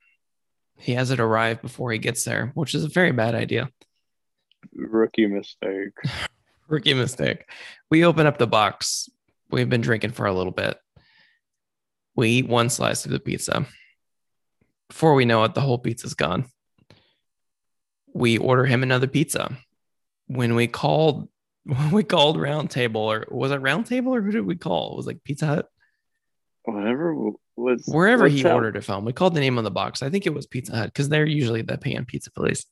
He 0.78 0.94
has 0.94 1.12
it 1.12 1.20
arrive 1.20 1.62
before 1.62 1.92
he 1.92 1.98
gets 1.98 2.24
there, 2.24 2.52
which 2.56 2.74
is 2.74 2.84
a 2.86 2.90
very 2.90 3.12
bad 3.12 3.36
idea. 3.36 3.70
Rookie 4.74 5.28
mistake. 5.28 5.92
Rookie 6.68 6.94
mistake. 6.94 7.46
We 7.92 8.06
open 8.06 8.26
up 8.26 8.38
the 8.38 8.48
box. 8.48 9.10
We've 9.52 9.70
been 9.70 9.82
drinking 9.82 10.12
for 10.12 10.26
a 10.26 10.34
little 10.34 10.54
bit. 10.54 10.78
We 12.16 12.30
eat 12.30 12.48
one 12.48 12.70
slice 12.70 13.06
of 13.06 13.12
the 13.12 13.20
pizza. 13.20 13.66
Before 14.88 15.14
we 15.14 15.26
know 15.26 15.44
it, 15.44 15.56
the 15.56 15.62
whole 15.62 15.78
pizza's 15.78 16.14
gone. 16.14 16.46
We 18.14 18.38
order 18.38 18.66
him 18.66 18.82
another 18.82 19.08
pizza. 19.08 19.58
When 20.28 20.56
we 20.56 20.68
when 20.68 21.30
we 21.92 22.04
called 22.04 22.40
Round 22.40 22.70
Table, 22.70 23.02
or 23.02 23.26
was 23.30 23.52
it 23.52 23.62
Round 23.62 23.86
Table, 23.86 24.14
or 24.14 24.22
who 24.22 24.32
did 24.32 24.46
we 24.46 24.56
call? 24.56 24.94
It 24.94 24.98
was 24.98 25.08
like 25.08 25.24
Pizza 25.24 25.46
Hut. 25.46 25.68
whatever 26.64 27.16
was 27.56 27.84
wherever 27.86 28.28
he 28.28 28.46
ordered 28.46 28.76
it 28.76 28.84
from. 28.84 29.06
We 29.06 29.14
called 29.14 29.36
the 29.36 29.40
name 29.40 29.58
on 29.58 29.64
the 29.64 29.72
box. 29.72 30.02
I 30.02 30.10
think 30.10 30.26
it 30.26 30.34
was 30.34 30.48
Pizza 30.48 30.76
Hut 30.76 30.88
because 30.88 31.10
they're 31.10 31.26
usually 31.26 31.62
the 31.62 31.78
pan 31.78 32.06
pizza 32.06 32.32
place. 32.32 32.66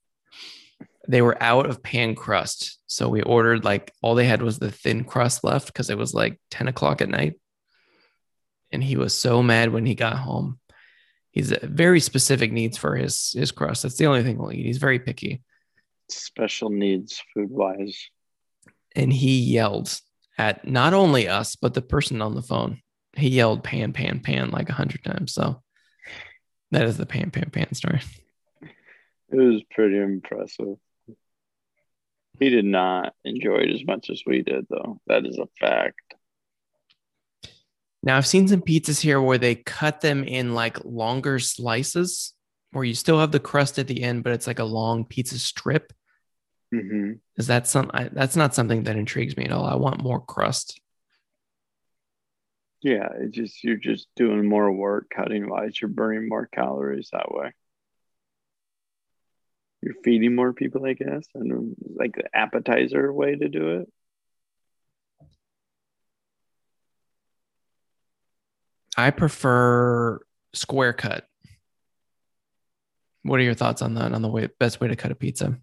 They 1.08 1.22
were 1.22 1.42
out 1.42 1.68
of 1.68 1.84
pan 1.84 2.16
crust, 2.16 2.80
so 2.88 3.10
we 3.10 3.22
ordered 3.22 3.64
like 3.64 3.92
all 4.02 4.16
they 4.16 4.26
had 4.26 4.42
was 4.42 4.60
the 4.60 4.72
thin 4.72 5.04
crust 5.04 5.44
left 5.44 5.68
because 5.68 5.90
it 5.90 5.98
was 5.98 6.14
like 6.14 6.40
ten 6.50 6.68
o'clock 6.68 7.02
at 7.02 7.10
night, 7.10 7.40
and 8.72 8.84
he 8.84 8.98
was 8.98 9.18
so 9.18 9.42
mad 9.42 9.72
when 9.72 9.86
he 9.86 9.96
got 9.96 10.18
home. 10.18 10.60
He's 11.32 11.52
uh, 11.54 11.60
very 11.64 12.02
specific 12.02 12.52
needs 12.52 12.78
for 12.78 12.96
his 12.96 13.34
his 13.38 13.52
crust. 13.52 13.84
That's 13.84 13.98
the 13.98 14.08
only 14.08 14.24
thing 14.24 14.38
we'll 14.38 14.52
eat. 14.52 14.66
He's 14.66 14.78
very 14.78 15.00
picky. 15.00 15.42
Special 16.10 16.70
needs 16.70 17.22
food 17.34 17.50
wise. 17.50 18.10
And 18.96 19.12
he 19.12 19.40
yelled 19.40 20.00
at 20.38 20.68
not 20.68 20.94
only 20.94 21.28
us 21.28 21.56
but 21.56 21.74
the 21.74 21.82
person 21.82 22.22
on 22.22 22.36
the 22.36 22.42
phone 22.42 22.82
he 23.16 23.30
yelled 23.30 23.64
pan, 23.64 23.94
pan, 23.94 24.20
pan 24.20 24.52
like 24.52 24.70
a 24.70 24.74
hundred 24.74 25.04
times. 25.04 25.34
So 25.34 25.62
that 26.72 26.84
is 26.84 26.98
the 26.98 27.06
pan, 27.06 27.32
pan, 27.32 27.50
pan 27.52 27.74
story. 27.74 28.02
It 28.62 29.38
was 29.38 29.62
pretty 29.72 29.98
impressive. 29.98 30.76
He 32.40 32.50
did 32.50 32.66
not 32.66 33.14
enjoy 33.24 33.58
it 33.58 33.74
as 33.74 33.86
much 33.86 34.10
as 34.10 34.24
we 34.26 34.42
did, 34.42 34.66
though. 34.70 35.00
That 35.08 35.26
is 35.26 35.38
a 35.38 35.48
fact. 35.60 36.16
Now, 38.04 38.18
I've 38.18 38.26
seen 38.26 38.48
some 38.48 38.62
pizzas 38.62 39.00
here 39.00 39.22
where 39.22 39.38
they 39.38 39.56
cut 39.56 40.02
them 40.02 40.24
in 40.24 40.56
like 40.56 40.84
longer 40.84 41.38
slices, 41.38 42.34
where 42.72 42.84
you 42.84 42.96
still 42.96 43.20
have 43.20 43.32
the 43.32 43.40
crust 43.40 43.78
at 43.78 43.88
the 43.88 44.02
end, 44.02 44.24
but 44.24 44.34
it's 44.34 44.48
like 44.48 44.60
a 44.60 44.64
long 44.64 45.06
pizza 45.06 45.38
strip. 45.38 45.94
Mm-hmm. 46.74 47.14
Is 47.38 47.48
that 47.48 47.68
some? 47.68 47.92
I, 47.94 48.06
that's 48.06 48.36
not 48.36 48.56
something 48.56 48.84
that 48.84 48.96
intrigues 48.96 49.36
me 49.36 49.46
at 49.46 49.52
all. 49.52 49.66
I 49.66 49.76
want 49.76 50.02
more 50.02 50.22
crust. 50.22 50.80
Yeah, 52.82 53.10
it's 53.20 53.36
just 53.36 53.64
you're 53.64 53.76
just 53.76 54.08
doing 54.16 54.48
more 54.48 54.72
work 54.72 55.12
cutting 55.16 55.50
wise. 55.50 55.80
You're 55.80 55.90
burning 55.90 56.30
more 56.30 56.48
calories 56.48 57.10
that 57.12 57.32
way. 57.32 57.52
You're 59.82 59.96
feeding 60.04 60.36
more 60.36 60.54
people, 60.54 60.86
I 60.86 60.94
guess, 60.94 61.26
and 61.36 61.76
like 61.96 62.16
the 62.16 62.26
appetizer 62.34 63.12
way 63.12 63.36
to 63.36 63.50
do 63.50 63.82
it. 63.82 63.92
I 68.98 69.12
prefer 69.12 70.20
square 70.54 70.94
cut. 70.94 71.26
What 73.24 73.40
are 73.40 73.44
your 73.44 73.54
thoughts 73.54 73.82
on 73.82 73.96
that? 73.96 74.14
On 74.14 74.22
the 74.22 74.28
way 74.28 74.48
best 74.60 74.80
way 74.80 74.88
to 74.88 74.96
cut 74.96 75.12
a 75.12 75.16
pizza? 75.16 75.60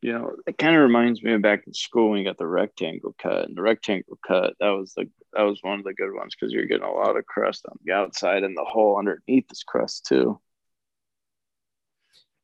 You 0.00 0.12
know, 0.12 0.32
it 0.46 0.58
kind 0.58 0.76
of 0.76 0.82
reminds 0.82 1.22
me 1.22 1.32
of 1.32 1.42
back 1.42 1.64
in 1.66 1.74
school 1.74 2.10
when 2.10 2.18
you 2.20 2.24
got 2.24 2.38
the 2.38 2.46
rectangle 2.46 3.14
cut. 3.20 3.46
And 3.48 3.56
the 3.56 3.62
rectangle 3.62 4.18
cut, 4.26 4.54
that 4.60 4.70
was 4.70 4.94
the 4.94 5.08
that 5.32 5.42
was 5.42 5.58
one 5.62 5.78
of 5.78 5.84
the 5.84 5.94
good 5.94 6.14
ones 6.14 6.34
because 6.34 6.52
you're 6.52 6.66
getting 6.66 6.86
a 6.86 6.92
lot 6.92 7.16
of 7.16 7.26
crust 7.26 7.66
on 7.68 7.76
the 7.84 7.92
outside 7.92 8.44
and 8.44 8.56
the 8.56 8.64
hole 8.64 8.98
underneath 8.98 9.50
is 9.50 9.64
crust 9.66 10.06
too. 10.06 10.40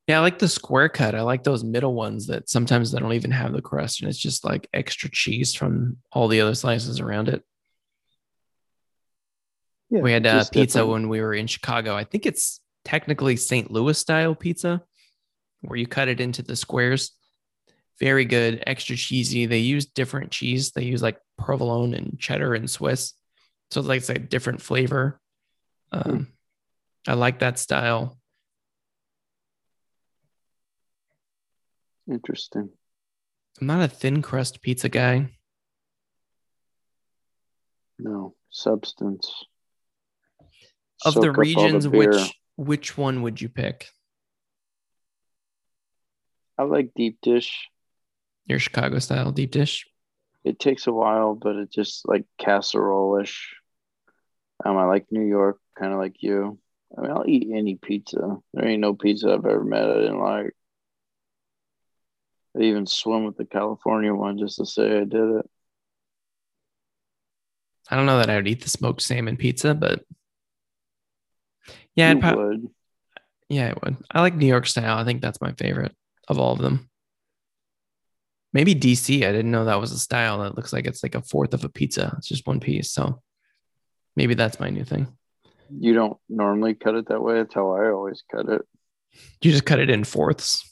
Yeah, 0.09 0.19
I 0.19 0.21
like 0.21 0.38
the 0.38 0.49
square 0.49 0.90
cut. 0.90 1.14
I 1.14 1.23
like 1.23 1.45
those 1.45 1.64
middle 1.64 1.95
ones 1.95 2.27
that 2.27 2.51
sometimes 2.51 2.93
they 2.93 2.99
don't 2.99 3.14
even 3.14 3.31
have 3.31 3.53
the 3.53 3.62
crust 3.62 4.01
and 4.01 4.11
it's 4.11 4.19
just 4.19 4.45
like 4.45 4.69
extra 4.75 5.09
cheese 5.11 5.55
from 5.55 5.97
all 6.12 6.29
the 6.29 6.40
other 6.40 6.55
slices 6.55 7.01
around 7.01 7.29
it. 7.29 7.43
Yeah, 9.90 10.01
we 10.01 10.12
had 10.12 10.27
uh, 10.27 10.45
pizza 10.53 10.79
different. 10.79 10.90
when 10.90 11.09
we 11.09 11.21
were 11.21 11.35
in 11.35 11.47
Chicago. 11.47 11.95
I 11.95 12.05
think 12.05 12.27
it's 12.27 12.61
technically 12.85 13.37
St. 13.37 13.71
Louis 13.71 13.97
style 13.97 14.35
pizza 14.35 14.83
where 15.62 15.79
you 15.79 15.87
cut 15.87 16.09
it 16.09 16.21
into 16.21 16.43
the 16.43 16.57
squares 16.57 17.12
very 18.00 18.24
good, 18.24 18.62
extra 18.66 18.96
cheesy. 18.96 19.46
They 19.46 19.59
use 19.59 19.87
different 19.87 20.30
cheese. 20.30 20.72
They 20.72 20.85
use 20.85 21.02
like 21.02 21.18
provolone 21.38 21.94
and 21.94 22.18
cheddar 22.18 22.54
and 22.54 22.68
Swiss. 22.68 23.14
So 23.70 23.80
it's 23.80 23.88
like 23.88 23.98
it's 23.98 24.11
a 24.11 24.18
different 24.18 24.62
flavor. 24.62 25.20
Um, 25.92 26.02
mm. 26.02 26.26
I 27.07 27.14
like 27.14 27.40
that 27.40 27.59
style. 27.59 28.18
Interesting. 32.11 32.70
I'm 33.61 33.66
not 33.66 33.83
a 33.83 33.88
thin 33.88 34.22
crust 34.22 34.61
pizza 34.61 34.88
guy. 34.88 35.30
No 37.98 38.35
substance. 38.50 39.44
Of 41.04 41.14
Soak 41.14 41.22
the 41.22 41.33
regions, 41.33 41.85
the 41.85 41.90
which 41.90 42.35
which 42.57 42.98
one 42.98 43.22
would 43.22 43.40
you 43.40 43.48
pick? 43.48 43.88
I 46.59 46.62
like 46.62 46.92
deep 46.94 47.18
dish. 47.22 47.68
Your 48.46 48.59
Chicago 48.59 48.98
style 48.98 49.33
deep 49.33 49.50
dish? 49.50 49.87
It 50.44 50.59
takes 50.59 50.87
a 50.87 50.92
while, 50.92 51.35
but 51.35 51.57
it 51.57 51.72
just 51.72 52.07
like 52.07 52.26
casserole-ish. 52.38 53.54
Um, 54.64 54.76
I 54.76 54.85
like 54.85 55.07
New 55.11 55.24
York, 55.24 55.59
kind 55.78 55.92
of 55.92 55.98
like 55.98 56.16
you. 56.20 56.59
I 56.96 57.00
mean, 57.00 57.11
I'll 57.11 57.24
eat 57.26 57.48
any 57.52 57.76
pizza. 57.76 58.37
There 58.52 58.66
ain't 58.66 58.80
no 58.80 58.94
pizza 58.94 59.33
I've 59.33 59.46
ever 59.46 59.64
met 59.64 59.90
I 59.90 59.94
didn't 59.94 60.20
like. 60.20 60.54
I 62.57 62.62
even 62.62 62.87
swim 62.87 63.24
with 63.24 63.37
the 63.37 63.46
California 63.46 64.14
one 64.14 64.38
just 64.38 64.59
to 64.59 64.66
say 64.66 64.98
I 64.98 65.04
did 65.04 65.14
it. 65.14 65.50
I 67.90 67.96
don't 67.96 68.07
know 68.07 68.18
that 68.18 68.30
I 68.30 68.37
would 68.37 68.48
eat 68.48 68.62
the 68.62 68.70
smoked 68.70 69.02
salmon 69.02 69.37
pizza, 69.37 69.74
but 69.74 70.04
yeah, 71.94 72.14
I 72.22 72.35
would. 72.35 72.68
Yeah, 73.48 73.74
I 73.74 73.74
would. 73.83 73.96
I 74.11 74.20
like 74.20 74.35
New 74.35 74.46
York 74.46 74.66
style. 74.66 74.98
I 74.98 75.04
think 75.04 75.20
that's 75.20 75.40
my 75.40 75.52
favorite 75.52 75.94
of 76.28 76.38
all 76.38 76.52
of 76.52 76.61
them. 76.61 76.88
Maybe 78.55 78.75
DC. 78.75 79.17
I 79.27 79.33
didn't 79.33 79.51
know 79.51 79.64
that 79.64 79.81
was 79.81 79.90
a 79.90 79.99
style 79.99 80.38
that 80.38 80.57
looks 80.57 80.73
like 80.73 80.87
it's 80.87 81.03
like 81.03 81.17
a 81.17 81.23
fourth 81.23 81.53
of 81.53 81.64
a 81.64 81.69
pizza. 81.69 82.14
It's 82.17 82.29
just 82.29 82.47
one 82.47 82.61
piece. 82.61 82.93
So 82.93 83.21
maybe 84.14 84.35
that's 84.35 84.61
my 84.61 84.71
new 84.71 84.85
thing. 84.85 85.09
You 85.77 85.93
don't 85.93 86.17
normally 86.29 86.75
cut 86.75 86.95
it 86.95 87.09
that 87.09 87.21
way. 87.21 87.35
That's 87.35 87.55
how 87.55 87.73
I 87.73 87.90
always 87.90 88.23
cut 88.31 88.49
it. 88.49 88.62
You 89.43 89.51
just 89.51 89.67
cut 89.67 89.81
it 89.81 89.90
in 89.90 90.05
fourths. 90.05 90.71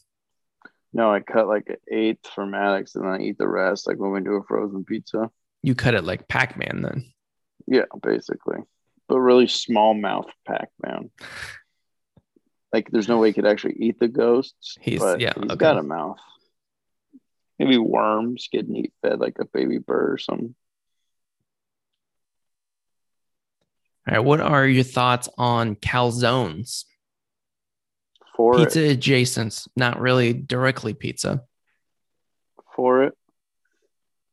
No, 0.93 1.13
I 1.13 1.21
cut 1.21 1.49
like 1.49 1.69
an 1.71 1.77
eighth 1.91 2.29
for 2.33 2.47
Maddox 2.47 2.95
and 2.95 3.05
then 3.05 3.13
I 3.13 3.19
eat 3.19 3.39
the 3.39 3.49
rest, 3.49 3.89
like 3.89 3.99
when 3.99 4.13
we 4.13 4.21
do 4.21 4.35
a 4.35 4.45
frozen 4.45 4.85
pizza. 4.85 5.31
You 5.63 5.75
cut 5.75 5.95
it 5.95 6.05
like 6.05 6.29
Pac 6.29 6.57
Man 6.57 6.83
then. 6.83 7.13
Yeah, 7.67 7.87
basically. 8.01 8.59
But 9.09 9.21
really 9.21 9.49
small 9.49 9.95
mouth 9.95 10.27
Pac 10.47 10.69
Man. 10.85 11.11
like 12.73 12.91
there's 12.91 13.09
no 13.09 13.19
way 13.19 13.31
he 13.31 13.33
could 13.33 13.47
actually 13.47 13.77
eat 13.81 13.99
the 13.99 14.09
ghosts. 14.09 14.77
He's 14.81 15.01
yeah, 15.19 15.33
he's 15.35 15.51
okay. 15.51 15.57
got 15.57 15.79
a 15.79 15.83
mouth 15.83 16.19
maybe 17.63 17.79
worms 17.79 18.49
getting 18.51 18.77
eat 18.77 18.93
fed 19.03 19.21
like 19.21 19.39
a 19.39 19.45
baby 19.45 19.79
bird 19.79 20.15
or 20.15 20.19
something. 20.19 20.55
All 24.09 24.15
right, 24.17 24.25
what 24.25 24.41
are 24.41 24.67
your 24.67 24.83
thoughts 24.83 25.29
on 25.39 25.77
calzones? 25.77 26.85
For 28.37 28.57
pizza 28.57 28.85
it. 28.85 28.93
adjacent, 28.93 29.65
not 29.77 30.01
really 30.01 30.33
directly 30.33 30.93
pizza. 30.93 31.43
For 32.75 33.05
it, 33.05 33.15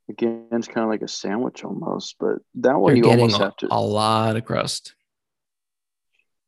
again, 0.10 0.48
it's 0.54 0.68
kind 0.68 0.86
of 0.86 0.90
like 0.90 1.04
a 1.04 1.08
sandwich 1.08 1.64
almost, 1.64 2.16
but 2.20 2.38
that 2.56 2.80
one 2.80 2.96
You're 2.96 3.06
you 3.06 3.12
almost 3.12 3.40
a, 3.40 3.44
have 3.44 3.58
to 3.58 3.68
a 3.70 3.80
lot 3.80 4.38
of 4.38 4.46
crust. 4.46 4.96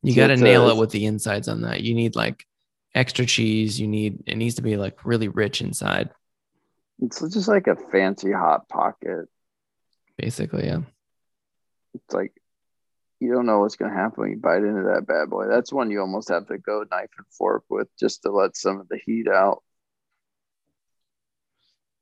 You 0.02 0.16
got 0.16 0.28
to 0.28 0.36
nail 0.36 0.68
it 0.68 0.76
with 0.76 0.90
the 0.90 1.06
insides 1.06 1.46
on 1.46 1.60
that. 1.60 1.82
You 1.82 1.94
need 1.94 2.16
like 2.16 2.44
extra 2.92 3.24
cheese. 3.24 3.78
You 3.78 3.86
need 3.86 4.24
it 4.26 4.36
needs 4.36 4.56
to 4.56 4.62
be 4.62 4.76
like 4.76 5.04
really 5.04 5.28
rich 5.28 5.60
inside. 5.60 6.10
It's 7.02 7.20
just 7.20 7.48
like 7.48 7.66
a 7.66 7.74
fancy 7.74 8.30
hot 8.30 8.68
pocket. 8.68 9.26
Basically, 10.16 10.66
yeah. 10.66 10.82
It's 11.94 12.14
like 12.14 12.32
you 13.18 13.32
don't 13.32 13.46
know 13.46 13.60
what's 13.60 13.76
gonna 13.76 13.92
happen 13.92 14.22
when 14.22 14.30
you 14.30 14.36
bite 14.38 14.62
into 14.62 14.84
that 14.94 15.06
bad 15.06 15.28
boy. 15.28 15.48
That's 15.48 15.72
one 15.72 15.90
you 15.90 16.00
almost 16.00 16.28
have 16.28 16.46
to 16.46 16.58
go 16.58 16.84
knife 16.90 17.10
and 17.18 17.26
fork 17.30 17.64
with 17.68 17.88
just 17.98 18.22
to 18.22 18.30
let 18.30 18.56
some 18.56 18.80
of 18.80 18.88
the 18.88 18.98
heat 19.04 19.26
out. 19.28 19.62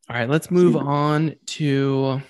All 0.09 0.17
right, 0.17 0.29
let's 0.29 0.51
move 0.51 0.77
on 0.77 1.37
to 1.47 2.21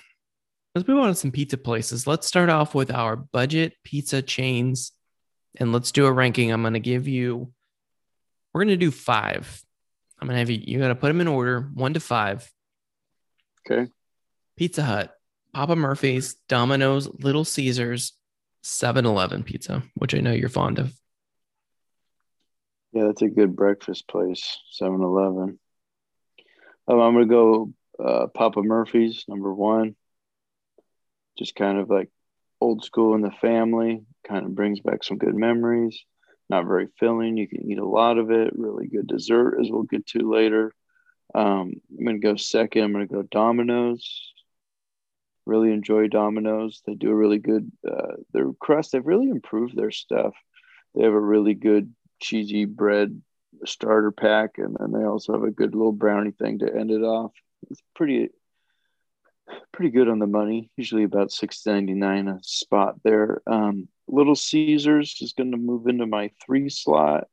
let's 0.73 0.87
move 0.87 0.99
on 0.99 1.09
to 1.09 1.15
some 1.15 1.31
pizza 1.31 1.57
places. 1.57 2.07
Let's 2.07 2.27
start 2.27 2.49
off 2.49 2.73
with 2.73 2.91
our 2.91 3.17
budget 3.17 3.73
pizza 3.83 4.21
chains 4.21 4.93
and 5.57 5.73
let's 5.73 5.91
do 5.91 6.05
a 6.05 6.11
ranking. 6.11 6.51
I'm 6.51 6.61
going 6.61 6.73
to 6.73 6.79
give 6.79 7.07
you 7.07 7.51
we're 8.53 8.61
going 8.61 8.69
to 8.69 8.77
do 8.77 8.91
5. 8.91 9.65
I'm 10.19 10.27
going 10.27 10.35
to 10.35 10.39
have 10.39 10.49
you 10.49 10.61
you 10.63 10.79
got 10.79 10.89
to 10.89 10.95
put 10.95 11.07
them 11.07 11.21
in 11.21 11.27
order, 11.27 11.69
1 11.73 11.93
to 11.95 11.99
5. 11.99 12.51
Okay. 13.69 13.91
Pizza 14.57 14.83
Hut, 14.83 15.15
Papa 15.53 15.75
Murphy's, 15.75 16.35
Domino's, 16.47 17.07
Little 17.07 17.45
Caesars, 17.45 18.13
7 18.63 19.05
Eleven 19.05 19.43
pizza, 19.43 19.83
which 19.95 20.13
I 20.13 20.19
know 20.19 20.31
you're 20.31 20.49
fond 20.49 20.79
of. 20.79 20.93
Yeah, 22.93 23.05
that's 23.05 23.21
a 23.21 23.27
good 23.27 23.55
breakfast 23.55 24.07
place, 24.07 24.59
7 24.71 25.01
Eleven. 25.01 25.59
Um, 26.87 26.99
I'm 26.99 27.13
going 27.13 27.27
to 27.27 27.33
go 27.33 27.73
uh, 28.03 28.27
Papa 28.27 28.61
Murphy's, 28.61 29.25
number 29.27 29.53
one. 29.53 29.95
Just 31.37 31.55
kind 31.55 31.77
of 31.79 31.89
like 31.89 32.09
old 32.59 32.83
school 32.83 33.15
in 33.15 33.21
the 33.21 33.31
family, 33.31 34.03
kind 34.27 34.45
of 34.45 34.55
brings 34.55 34.79
back 34.81 35.03
some 35.03 35.17
good 35.17 35.35
memories. 35.35 36.03
Not 36.49 36.65
very 36.65 36.87
filling. 36.99 37.37
You 37.37 37.47
can 37.47 37.71
eat 37.71 37.79
a 37.79 37.85
lot 37.85 38.17
of 38.17 38.29
it. 38.29 38.51
Really 38.55 38.87
good 38.87 39.07
dessert, 39.07 39.57
as 39.59 39.71
we'll 39.71 39.83
get 39.83 40.05
to 40.07 40.29
later. 40.29 40.73
Um, 41.33 41.73
I'm 41.97 42.05
going 42.05 42.19
to 42.21 42.27
go 42.27 42.35
second. 42.35 42.83
I'm 42.83 42.93
going 42.93 43.07
to 43.07 43.13
go 43.13 43.23
Domino's. 43.23 44.31
Really 45.45 45.71
enjoy 45.71 46.07
Domino's. 46.07 46.81
They 46.85 46.93
do 46.93 47.09
a 47.09 47.15
really 47.15 47.39
good 47.39 47.71
uh, 47.89 48.15
their 48.31 48.51
crust. 48.53 48.91
They've 48.91 49.05
really 49.05 49.29
improved 49.29 49.75
their 49.75 49.91
stuff. 49.91 50.33
They 50.93 51.03
have 51.03 51.13
a 51.13 51.19
really 51.19 51.53
good 51.53 51.93
cheesy 52.21 52.65
bread 52.65 53.21
starter 53.65 54.11
pack, 54.11 54.57
and 54.57 54.77
then 54.79 54.91
they 54.91 55.05
also 55.05 55.33
have 55.33 55.43
a 55.43 55.51
good 55.51 55.73
little 55.73 55.91
brownie 55.91 56.31
thing 56.31 56.59
to 56.59 56.73
end 56.73 56.91
it 56.91 57.01
off. 57.01 57.31
It's 57.69 57.81
pretty 57.95 58.29
pretty 59.73 59.91
good 59.91 60.09
on 60.09 60.19
the 60.19 60.27
money. 60.27 60.69
Usually 60.77 61.03
about 61.03 61.31
six 61.31 61.65
ninety 61.65 61.93
nine 61.93 62.27
a 62.27 62.39
spot 62.43 62.95
there. 63.03 63.41
Um, 63.47 63.87
Little 64.07 64.35
Caesars 64.35 65.17
is 65.21 65.33
going 65.33 65.51
to 65.51 65.57
move 65.57 65.87
into 65.87 66.05
my 66.05 66.31
three 66.45 66.69
slot. 66.69 67.27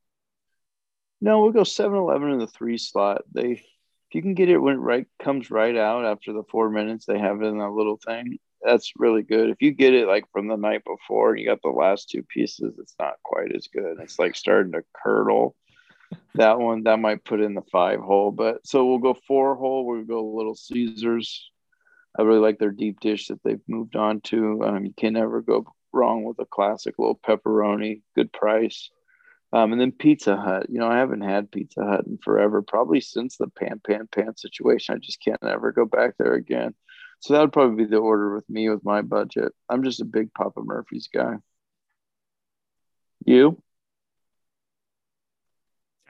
No, 1.20 1.40
we'll 1.40 1.50
go 1.50 1.62
7-Eleven 1.62 2.30
in 2.30 2.38
the 2.38 2.46
three 2.46 2.78
slot. 2.78 3.22
They, 3.32 3.64
if 4.08 4.14
you 4.14 4.22
can 4.22 4.34
get 4.34 4.48
it 4.48 4.58
when 4.58 4.74
it 4.74 4.78
right 4.78 5.06
comes 5.22 5.50
right 5.50 5.76
out 5.76 6.06
after 6.06 6.32
the 6.32 6.42
four 6.50 6.70
minutes, 6.70 7.04
they 7.04 7.18
have 7.18 7.42
it 7.42 7.46
in 7.46 7.58
that 7.58 7.70
little 7.70 7.98
thing. 7.98 8.38
That's 8.62 8.92
really 8.96 9.22
good. 9.22 9.50
If 9.50 9.60
you 9.60 9.70
get 9.70 9.92
it 9.92 10.08
like 10.08 10.24
from 10.32 10.48
the 10.48 10.56
night 10.56 10.82
before 10.84 11.30
and 11.30 11.40
you 11.40 11.46
got 11.46 11.60
the 11.62 11.68
last 11.68 12.08
two 12.08 12.22
pieces, 12.22 12.78
it's 12.78 12.94
not 12.98 13.22
quite 13.22 13.54
as 13.54 13.68
good. 13.68 13.98
It's 14.00 14.18
like 14.18 14.34
starting 14.34 14.72
to 14.72 14.82
curdle. 14.94 15.54
that 16.36 16.58
one 16.58 16.84
that 16.84 16.98
might 16.98 17.22
put 17.22 17.42
in 17.42 17.54
the 17.54 17.62
five 17.70 18.00
hole, 18.00 18.32
but 18.32 18.66
so 18.66 18.86
we'll 18.86 18.98
go 18.98 19.14
four 19.26 19.54
hole. 19.56 19.84
We'll 19.84 20.04
go 20.04 20.24
Little 20.24 20.54
Caesars. 20.54 21.50
I 22.18 22.22
really 22.22 22.40
like 22.40 22.58
their 22.58 22.70
deep 22.70 23.00
dish 23.00 23.28
that 23.28 23.42
they've 23.44 23.60
moved 23.68 23.94
on 23.94 24.22
to. 24.22 24.64
Um, 24.64 24.86
you 24.86 24.94
can 24.96 25.12
never 25.12 25.42
go 25.42 25.66
wrong 25.92 26.24
with 26.24 26.38
a 26.38 26.46
classic 26.46 26.94
little 26.98 27.20
pepperoni, 27.24 28.00
good 28.16 28.32
price. 28.32 28.90
Um, 29.52 29.72
and 29.72 29.80
then 29.80 29.92
Pizza 29.92 30.36
Hut. 30.36 30.66
You 30.68 30.78
know, 30.78 30.88
I 30.88 30.98
haven't 30.98 31.22
had 31.22 31.50
Pizza 31.50 31.82
Hut 31.82 32.06
in 32.06 32.18
forever, 32.18 32.62
probably 32.62 33.00
since 33.00 33.36
the 33.36 33.48
pan 33.48 33.80
pan 33.84 34.08
pan 34.10 34.36
situation. 34.36 34.94
I 34.94 34.98
just 34.98 35.22
can't 35.22 35.42
ever 35.42 35.72
go 35.72 35.86
back 35.86 36.14
there 36.18 36.34
again. 36.34 36.74
So 37.20 37.34
that 37.34 37.40
would 37.40 37.52
probably 37.52 37.84
be 37.84 37.90
the 37.90 37.96
order 37.96 38.34
with 38.34 38.48
me 38.48 38.68
with 38.68 38.84
my 38.84 39.02
budget. 39.02 39.52
I'm 39.68 39.82
just 39.82 40.00
a 40.00 40.04
big 40.04 40.32
Papa 40.34 40.60
Murphy's 40.62 41.08
guy. 41.12 41.36
You? 43.24 43.60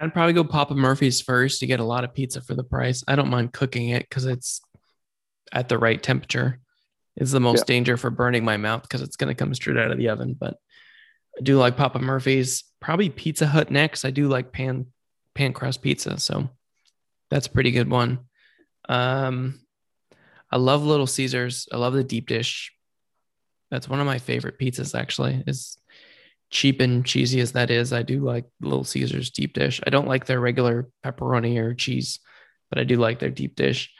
I'd 0.01 0.12
probably 0.12 0.35
go 0.35 0.44
Papa 0.44 0.74
Murphy's 0.74 1.20
first 1.20 1.61
to 1.61 1.66
get 1.66 1.81
a 1.81 1.85
lot 1.85 2.05
of 2.05 2.14
pizza 2.14 2.40
for 2.40 2.55
the 2.55 2.62
price. 2.62 3.03
I 3.09 3.16
don't 3.16 3.31
mind 3.31 3.53
cooking 3.53 3.88
it 3.88 4.09
because 4.09 4.27
it's 4.27 4.61
at 5.53 5.68
the 5.68 5.79
right 5.79 6.01
temperature. 6.01 6.61
It's 7.16 7.33
the 7.33 7.40
most 7.40 7.61
yeah. 7.61 7.74
danger 7.74 7.96
for 7.96 8.11
burning 8.11 8.44
my 8.44 8.59
mouth 8.59 8.83
because 8.83 9.03
it's 9.03 9.16
going 9.16 9.29
to 9.29 9.35
come 9.35 9.53
straight 9.55 9.77
out 9.77 9.90
of 9.90 9.98
the 9.98 10.11
oven. 10.11 10.37
But 10.38 10.57
I 11.38 11.42
do 11.42 11.57
like 11.57 11.77
Papa 11.77 11.98
Murphy's. 11.98 12.64
Probably 12.81 13.09
Pizza 13.11 13.46
Hut 13.46 13.70
next. 13.70 14.05
I 14.05 14.11
do 14.11 14.29
like 14.29 14.53
pan 14.53 14.87
pan 15.35 15.53
crust 15.53 15.83
pizza, 15.83 16.18
so 16.18 16.48
that's 17.31 17.46
a 17.46 17.51
pretty 17.51 17.70
good 17.70 17.90
one. 17.90 18.20
Um, 18.88 19.61
I 20.51 20.57
love 20.57 20.83
Little 20.83 21.07
Caesars. 21.07 21.68
I 21.72 21.77
love 21.77 21.92
the 21.92 22.05
deep 22.05 22.27
dish. 22.27 22.72
That's 23.70 23.88
one 23.88 24.01
of 24.01 24.07
my 24.07 24.18
favorite 24.18 24.59
pizzas. 24.59 24.98
Actually, 24.98 25.42
is 25.46 25.79
cheap 26.51 26.81
and 26.81 27.05
cheesy 27.05 27.40
as 27.40 27.53
that 27.53 27.70
is. 27.70 27.92
I 27.92 28.03
do 28.03 28.20
like 28.20 28.46
Little 28.61 28.85
Caesars 28.85 29.31
deep 29.31 29.53
dish. 29.53 29.81
I 29.87 29.90
don't 29.90 30.09
like 30.09 30.27
their 30.27 30.40
regular 30.40 30.88
pepperoni 31.05 31.59
or 31.59 31.74
cheese, 31.74 32.20
but 32.70 32.79
I 32.79 32.85
do 32.85 32.96
like 32.96 33.18
their 33.18 33.31
deep 33.31 33.55
dish. 33.55 33.92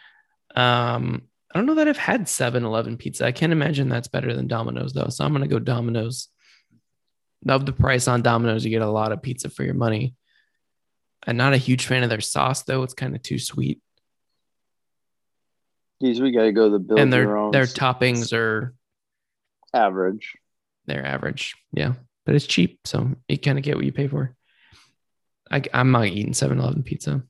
Um, 0.55 1.23
I 1.53 1.59
don't 1.59 1.67
know 1.67 1.77
that 1.77 1.89
I've 1.89 1.97
had 1.97 2.29
7 2.29 2.65
Eleven 2.65 2.97
pizza. 2.97 3.27
I 3.27 3.33
can't 3.33 3.53
imagine 3.53 3.89
that's 3.89 4.09
better 4.09 4.35
than 4.35 4.49
Domino's, 4.49 4.93
though. 4.93 5.09
So 5.09 5.25
I'm 5.25 5.33
going 5.33 5.43
to 5.43 5.49
go 5.49 5.59
Domino's. 5.59 6.29
Love 7.45 7.67
the 7.67 7.73
price 7.73 8.09
on 8.09 8.23
Domino's. 8.23 8.65
You 8.65 8.71
get 8.71 8.83
a 8.83 8.91
lot 8.91 9.13
of 9.13 9.23
pizza 9.23 9.49
for 9.49 9.63
your 9.63 9.75
money. 9.75 10.15
I'm 11.27 11.37
not 11.37 11.53
a 11.53 11.59
huge 11.59 11.87
fan 11.87 12.03
of 12.03 12.11
their 12.11 12.21
sauce, 12.21 12.63
though. 12.63 12.83
It's 12.83 12.95
kind 12.95 13.15
of 13.15 13.23
too 13.23 13.39
sweet. 13.39 13.81
Geez, 16.01 16.21
we 16.21 16.31
got 16.31 16.43
to 16.43 16.53
go 16.53 16.71
the 16.71 16.79
build 16.79 17.01
and 17.01 17.13
their 17.13 17.27
their 17.51 17.65
toppings 17.65 18.33
are 18.33 18.75
average. 19.75 20.37
They're 20.87 21.05
average, 21.05 21.55
yeah, 21.73 21.95
but 22.25 22.35
it's 22.35 22.47
cheap, 22.47 22.81
so 22.85 23.11
you 23.29 23.37
kind 23.37 23.59
of 23.59 23.65
get 23.65 23.77
what 23.77 23.85
you 23.85 23.93
pay 23.93 24.09
for. 24.09 24.35
I, 25.51 25.63
I'm 25.75 25.91
not 25.91 26.07
eating 26.07 26.33
7-Eleven 26.33 26.83
pizza. 26.83 27.23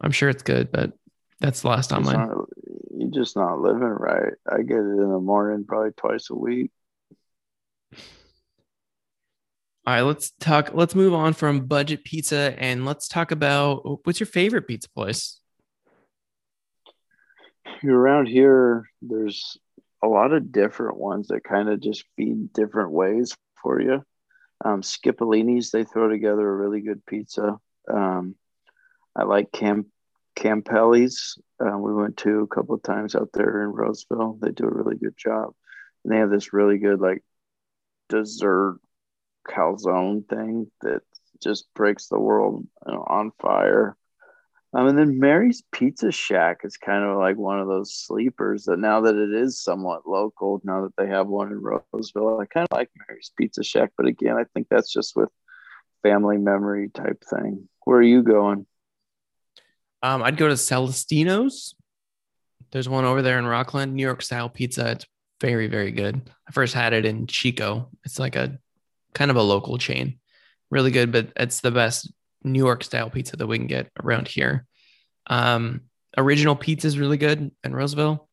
I'm 0.00 0.12
sure 0.12 0.28
it's 0.28 0.42
good, 0.42 0.72
but 0.72 0.92
that's 1.40 1.60
the 1.60 1.68
last 1.68 1.90
time 1.90 2.08
I 2.08 2.26
you're 2.96 3.10
just 3.10 3.36
not 3.36 3.60
living 3.60 3.82
right. 3.82 4.32
I 4.50 4.62
get 4.62 4.78
it 4.78 4.80
in 4.80 5.10
the 5.10 5.20
morning 5.20 5.64
probably 5.66 5.92
twice 5.92 6.30
a 6.30 6.34
week. 6.34 6.70
All 9.86 9.94
right, 9.94 10.02
let's 10.02 10.32
talk. 10.40 10.70
Let's 10.74 10.96
move 10.96 11.14
on 11.14 11.32
from 11.32 11.66
budget 11.66 12.02
pizza 12.02 12.56
and 12.58 12.84
let's 12.84 13.06
talk 13.06 13.30
about 13.30 14.04
what's 14.04 14.18
your 14.18 14.26
favorite 14.26 14.66
pizza 14.66 14.88
place? 14.90 15.38
Around 17.84 18.26
here, 18.26 18.88
there's 19.00 19.56
a 20.02 20.08
lot 20.08 20.32
of 20.32 20.50
different 20.50 20.96
ones 20.96 21.28
that 21.28 21.44
kind 21.44 21.68
of 21.68 21.78
just 21.78 22.04
feed 22.16 22.52
different 22.52 22.90
ways 22.90 23.36
for 23.62 23.80
you. 23.80 24.02
Um, 24.64 24.82
Skipolini's, 24.82 25.70
they 25.70 25.84
throw 25.84 26.08
together 26.08 26.48
a 26.48 26.56
really 26.56 26.80
good 26.80 27.06
pizza. 27.06 27.56
Um, 27.88 28.34
I 29.14 29.22
like 29.22 29.52
Camp 29.52 29.86
Campelli's. 30.34 31.38
Uh, 31.64 31.78
we 31.78 31.94
went 31.94 32.16
to 32.18 32.40
a 32.40 32.48
couple 32.48 32.74
of 32.74 32.82
times 32.82 33.14
out 33.14 33.30
there 33.32 33.62
in 33.62 33.68
Roseville. 33.68 34.36
They 34.40 34.50
do 34.50 34.64
a 34.64 34.74
really 34.74 34.96
good 34.96 35.16
job. 35.16 35.54
And 36.02 36.12
they 36.12 36.18
have 36.18 36.30
this 36.30 36.52
really 36.52 36.78
good 36.78 37.00
like 37.00 37.22
dessert 38.08 38.80
calzone 39.48 40.28
thing 40.28 40.70
that 40.82 41.02
just 41.42 41.66
breaks 41.74 42.08
the 42.08 42.18
world 42.18 42.66
you 42.86 42.92
know, 42.92 43.04
on 43.06 43.32
fire. 43.40 43.96
Um, 44.72 44.88
and 44.88 44.98
then 44.98 45.18
Mary's 45.18 45.62
Pizza 45.72 46.12
Shack 46.12 46.60
is 46.64 46.76
kind 46.76 47.04
of 47.04 47.16
like 47.18 47.36
one 47.36 47.60
of 47.60 47.68
those 47.68 47.94
sleepers 47.94 48.64
that 48.64 48.78
now 48.78 49.00
that 49.02 49.16
it 49.16 49.32
is 49.32 49.60
somewhat 49.60 50.06
local, 50.06 50.60
now 50.64 50.82
that 50.82 50.96
they 50.98 51.08
have 51.08 51.28
one 51.28 51.50
in 51.50 51.62
Roseville, 51.62 52.40
I 52.40 52.46
kind 52.46 52.66
of 52.70 52.76
like 52.76 52.90
Mary's 53.08 53.30
Pizza 53.38 53.62
Shack. 53.62 53.92
But 53.96 54.06
again, 54.06 54.36
I 54.36 54.44
think 54.52 54.66
that's 54.68 54.92
just 54.92 55.16
with 55.16 55.30
family 56.02 56.36
memory 56.36 56.90
type 56.92 57.22
thing. 57.24 57.68
Where 57.84 57.98
are 57.98 58.02
you 58.02 58.22
going? 58.22 58.66
Um, 60.02 60.22
I'd 60.22 60.36
go 60.36 60.48
to 60.48 60.54
Celestino's. 60.54 61.74
There's 62.70 62.88
one 62.88 63.04
over 63.04 63.22
there 63.22 63.38
in 63.38 63.44
Rocklin, 63.44 63.92
New 63.92 64.02
York 64.02 64.20
style 64.20 64.48
pizza. 64.48 64.90
It's 64.90 65.06
very, 65.40 65.68
very 65.68 65.92
good. 65.92 66.30
I 66.48 66.52
first 66.52 66.74
had 66.74 66.92
it 66.92 67.06
in 67.06 67.26
Chico. 67.26 67.88
It's 68.04 68.18
like 68.18 68.36
a 68.36 68.58
kind 69.16 69.30
of 69.30 69.36
a 69.36 69.42
local 69.42 69.78
chain. 69.78 70.18
Really 70.70 70.90
good, 70.90 71.10
but 71.10 71.32
it's 71.36 71.60
the 71.60 71.70
best 71.70 72.12
New 72.44 72.62
York 72.62 72.84
style 72.84 73.10
pizza 73.10 73.36
that 73.36 73.46
we 73.46 73.56
can 73.56 73.66
get 73.66 73.90
around 74.02 74.28
here. 74.28 74.66
Um, 75.26 75.82
Original 76.16 76.54
Pete's 76.54 76.84
is 76.84 76.98
really 76.98 77.16
good 77.16 77.50
in 77.64 77.74
Roseville. 77.74 78.28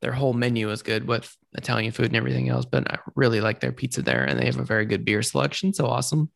Their 0.00 0.12
whole 0.12 0.32
menu 0.32 0.70
is 0.70 0.82
good 0.82 1.06
with 1.06 1.36
Italian 1.54 1.92
food 1.92 2.06
and 2.06 2.16
everything 2.16 2.48
else, 2.48 2.64
but 2.64 2.90
I 2.90 2.98
really 3.14 3.40
like 3.40 3.60
their 3.60 3.72
pizza 3.72 4.02
there, 4.02 4.24
and 4.24 4.38
they 4.38 4.46
have 4.46 4.58
a 4.58 4.64
very 4.64 4.86
good 4.86 5.04
beer 5.04 5.22
selection. 5.22 5.74
So 5.74 5.86
awesome. 5.86 6.30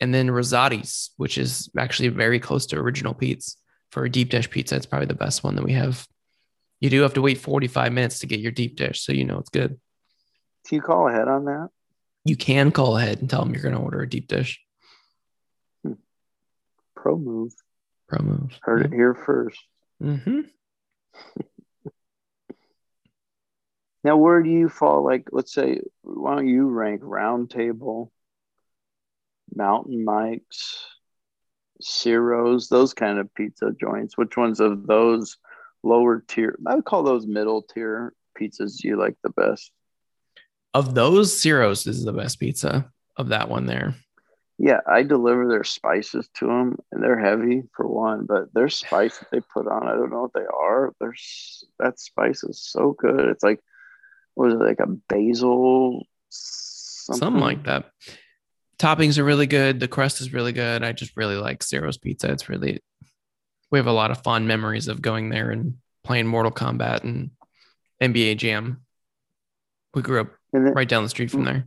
And 0.00 0.14
then 0.14 0.30
Rosati's, 0.30 1.10
which 1.16 1.36
is 1.36 1.68
actually 1.76 2.08
very 2.08 2.38
close 2.38 2.64
to 2.66 2.78
Original 2.78 3.12
Pete's 3.12 3.56
for 3.90 4.04
a 4.04 4.10
deep 4.10 4.30
dish 4.30 4.48
pizza, 4.48 4.76
it's 4.76 4.86
probably 4.86 5.06
the 5.06 5.14
best 5.14 5.42
one 5.42 5.56
that 5.56 5.64
we 5.64 5.72
have. 5.72 6.06
You 6.80 6.90
do 6.90 7.02
have 7.02 7.14
to 7.14 7.22
wait 7.22 7.38
45 7.38 7.92
minutes 7.92 8.20
to 8.20 8.26
get 8.26 8.40
your 8.40 8.52
deep 8.52 8.76
dish, 8.76 9.04
so 9.04 9.12
you 9.12 9.24
know 9.24 9.38
it's 9.38 9.50
good. 9.50 9.78
Do 10.68 10.76
you 10.76 10.80
call 10.80 11.08
ahead 11.08 11.28
on 11.28 11.44
that? 11.46 11.68
You 12.24 12.36
can 12.36 12.70
call 12.70 12.98
ahead 12.98 13.20
and 13.20 13.30
tell 13.30 13.44
them 13.44 13.54
you're 13.54 13.62
going 13.62 13.74
to 13.74 13.80
order 13.80 14.00
a 14.00 14.08
deep 14.08 14.28
dish. 14.28 14.60
Hmm. 15.84 15.94
Pro 16.94 17.16
move. 17.16 17.52
Pro 18.08 18.24
move. 18.24 18.58
Heard 18.62 18.80
yeah. 18.80 18.86
it 18.86 18.92
here 18.92 19.14
1st 19.26 19.54
mm-hmm. 20.02 20.40
now, 24.04 24.16
where 24.16 24.42
do 24.42 24.50
you 24.50 24.68
fall? 24.68 25.04
Like, 25.04 25.28
let's 25.32 25.52
say, 25.52 25.80
why 26.02 26.34
don't 26.34 26.48
you 26.48 26.68
rank 26.68 27.00
Round 27.02 27.48
Table, 27.50 28.12
Mountain 29.54 30.04
Mike's, 30.04 30.84
Ciro's, 31.80 32.68
those 32.68 32.94
kind 32.94 33.18
of 33.18 33.34
pizza 33.34 33.72
joints. 33.78 34.16
Which 34.16 34.36
ones 34.36 34.60
of 34.60 34.86
those 34.86 35.38
lower 35.82 36.22
tier? 36.26 36.58
I 36.66 36.74
would 36.74 36.84
call 36.84 37.02
those 37.02 37.26
middle 37.26 37.62
tier 37.62 38.12
pizzas. 38.38 38.78
Do 38.78 38.88
you 38.88 38.98
like 38.98 39.16
the 39.22 39.30
best? 39.30 39.72
Of 40.72 40.94
those, 40.94 41.40
Ciro's 41.40 41.86
is 41.86 42.04
the 42.04 42.12
best 42.12 42.38
pizza 42.38 42.90
of 43.16 43.28
that 43.28 43.48
one 43.48 43.66
there. 43.66 43.94
Yeah, 44.58 44.80
I 44.86 45.02
deliver 45.02 45.48
their 45.48 45.64
spices 45.64 46.28
to 46.34 46.46
them, 46.46 46.78
and 46.92 47.02
they're 47.02 47.18
heavy 47.18 47.62
for 47.74 47.88
one, 47.88 48.26
but 48.26 48.52
their 48.52 48.68
spice 48.68 49.18
that 49.18 49.30
they 49.30 49.40
put 49.40 49.66
on, 49.66 49.88
I 49.88 49.92
don't 49.92 50.10
know 50.10 50.22
what 50.22 50.34
they 50.34 50.44
are. 50.46 50.92
There's 51.00 51.64
that 51.78 51.98
spice 51.98 52.44
is 52.44 52.62
so 52.62 52.92
good. 52.92 53.28
It's 53.30 53.42
like, 53.42 53.60
was 54.36 54.54
it 54.54 54.60
like 54.60 54.80
a 54.80 54.86
basil? 54.86 56.06
Something, 56.28 57.20
something 57.20 57.40
like 57.40 57.64
that 57.64 57.90
toppings 58.80 59.18
are 59.18 59.24
really 59.24 59.46
good. 59.46 59.78
The 59.78 59.86
crust 59.86 60.20
is 60.20 60.32
really 60.32 60.52
good. 60.52 60.82
I 60.82 60.92
just 60.92 61.16
really 61.16 61.36
like 61.36 61.62
Ciro's 61.62 61.98
Pizza. 61.98 62.32
It's 62.32 62.48
really, 62.48 62.82
we 63.70 63.78
have 63.78 63.86
a 63.86 63.92
lot 63.92 64.10
of 64.10 64.22
fond 64.22 64.48
memories 64.48 64.88
of 64.88 65.02
going 65.02 65.28
there 65.28 65.50
and 65.50 65.74
playing 66.02 66.26
Mortal 66.26 66.50
Kombat 66.50 67.04
and 67.04 67.30
NBA 68.02 68.38
Jam. 68.38 68.80
We 69.94 70.02
grew 70.02 70.22
up 70.22 70.30
then, 70.52 70.72
right 70.74 70.88
down 70.88 71.02
the 71.02 71.08
street 71.08 71.30
from 71.30 71.44
there. 71.44 71.66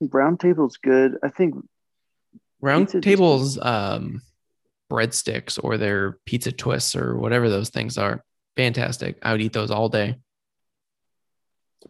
Round 0.00 0.38
Table's 0.38 0.76
good. 0.76 1.16
I 1.22 1.28
think 1.28 1.54
Round 2.60 2.88
Table's 3.02 3.58
um, 3.60 4.22
breadsticks 4.90 5.58
or 5.62 5.78
their 5.78 6.18
pizza 6.26 6.52
twists 6.52 6.94
or 6.96 7.16
whatever 7.16 7.48
those 7.48 7.70
things 7.70 7.96
are 7.98 8.24
fantastic. 8.56 9.18
I 9.22 9.32
would 9.32 9.40
eat 9.40 9.52
those 9.52 9.70
all 9.70 9.88
day. 9.88 10.16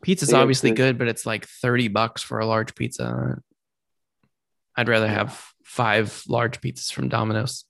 Pizza's 0.03 0.33
Yeah, 0.33 0.39
obviously 0.39 0.71
good. 0.71 0.77
good, 0.77 0.99
but 0.99 1.09
it's 1.09 1.27
like 1.27 1.47
30 1.47 1.89
bucks 1.89 2.23
for 2.23 2.39
a 2.39 2.47
large 2.47 2.75
pizza. 2.75 3.39
I'd 4.77 4.89
rather 4.89 5.09
have 5.09 5.43
five 5.65 6.23
large 6.29 6.61
pizzas 6.61 6.93
from 6.93 7.09
Domino's. 7.09 7.65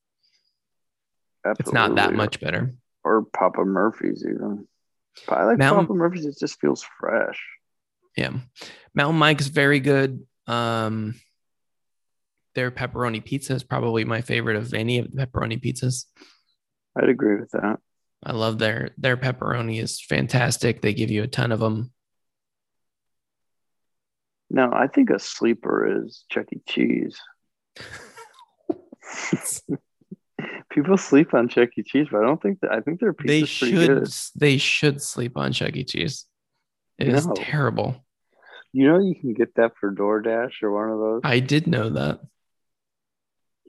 It's 1.59 1.73
not 1.73 1.97
that 1.97 2.15
much 2.15 2.39
better. 2.41 2.75
Or 3.03 3.25
Papa 3.37 3.65
Murphy's 3.65 4.25
even. 4.25 4.69
I 5.29 5.43
like 5.45 5.59
Mountain- 5.59 5.87
Papa 5.87 5.95
Murphy's. 5.95 6.25
It 6.27 6.37
just 6.39 6.61
feels 6.61 6.85
fresh. 7.01 7.41
Yeah. 8.17 8.33
Mountain 8.95 9.19
Mike's 9.19 9.47
very 9.47 9.81
good. 9.81 10.27
Um 10.47 11.15
their 12.55 12.71
pepperoni 12.71 13.25
pizza 13.25 13.55
is 13.55 13.63
probably 13.63 14.05
my 14.05 14.21
favorite 14.21 14.57
of 14.57 14.75
any 14.75 14.99
of 14.99 15.11
the 15.11 15.27
pepperoni 15.27 15.59
pizzas. 15.63 16.05
I'd 16.97 17.09
agree 17.09 17.41
with 17.41 17.51
that. 17.53 17.79
I 18.25 18.33
love 18.33 18.59
their 18.59 18.91
their 18.99 19.17
pepperoni 19.17 19.83
is 19.83 20.01
fantastic. 20.01 20.83
They 20.83 20.95
give 20.95 21.11
you 21.11 21.23
a 21.23 21.29
ton 21.29 21.51
of 21.53 21.61
them. 21.61 21.93
No, 24.51 24.71
I 24.71 24.87
think 24.87 25.09
a 25.11 25.19
sleeper 25.19 26.05
is 26.05 26.25
Chuck 26.29 26.47
E. 26.53 26.61
Cheese. 26.69 27.19
People 30.71 30.99
sleep 30.99 31.33
on 31.33 31.49
Chuck 31.49 31.71
E. 31.79 31.83
Cheese, 31.83 32.09
but 32.13 32.23
I 32.23 32.27
don't 32.27 32.41
think 32.41 32.61
that. 32.61 32.71
I 32.71 32.81
think 32.81 33.01
their 33.01 33.15
they 33.19 33.41
pizza's 33.41 33.59
pretty 33.59 33.77
should 33.77 33.89
good. 33.89 34.09
they 34.37 34.59
should 34.59 35.01
sleep 35.01 35.39
on 35.39 35.53
Chuck 35.53 35.75
E. 35.75 35.85
Cheese. 35.85 36.27
It 36.99 37.09
is 37.09 37.27
No. 37.27 37.35
terrible. 37.35 37.97
You 38.73 38.89
know, 38.89 38.99
you 39.01 39.15
can 39.15 39.35
get 39.35 39.55
that 39.57 39.73
for 39.79 39.93
DoorDash 39.93 40.63
or 40.63 40.73
one 40.73 40.91
of 40.91 40.99
those. 40.99 41.21
I 41.25 41.41
did 41.41 41.67
know 41.67 41.91
that. 41.91 42.21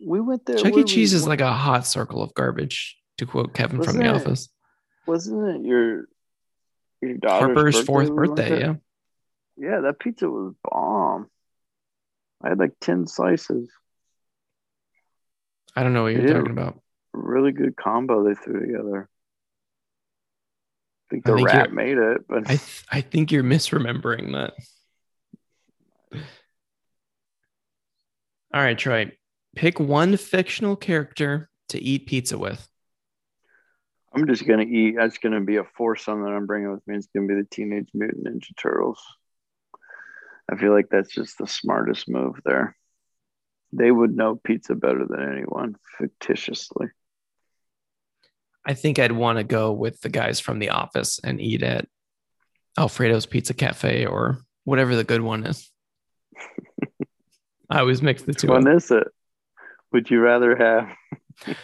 we 0.05 0.19
went 0.21 0.45
there. 0.45 0.57
Chuck 0.57 0.67
E. 0.67 0.71
where 0.71 0.83
we 0.83 0.89
Cheese 0.89 1.13
is 1.13 1.27
like 1.27 1.41
a 1.41 1.51
hot 1.51 1.85
circle 1.87 2.21
of 2.21 2.33
garbage, 2.33 2.97
to 3.17 3.25
quote 3.25 3.53
Kevin 3.53 3.81
from 3.81 3.97
The 3.97 4.05
it 4.05 4.07
Office. 4.07 4.49
wasn't 5.07 5.55
it 5.57 5.67
your 5.67 6.07
your 7.01 7.17
daughter's 7.17 7.55
Harper's 7.55 7.75
birthday 7.75 7.85
fourth 7.85 8.09
we 8.09 8.15
birthday, 8.15 8.59
yeah. 8.59 8.75
Yeah, 9.57 9.81
that 9.81 9.99
pizza 9.99 10.29
was 10.29 10.53
bomb. 10.63 11.29
I 12.41 12.49
had 12.49 12.59
like 12.59 12.73
ten 12.81 13.07
slices. 13.07 13.69
I 15.75 15.83
don't 15.83 15.93
know 15.93 16.03
what 16.03 16.13
you're 16.13 16.27
talking 16.27 16.51
about. 16.51 16.81
Really 17.13 17.51
good 17.51 17.75
combo 17.75 18.23
they 18.23 18.35
threw 18.35 18.59
together. 18.59 19.09
I 21.13 21.21
think 21.21 21.27
I 21.27 21.31
the 21.31 21.35
think 21.35 21.47
rat 21.47 21.73
made 21.73 21.97
it, 21.97 22.27
but 22.27 22.43
I 22.45 22.55
th- 22.55 22.85
I 22.91 23.01
think 23.01 23.31
you're 23.31 23.43
misremembering 23.43 24.33
that. 24.33 24.53
All 28.53 28.61
right, 28.61 28.77
Troy. 28.77 29.11
Pick 29.55 29.79
one 29.79 30.17
fictional 30.17 30.75
character 30.75 31.49
to 31.69 31.79
eat 31.79 32.07
pizza 32.07 32.37
with. 32.37 32.67
I'm 34.11 34.25
just 34.25 34.47
gonna 34.47 34.63
eat. 34.63 34.95
That's 34.97 35.19
gonna 35.19 35.41
be 35.41 35.57
a 35.57 35.63
foursome 35.63 36.23
that 36.23 36.31
I'm 36.31 36.47
bringing 36.47 36.71
with 36.71 36.85
me. 36.87 36.95
It's 36.95 37.07
gonna 37.13 37.27
be 37.27 37.35
the 37.35 37.47
Teenage 37.49 37.89
Mutant 37.93 38.25
Ninja 38.25 38.57
Turtles. 38.57 39.03
I 40.51 40.55
feel 40.55 40.71
like 40.71 40.89
that's 40.89 41.13
just 41.13 41.37
the 41.37 41.47
smartest 41.47 42.09
move 42.09 42.39
there. 42.43 42.75
They 43.71 43.91
would 43.91 44.15
know 44.15 44.35
pizza 44.35 44.73
better 44.73 45.05
than 45.07 45.31
anyone, 45.31 45.75
fictitiously. 45.99 46.87
I 48.65 48.73
think 48.73 48.99
I'd 48.99 49.11
want 49.11 49.37
to 49.39 49.43
go 49.43 49.71
with 49.73 49.99
the 50.01 50.09
guys 50.09 50.39
from 50.39 50.59
The 50.59 50.69
Office 50.69 51.19
and 51.23 51.41
eat 51.41 51.63
at 51.63 51.87
Alfredo's 52.77 53.25
Pizza 53.25 53.53
Cafe 53.53 54.05
or 54.05 54.39
whatever 54.63 54.95
the 54.95 55.03
good 55.03 55.21
one 55.21 55.45
is. 55.45 55.69
I 57.69 57.79
always 57.79 58.01
mix 58.01 58.21
the 58.21 58.27
Which 58.27 58.37
two. 58.39 58.47
one 58.47 58.67
up. 58.67 58.75
is 58.77 58.89
it? 58.91 59.07
Would 59.91 60.09
you 60.09 60.21
rather 60.21 60.55
have? 60.55 60.95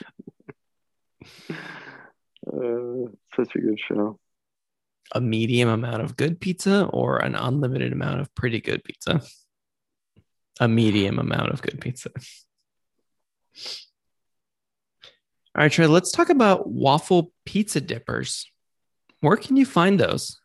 uh, 1.51 3.09
such 3.35 3.55
a 3.55 3.59
good 3.59 3.79
show. 3.79 4.19
A 5.15 5.21
medium 5.21 5.69
amount 5.69 6.01
of 6.03 6.15
good 6.15 6.39
pizza 6.39 6.85
or 6.85 7.17
an 7.19 7.35
unlimited 7.35 7.91
amount 7.93 8.19
of 8.21 8.33
pretty 8.35 8.61
good 8.61 8.83
pizza. 8.83 9.21
A 10.59 10.67
medium 10.67 11.17
amount 11.17 11.51
of 11.51 11.61
good 11.61 11.79
pizza. 11.81 12.11
All 15.59 15.65
right, 15.65 15.71
Trey, 15.73 15.87
let's 15.87 16.13
talk 16.13 16.29
about 16.29 16.69
waffle 16.69 17.33
pizza 17.43 17.81
dippers. 17.81 18.49
Where 19.19 19.35
can 19.35 19.57
you 19.57 19.65
find 19.65 19.99
those? 19.99 20.39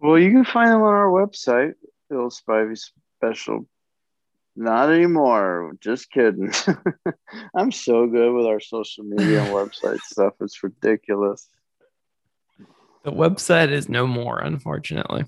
Well, 0.00 0.18
you 0.18 0.32
can 0.32 0.44
find 0.44 0.68
them 0.68 0.82
on 0.82 0.92
our 0.92 1.06
website, 1.06 1.74
Little 2.10 2.28
Spivey 2.28 2.76
Special. 3.20 3.68
Not 4.56 4.90
anymore. 4.90 5.74
Just 5.80 6.10
kidding. 6.10 6.52
I'm 7.54 7.70
so 7.70 8.08
good 8.08 8.32
with 8.32 8.46
our 8.46 8.58
social 8.58 9.04
media 9.04 9.44
and 9.44 9.54
website 9.54 10.00
stuff. 10.00 10.34
It's 10.40 10.60
ridiculous. 10.64 11.48
The 13.04 13.12
website 13.12 13.70
is 13.70 13.88
no 13.88 14.08
more, 14.08 14.40
unfortunately. 14.40 15.24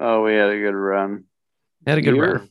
Oh, 0.00 0.24
we 0.24 0.34
had 0.34 0.50
a 0.50 0.58
good 0.58 0.74
run. 0.74 1.26
Had 1.86 1.98
a 1.98 2.02
good 2.02 2.16
Year. 2.16 2.34
run. 2.34 2.50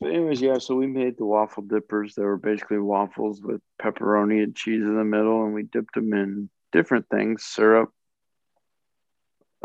But 0.00 0.10
anyways, 0.10 0.42
yeah, 0.42 0.58
so 0.58 0.74
we 0.74 0.86
made 0.86 1.16
the 1.16 1.24
waffle 1.24 1.62
dippers. 1.62 2.14
They 2.14 2.22
were 2.22 2.36
basically 2.36 2.78
waffles 2.78 3.40
with 3.40 3.62
pepperoni 3.80 4.42
and 4.42 4.54
cheese 4.54 4.82
in 4.82 4.96
the 4.96 5.04
middle, 5.04 5.44
and 5.44 5.54
we 5.54 5.62
dipped 5.62 5.94
them 5.94 6.12
in 6.12 6.50
different 6.72 7.08
things 7.08 7.44
syrup, 7.44 7.90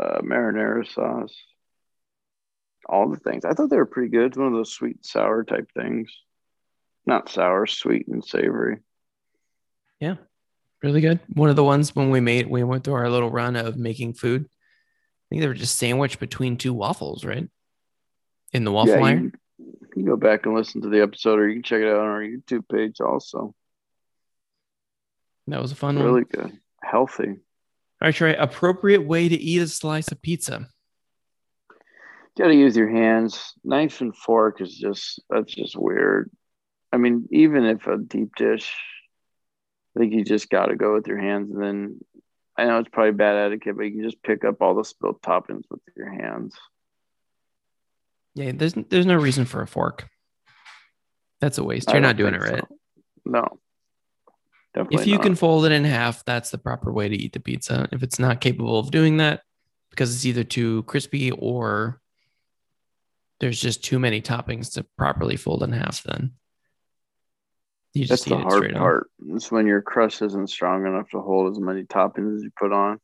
uh, 0.02 0.20
marinara 0.22 0.90
sauce, 0.90 1.34
all 2.88 3.10
the 3.10 3.18
things. 3.18 3.44
I 3.44 3.52
thought 3.52 3.68
they 3.68 3.76
were 3.76 3.84
pretty 3.84 4.08
good. 4.08 4.26
It's 4.26 4.38
one 4.38 4.46
of 4.46 4.54
those 4.54 4.72
sweet 4.72 4.96
and 4.96 5.06
sour 5.06 5.44
type 5.44 5.70
things. 5.76 6.10
Not 7.04 7.28
sour, 7.28 7.66
sweet 7.66 8.08
and 8.08 8.24
savory. 8.24 8.78
Yeah, 10.00 10.16
really 10.82 11.02
good. 11.02 11.20
One 11.34 11.50
of 11.50 11.56
the 11.56 11.64
ones 11.64 11.94
when 11.94 12.10
we 12.10 12.20
made, 12.20 12.46
we 12.46 12.64
went 12.64 12.84
through 12.84 12.94
our 12.94 13.10
little 13.10 13.30
run 13.30 13.54
of 13.54 13.76
making 13.76 14.14
food. 14.14 14.46
I 14.46 15.24
think 15.28 15.42
they 15.42 15.48
were 15.48 15.54
just 15.54 15.76
sandwiched 15.76 16.20
between 16.20 16.56
two 16.56 16.72
waffles, 16.72 17.24
right? 17.24 17.48
In 18.52 18.64
the 18.64 18.72
waffle 18.72 18.94
yeah, 18.94 19.04
iron. 19.04 19.24
you 19.24 19.32
can 19.92 20.04
go 20.04 20.16
back 20.16 20.46
and 20.46 20.54
listen 20.54 20.82
to 20.82 20.88
the 20.88 21.02
episode, 21.02 21.38
or 21.38 21.48
you 21.48 21.56
can 21.56 21.62
check 21.62 21.82
it 21.82 21.88
out 21.88 22.00
on 22.00 22.06
our 22.06 22.22
YouTube 22.22 22.68
page 22.68 23.00
also. 23.00 23.54
That 25.46 25.60
was 25.60 25.72
a 25.72 25.76
fun 25.76 25.96
one. 25.96 26.04
Really 26.04 26.24
good. 26.24 26.58
Healthy. 26.82 27.28
All 27.28 27.36
right, 28.00 28.14
Trey. 28.14 28.34
Appropriate 28.34 29.06
way 29.06 29.28
to 29.28 29.36
eat 29.36 29.62
a 29.62 29.68
slice 29.68 30.10
of 30.10 30.22
pizza. 30.22 30.68
got 32.38 32.48
to 32.48 32.54
use 32.54 32.76
your 32.76 32.88
hands. 32.90 33.52
Knife 33.64 34.00
and 34.00 34.16
fork 34.16 34.60
is 34.60 34.76
just 34.76 35.20
that's 35.28 35.54
just 35.54 35.76
weird. 35.76 36.30
I 36.92 36.96
mean, 36.96 37.28
even 37.30 37.64
if 37.64 37.86
a 37.86 37.98
deep 37.98 38.34
dish, 38.36 38.72
I 39.96 40.00
think 40.00 40.12
you 40.12 40.24
just 40.24 40.50
got 40.50 40.66
to 40.66 40.76
go 40.76 40.94
with 40.94 41.06
your 41.06 41.18
hands. 41.18 41.50
And 41.50 41.62
then 41.62 42.00
I 42.56 42.64
know 42.64 42.78
it's 42.78 42.88
probably 42.90 43.12
bad 43.12 43.46
etiquette, 43.46 43.76
but 43.76 43.84
you 43.84 43.92
can 43.92 44.02
just 44.02 44.22
pick 44.22 44.44
up 44.44 44.60
all 44.60 44.74
the 44.74 44.84
spilled 44.84 45.22
toppings 45.22 45.64
with 45.70 45.80
your 45.96 46.10
hands. 46.10 46.54
Yeah, 48.34 48.52
there's 48.54 48.74
there's 48.88 49.06
no 49.06 49.16
reason 49.16 49.44
for 49.44 49.62
a 49.62 49.66
fork. 49.66 50.08
That's 51.40 51.58
a 51.58 51.64
waste. 51.64 51.90
You're 51.90 52.00
don't 52.00 52.16
doing 52.16 52.34
it 52.34 52.40
right. 52.40 52.60
so. 52.60 52.76
No, 53.24 53.58
definitely. 54.74 55.00
If 55.00 55.06
you 55.06 55.14
not. 55.14 55.22
can 55.22 55.34
fold 55.34 55.64
it 55.66 55.72
in 55.72 55.84
half, 55.84 56.24
that's 56.24 56.50
the 56.50 56.58
proper 56.58 56.92
way 56.92 57.08
to 57.08 57.16
eat 57.16 57.32
the 57.32 57.40
pizza. 57.40 57.88
If 57.92 58.02
it's 58.02 58.18
not 58.18 58.40
capable 58.40 58.78
of 58.78 58.90
doing 58.90 59.18
that, 59.18 59.42
because 59.90 60.14
it's 60.14 60.24
either 60.24 60.44
too 60.44 60.82
crispy 60.84 61.30
or 61.30 62.00
there's 63.40 63.60
just 63.60 63.84
too 63.84 63.98
many 63.98 64.22
toppings 64.22 64.72
to 64.74 64.86
properly 64.96 65.36
fold 65.36 65.62
in 65.62 65.72
half, 65.72 66.02
then 66.04 66.32
you 67.92 68.06
that's 68.06 68.22
just 68.22 68.24
the 68.24 68.36
eat 68.36 68.38
it 68.38 68.42
hard 68.44 68.72
on. 68.72 68.78
part. 68.78 69.10
It's 69.28 69.50
when 69.50 69.66
your 69.66 69.82
crust 69.82 70.22
isn't 70.22 70.48
strong 70.48 70.86
enough 70.86 71.10
to 71.10 71.20
hold 71.20 71.52
as 71.52 71.60
many 71.60 71.84
toppings 71.84 72.36
as 72.36 72.42
you 72.42 72.50
put 72.58 72.72
on. 72.72 72.98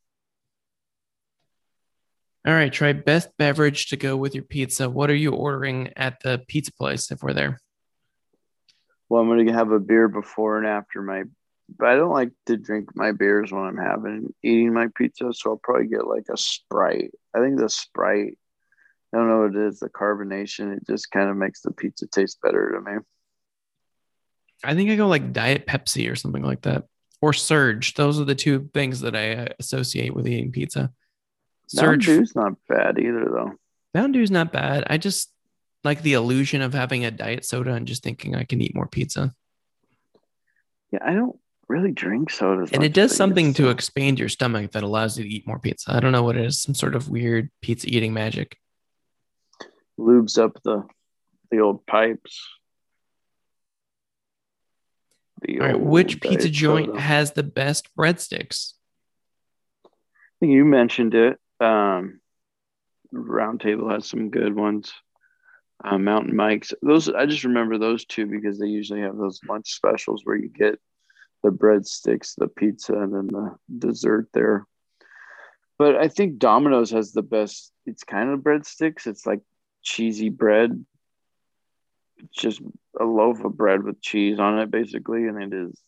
All 2.46 2.54
right, 2.54 2.72
try 2.72 2.92
best 2.92 3.30
beverage 3.36 3.88
to 3.88 3.96
go 3.96 4.16
with 4.16 4.34
your 4.34 4.44
pizza. 4.44 4.88
What 4.88 5.10
are 5.10 5.14
you 5.14 5.32
ordering 5.32 5.92
at 5.96 6.20
the 6.22 6.42
pizza 6.48 6.72
place 6.72 7.10
if 7.10 7.22
we're 7.22 7.34
there? 7.34 7.60
Well, 9.08 9.22
I'm 9.22 9.28
gonna 9.28 9.52
have 9.52 9.72
a 9.72 9.80
beer 9.80 10.08
before 10.08 10.58
and 10.58 10.66
after 10.66 11.02
my. 11.02 11.24
But 11.78 11.88
I 11.88 11.96
don't 11.96 12.12
like 12.12 12.32
to 12.46 12.56
drink 12.56 12.96
my 12.96 13.12
beers 13.12 13.52
when 13.52 13.62
I'm 13.62 13.76
having 13.76 14.32
eating 14.42 14.72
my 14.72 14.86
pizza, 14.96 15.32
so 15.34 15.50
I'll 15.50 15.60
probably 15.62 15.88
get 15.88 16.06
like 16.06 16.26
a 16.32 16.36
Sprite. 16.36 17.10
I 17.34 17.40
think 17.40 17.58
the 17.58 17.68
Sprite. 17.68 18.38
I 19.12 19.16
don't 19.16 19.28
know 19.28 19.40
what 19.40 19.56
it 19.56 19.68
is. 19.68 19.80
The 19.80 19.90
carbonation. 19.90 20.74
It 20.76 20.86
just 20.86 21.10
kind 21.10 21.28
of 21.28 21.36
makes 21.36 21.60
the 21.60 21.72
pizza 21.72 22.06
taste 22.06 22.38
better 22.42 22.72
to 22.72 22.80
me. 22.80 22.98
I 24.64 24.74
think 24.74 24.90
I 24.90 24.96
go 24.96 25.08
like 25.08 25.32
Diet 25.32 25.66
Pepsi 25.66 26.10
or 26.10 26.16
something 26.16 26.42
like 26.42 26.62
that, 26.62 26.84
or 27.20 27.32
Surge. 27.32 27.94
Those 27.94 28.20
are 28.20 28.24
the 28.24 28.34
two 28.34 28.70
things 28.72 29.00
that 29.00 29.14
I 29.14 29.34
uh, 29.34 29.48
associate 29.58 30.14
with 30.14 30.26
eating 30.26 30.52
pizza. 30.52 30.92
Mountain 31.74 32.00
Surge 32.00 32.06
Dew's 32.06 32.34
not 32.36 32.54
bad 32.68 32.98
either, 32.98 33.24
though. 33.24 33.52
Mountain 33.94 34.12
Dew 34.12 34.22
is 34.22 34.30
not 34.30 34.52
bad. 34.52 34.84
I 34.88 34.98
just 34.98 35.32
like 35.84 36.02
the 36.02 36.14
illusion 36.14 36.62
of 36.62 36.74
having 36.74 37.04
a 37.04 37.10
diet 37.10 37.44
soda 37.44 37.72
and 37.74 37.86
just 37.86 38.02
thinking 38.02 38.34
I 38.34 38.44
can 38.44 38.60
eat 38.60 38.74
more 38.74 38.86
pizza. 38.86 39.34
Yeah, 40.90 41.00
I 41.04 41.12
don't 41.12 41.36
really 41.68 41.92
drink 41.92 42.30
sodas. 42.30 42.70
And 42.72 42.82
it 42.82 42.94
does 42.94 43.14
something 43.14 43.52
to 43.54 43.68
expand 43.68 44.18
your 44.18 44.28
stomach 44.30 44.72
that 44.72 44.82
allows 44.82 45.18
you 45.18 45.24
to 45.24 45.30
eat 45.30 45.46
more 45.46 45.58
pizza. 45.58 45.92
I 45.94 46.00
don't 46.00 46.12
know 46.12 46.22
what 46.22 46.36
it 46.36 46.44
is, 46.46 46.58
some 46.60 46.74
sort 46.74 46.94
of 46.94 47.08
weird 47.08 47.50
pizza 47.60 47.86
eating 47.88 48.12
magic. 48.14 48.56
lubes 49.98 50.38
up 50.38 50.60
the 50.64 50.84
the 51.50 51.60
old 51.60 51.86
pipes. 51.86 52.46
The 55.42 55.60
All 55.60 55.66
right, 55.66 55.80
which 55.80 56.20
pizza 56.20 56.48
joint 56.48 56.88
soda. 56.88 57.00
has 57.00 57.32
the 57.32 57.42
best 57.42 57.88
breadsticks? 57.96 58.72
I 59.84 59.88
think 60.40 60.52
you 60.52 60.64
mentioned 60.64 61.14
it. 61.14 61.38
Um, 61.60 62.20
Roundtable 63.12 63.90
has 63.92 64.06
some 64.06 64.30
good 64.30 64.54
ones. 64.54 64.92
Uh, 65.82 65.98
Mountain 65.98 66.34
Mike's. 66.34 66.72
Those 66.82 67.08
I 67.08 67.26
just 67.26 67.44
remember 67.44 67.78
those 67.78 68.04
two 68.04 68.26
because 68.26 68.58
they 68.58 68.66
usually 68.66 69.00
have 69.00 69.16
those 69.16 69.40
lunch 69.48 69.72
specials 69.72 70.22
where 70.24 70.36
you 70.36 70.48
get 70.48 70.80
the 71.42 71.50
breadsticks, 71.50 72.34
the 72.36 72.48
pizza, 72.48 72.94
and 72.94 73.14
then 73.14 73.26
the 73.28 73.56
dessert 73.78 74.28
there. 74.32 74.66
But 75.78 75.94
I 75.94 76.08
think 76.08 76.38
Domino's 76.38 76.90
has 76.90 77.12
the 77.12 77.22
best. 77.22 77.72
It's 77.86 78.02
kind 78.02 78.30
of 78.30 78.40
breadsticks. 78.40 79.06
It's 79.06 79.24
like 79.24 79.40
cheesy 79.82 80.28
bread. 80.28 80.84
It's 82.18 82.36
just 82.36 82.60
a 82.98 83.04
loaf 83.04 83.44
of 83.44 83.56
bread 83.56 83.84
with 83.84 84.02
cheese 84.02 84.40
on 84.40 84.58
it, 84.58 84.72
basically, 84.72 85.28
and 85.28 85.40
it 85.40 85.56
is 85.56 85.80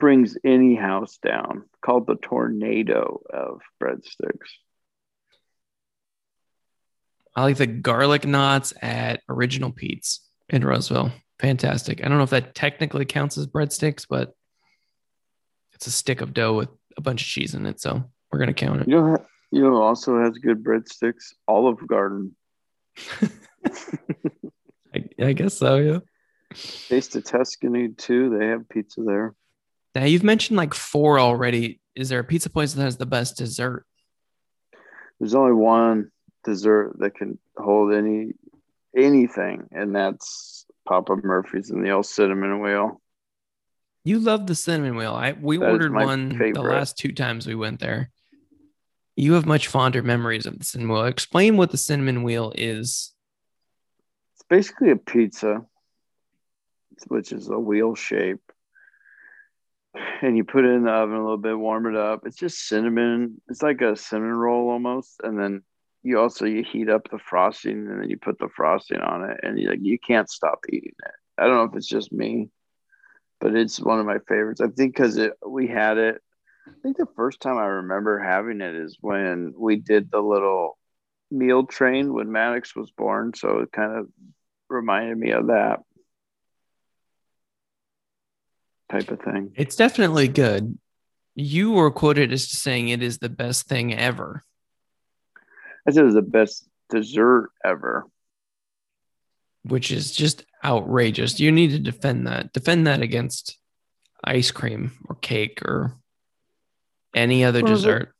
brings 0.00 0.36
any 0.44 0.74
house 0.74 1.18
down. 1.22 1.64
Called 1.84 2.06
the 2.06 2.16
tornado 2.16 3.20
of 3.32 3.60
breadsticks. 3.80 4.48
I 7.36 7.44
like 7.44 7.58
the 7.58 7.66
garlic 7.66 8.26
knots 8.26 8.72
at 8.82 9.20
Original 9.28 9.70
Pete's 9.70 10.28
in 10.48 10.64
Roseville. 10.64 11.12
Fantastic. 11.38 12.04
I 12.04 12.08
don't 12.08 12.18
know 12.18 12.24
if 12.24 12.30
that 12.30 12.54
technically 12.54 13.04
counts 13.04 13.38
as 13.38 13.46
breadsticks, 13.46 14.04
but 14.08 14.34
it's 15.72 15.86
a 15.86 15.90
stick 15.92 16.20
of 16.20 16.34
dough 16.34 16.54
with 16.54 16.68
a 16.98 17.00
bunch 17.00 17.22
of 17.22 17.28
cheese 17.28 17.54
in 17.54 17.64
it, 17.66 17.80
so 17.80 18.02
we're 18.30 18.40
gonna 18.40 18.52
count 18.52 18.82
it. 18.82 18.88
You 18.88 18.96
know, 18.96 19.26
you 19.50 19.62
know, 19.62 19.80
also 19.80 20.22
has 20.22 20.32
good 20.32 20.62
breadsticks. 20.62 21.32
Olive 21.48 21.86
Garden. 21.86 22.36
I, 24.94 25.08
I 25.20 25.32
guess 25.32 25.54
so. 25.54 25.76
Yeah. 25.76 25.98
Taste 26.88 27.16
of 27.16 27.24
Tuscany 27.24 27.90
too. 27.90 28.36
They 28.36 28.48
have 28.48 28.68
pizza 28.68 29.02
there. 29.02 29.34
Now 29.94 30.04
you've 30.04 30.22
mentioned 30.22 30.56
like 30.56 30.74
four 30.74 31.18
already. 31.18 31.80
Is 31.94 32.08
there 32.08 32.20
a 32.20 32.24
pizza 32.24 32.50
place 32.50 32.72
that 32.74 32.82
has 32.82 32.96
the 32.96 33.06
best 33.06 33.36
dessert? 33.36 33.84
There's 35.18 35.34
only 35.34 35.52
one 35.52 36.10
dessert 36.44 36.96
that 37.00 37.14
can 37.14 37.38
hold 37.56 37.92
any 37.92 38.32
anything, 38.96 39.68
and 39.72 39.94
that's 39.94 40.66
Papa 40.86 41.16
Murphy's 41.16 41.70
and 41.70 41.84
the 41.84 41.90
old 41.90 42.06
cinnamon 42.06 42.60
wheel. 42.60 43.00
You 44.04 44.18
love 44.18 44.46
the 44.46 44.54
cinnamon 44.54 44.96
wheel. 44.96 45.12
I 45.12 45.32
we 45.32 45.58
That 45.58 45.70
ordered 45.70 45.92
one 45.92 46.30
the 46.30 46.62
last 46.62 46.96
two 46.96 47.12
times 47.12 47.46
we 47.46 47.54
went 47.54 47.80
there. 47.80 48.10
You 49.16 49.34
have 49.34 49.44
much 49.44 49.66
fonder 49.66 50.02
memories 50.02 50.46
of 50.46 50.58
the 50.58 50.64
cinnamon 50.64 50.94
wheel. 50.96 51.04
Explain 51.06 51.56
what 51.56 51.70
the 51.70 51.76
cinnamon 51.76 52.22
wheel 52.22 52.52
is. 52.56 53.12
It's 54.34 54.44
basically 54.48 54.90
a 54.90 54.96
pizza, 54.96 55.66
which 57.08 57.32
is 57.32 57.48
a 57.48 57.58
wheel 57.58 57.94
shape. 57.94 58.40
And 60.22 60.36
you 60.36 60.44
put 60.44 60.64
it 60.64 60.70
in 60.70 60.84
the 60.84 60.90
oven 60.90 61.16
a 61.16 61.22
little 61.22 61.38
bit, 61.38 61.58
warm 61.58 61.86
it 61.86 61.96
up. 61.96 62.22
It's 62.24 62.36
just 62.36 62.68
cinnamon. 62.68 63.40
It's 63.48 63.62
like 63.62 63.80
a 63.80 63.96
cinnamon 63.96 64.34
roll 64.34 64.70
almost. 64.70 65.20
And 65.22 65.38
then 65.38 65.62
you 66.02 66.18
also 66.18 66.44
you 66.44 66.62
heat 66.62 66.88
up 66.88 67.08
the 67.10 67.18
frosting 67.18 67.86
and 67.86 68.00
then 68.00 68.08
you 68.08 68.16
put 68.16 68.38
the 68.38 68.48
frosting 68.54 69.00
on 69.00 69.28
it 69.28 69.40
and 69.42 69.58
you 69.58 69.68
like 69.68 69.80
you 69.82 69.98
can't 69.98 70.30
stop 70.30 70.60
eating 70.68 70.92
it. 71.04 71.12
I 71.36 71.46
don't 71.46 71.56
know 71.56 71.64
if 71.64 71.76
it's 71.76 71.86
just 71.86 72.12
me, 72.12 72.50
but 73.40 73.54
it's 73.54 73.80
one 73.80 73.98
of 73.98 74.06
my 74.06 74.18
favorites. 74.28 74.60
I 74.60 74.68
think 74.68 74.94
because 74.94 75.18
we 75.46 75.66
had 75.66 75.98
it. 75.98 76.20
I 76.66 76.72
think 76.82 76.96
the 76.96 77.06
first 77.16 77.40
time 77.40 77.58
I 77.58 77.64
remember 77.64 78.18
having 78.18 78.60
it 78.60 78.74
is 78.74 78.96
when 79.00 79.54
we 79.56 79.76
did 79.76 80.10
the 80.10 80.20
little 80.20 80.78
meal 81.30 81.64
train 81.64 82.12
when 82.12 82.30
Maddox 82.30 82.76
was 82.76 82.90
born. 82.90 83.32
So 83.34 83.60
it 83.60 83.72
kind 83.72 83.96
of 83.96 84.06
reminded 84.68 85.18
me 85.18 85.32
of 85.32 85.48
that 85.48 85.80
type 88.90 89.10
of 89.10 89.20
thing. 89.20 89.52
It's 89.54 89.76
definitely 89.76 90.28
good. 90.28 90.78
You 91.34 91.70
were 91.72 91.90
quoted 91.90 92.32
as 92.32 92.48
saying 92.48 92.88
it 92.88 93.02
is 93.02 93.18
the 93.18 93.28
best 93.28 93.66
thing 93.66 93.94
ever. 93.94 94.42
I 95.86 95.92
said 95.92 96.02
it 96.02 96.06
was 96.06 96.14
the 96.14 96.22
best 96.22 96.68
dessert 96.90 97.50
ever. 97.64 98.04
which 99.64 99.90
is 99.92 100.12
just 100.12 100.44
outrageous. 100.64 101.38
You 101.38 101.52
need 101.52 101.70
to 101.70 101.78
defend 101.78 102.26
that. 102.26 102.52
Defend 102.52 102.86
that 102.86 103.02
against 103.02 103.58
ice 104.24 104.50
cream 104.50 104.92
or 105.08 105.16
cake 105.16 105.60
or 105.64 105.94
any 107.14 107.44
other 107.44 107.62
Well, 107.62 107.74
dessert. 107.74 108.14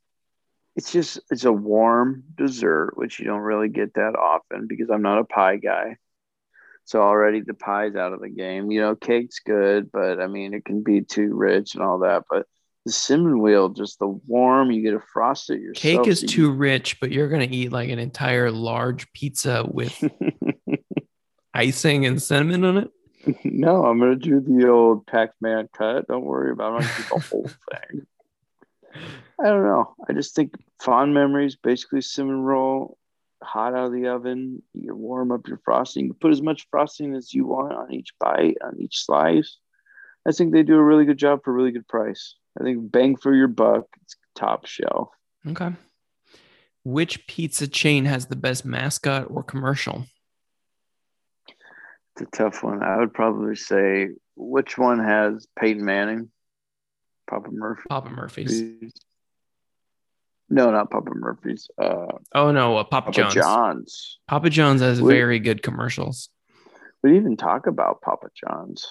It's 0.75 0.91
just 0.91 1.19
it's 1.29 1.43
a 1.45 1.51
warm 1.51 2.23
dessert, 2.37 2.93
which 2.95 3.19
you 3.19 3.25
don't 3.25 3.41
really 3.41 3.69
get 3.69 3.95
that 3.95 4.15
often 4.15 4.67
because 4.67 4.89
I'm 4.89 5.01
not 5.01 5.19
a 5.19 5.23
pie 5.25 5.57
guy. 5.57 5.97
So 6.85 7.01
already 7.01 7.41
the 7.41 7.53
pie's 7.53 7.95
out 7.95 8.13
of 8.13 8.21
the 8.21 8.29
game. 8.29 8.71
You 8.71 8.81
know, 8.81 8.95
cake's 8.95 9.39
good, 9.39 9.91
but 9.91 10.19
I 10.19 10.27
mean 10.27 10.53
it 10.53 10.65
can 10.65 10.83
be 10.83 11.01
too 11.01 11.33
rich 11.33 11.75
and 11.75 11.83
all 11.83 11.99
that. 11.99 12.23
But 12.29 12.45
the 12.85 12.91
cinnamon 12.91 13.39
wheel, 13.39 13.69
just 13.69 13.99
the 13.99 14.07
warm, 14.07 14.71
you 14.71 14.81
get 14.81 14.91
to 14.91 15.01
frost 15.13 15.49
it 15.49 15.61
yourself. 15.61 15.81
Cake 15.81 16.07
is 16.07 16.21
too 16.21 16.51
rich, 16.51 16.99
but 16.99 17.11
you're 17.11 17.29
going 17.29 17.47
to 17.47 17.55
eat 17.55 17.71
like 17.71 17.89
an 17.89 17.99
entire 17.99 18.49
large 18.49 19.11
pizza 19.13 19.63
with 19.69 20.03
icing 21.53 22.07
and 22.07 22.21
cinnamon 22.21 22.65
on 22.65 22.77
it. 22.77 22.91
no, 23.43 23.85
I'm 23.85 23.99
gonna 23.99 24.15
do 24.15 24.39
the 24.39 24.69
old 24.69 25.05
Pac-Man 25.05 25.69
cut. 25.73 26.07
Don't 26.07 26.23
worry 26.23 26.51
about 26.51 26.73
it. 26.73 26.75
I'm 26.75 26.81
gonna 26.81 26.93
do 26.97 27.03
the 27.03 27.19
whole 27.19 27.49
thing. 27.71 28.07
I 29.39 29.43
don't 29.45 29.63
know. 29.63 29.95
I 30.07 30.13
just 30.13 30.35
think 30.35 30.53
fond 30.81 31.13
memories, 31.13 31.55
basically 31.55 32.01
cinnamon 32.01 32.41
roll, 32.41 32.97
hot 33.43 33.73
out 33.73 33.87
of 33.87 33.93
the 33.93 34.07
oven. 34.07 34.61
You 34.73 34.95
warm 34.95 35.31
up 35.31 35.47
your 35.47 35.59
frosting. 35.63 36.07
You 36.07 36.13
put 36.13 36.31
as 36.31 36.41
much 36.41 36.67
frosting 36.69 37.15
as 37.15 37.33
you 37.33 37.45
want 37.45 37.73
on 37.73 37.93
each 37.93 38.13
bite, 38.19 38.57
on 38.63 38.79
each 38.79 39.03
slice. 39.03 39.57
I 40.27 40.31
think 40.31 40.53
they 40.53 40.63
do 40.63 40.75
a 40.75 40.83
really 40.83 41.05
good 41.05 41.17
job 41.17 41.43
for 41.43 41.51
a 41.51 41.53
really 41.53 41.71
good 41.71 41.87
price. 41.87 42.35
I 42.59 42.63
think 42.63 42.91
bang 42.91 43.15
for 43.15 43.33
your 43.33 43.47
buck. 43.47 43.85
It's 44.03 44.15
top 44.35 44.65
shelf. 44.65 45.09
Okay. 45.47 45.71
Which 46.83 47.27
pizza 47.27 47.67
chain 47.67 48.05
has 48.05 48.25
the 48.25 48.35
best 48.35 48.65
mascot 48.65 49.27
or 49.29 49.43
commercial? 49.43 50.05
It's 52.15 52.21
a 52.21 52.37
tough 52.37 52.63
one. 52.63 52.83
I 52.83 52.97
would 52.97 53.13
probably 53.13 53.55
say 53.55 54.09
which 54.35 54.77
one 54.77 54.99
has 54.99 55.47
Peyton 55.57 55.85
Manning? 55.85 56.29
Papa 57.29 57.49
Murphy. 57.51 57.83
Papa 57.87 58.09
Murphy's. 58.09 58.73
No, 60.53 60.69
not 60.69 60.91
Papa 60.91 61.11
Murphy's. 61.15 61.69
Uh, 61.81 62.07
Oh 62.35 62.51
no, 62.51 62.77
uh, 62.77 62.83
Papa, 62.83 63.05
Papa 63.07 63.11
John's. 63.13 63.33
John's. 63.33 64.19
Papa 64.27 64.49
John's 64.49 64.81
has 64.81 65.01
We- 65.01 65.13
very 65.13 65.39
good 65.39 65.63
commercials. 65.63 66.29
We 67.01 67.09
didn't 67.11 67.23
even 67.25 67.37
talk 67.37 67.65
about 67.67 68.01
Papa 68.01 68.27
John's. 68.35 68.85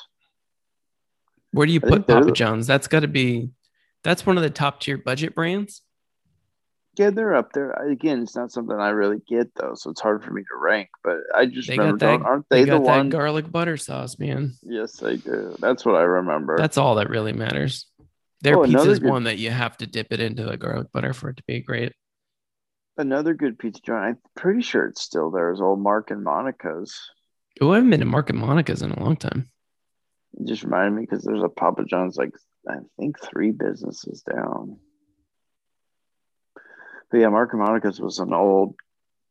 Where 1.52 1.66
do 1.66 1.72
you 1.72 1.80
I 1.84 1.88
put 1.88 2.06
Papa 2.06 2.24
the- 2.26 2.32
John's? 2.32 2.66
That's 2.66 2.88
got 2.88 3.00
to 3.00 3.08
be. 3.08 3.50
That's 4.02 4.24
one 4.24 4.36
of 4.38 4.42
the 4.42 4.50
top 4.50 4.80
tier 4.80 4.96
budget 4.96 5.34
brands. 5.34 5.82
Yeah, 6.96 7.11
they're 7.11 7.34
up 7.34 7.52
there. 7.52 7.70
Again, 7.72 8.22
it's 8.22 8.34
not 8.34 8.50
something 8.50 8.76
I 8.76 8.88
really 8.88 9.18
get 9.28 9.54
though, 9.54 9.74
so 9.74 9.90
it's 9.90 10.00
hard 10.00 10.24
for 10.24 10.32
me 10.32 10.42
to 10.42 10.56
rank. 10.61 10.88
But 11.04 11.18
I 11.34 11.46
just 11.46 11.68
They 11.68 11.78
remember, 11.78 11.98
got 11.98 12.18
that. 12.20 12.26
aren't 12.26 12.46
They, 12.50 12.64
they, 12.64 12.70
the 12.70 12.78
that 12.78 12.80
one? 12.82 13.11
garlic 13.11 13.50
butter 13.50 13.76
sauce, 13.76 14.18
man. 14.18 14.54
yes, 14.62 14.96
they 14.96 15.16
do. 15.16 15.54
That's 15.61 15.84
what 15.84 15.94
I 15.94 16.02
remember. 16.02 16.56
That's 16.56 16.78
all 16.78 16.96
that 16.96 17.11
really 17.11 17.32
matters. 17.32 17.86
Their 18.43 18.59
Oh, 18.59 18.64
pizza 18.64 18.91
is 18.91 18.99
good- 19.01 19.11
one 19.11 19.24
that 19.24 19.38
you 19.38 19.51
have 19.51 19.76
to 19.78 19.86
dip 19.86 20.09
it 20.12 20.20
into 20.20 20.45
the 20.45 20.57
garlic 20.57 20.91
butter 20.93 21.12
for 21.12 21.28
it 21.30 21.36
to 21.36 21.43
be 21.47 21.61
great. 21.61 21.93
Another 22.97 23.34
good 23.34 23.59
pizza 23.59 23.80
joint. 23.82 24.03
I'm 24.05 24.18
pretty 24.36 24.62
sure 24.62 24.86
it's 24.86 25.03
still 25.03 25.30
there. 25.30 25.51
Is 25.53 25.61
old 25.61 25.80
Mark 25.80 26.11
and 26.11 26.22
Monica's. 26.24 26.99
Oh, 27.61 27.72
I 27.72 27.76
haven't 27.76 27.91
been 27.91 28.01
to 28.01 28.07
Mark 28.07 28.30
and 28.30 28.38
Monica's 28.38 28.82
in 28.82 28.91
a 28.93 29.03
long 29.03 29.16
time. 29.16 29.51
It 30.38 30.47
just 30.47 30.62
reminded 30.64 30.93
me 30.97 31.03
because 31.03 31.24
there's 31.24 31.43
a 31.43 31.49
Papa 31.49 31.84
John's 31.84 32.16
like 32.16 32.32
I 32.68 32.76
think 32.99 33.16
three 33.22 33.51
businesses 33.53 34.22
down. 34.22 34.78
But 37.11 37.18
yeah, 37.20 37.28
Mark 37.28 37.53
and 37.53 37.62
Monica's 37.62 38.01
was 38.01 38.18
an 38.18 38.32
old 38.32 38.76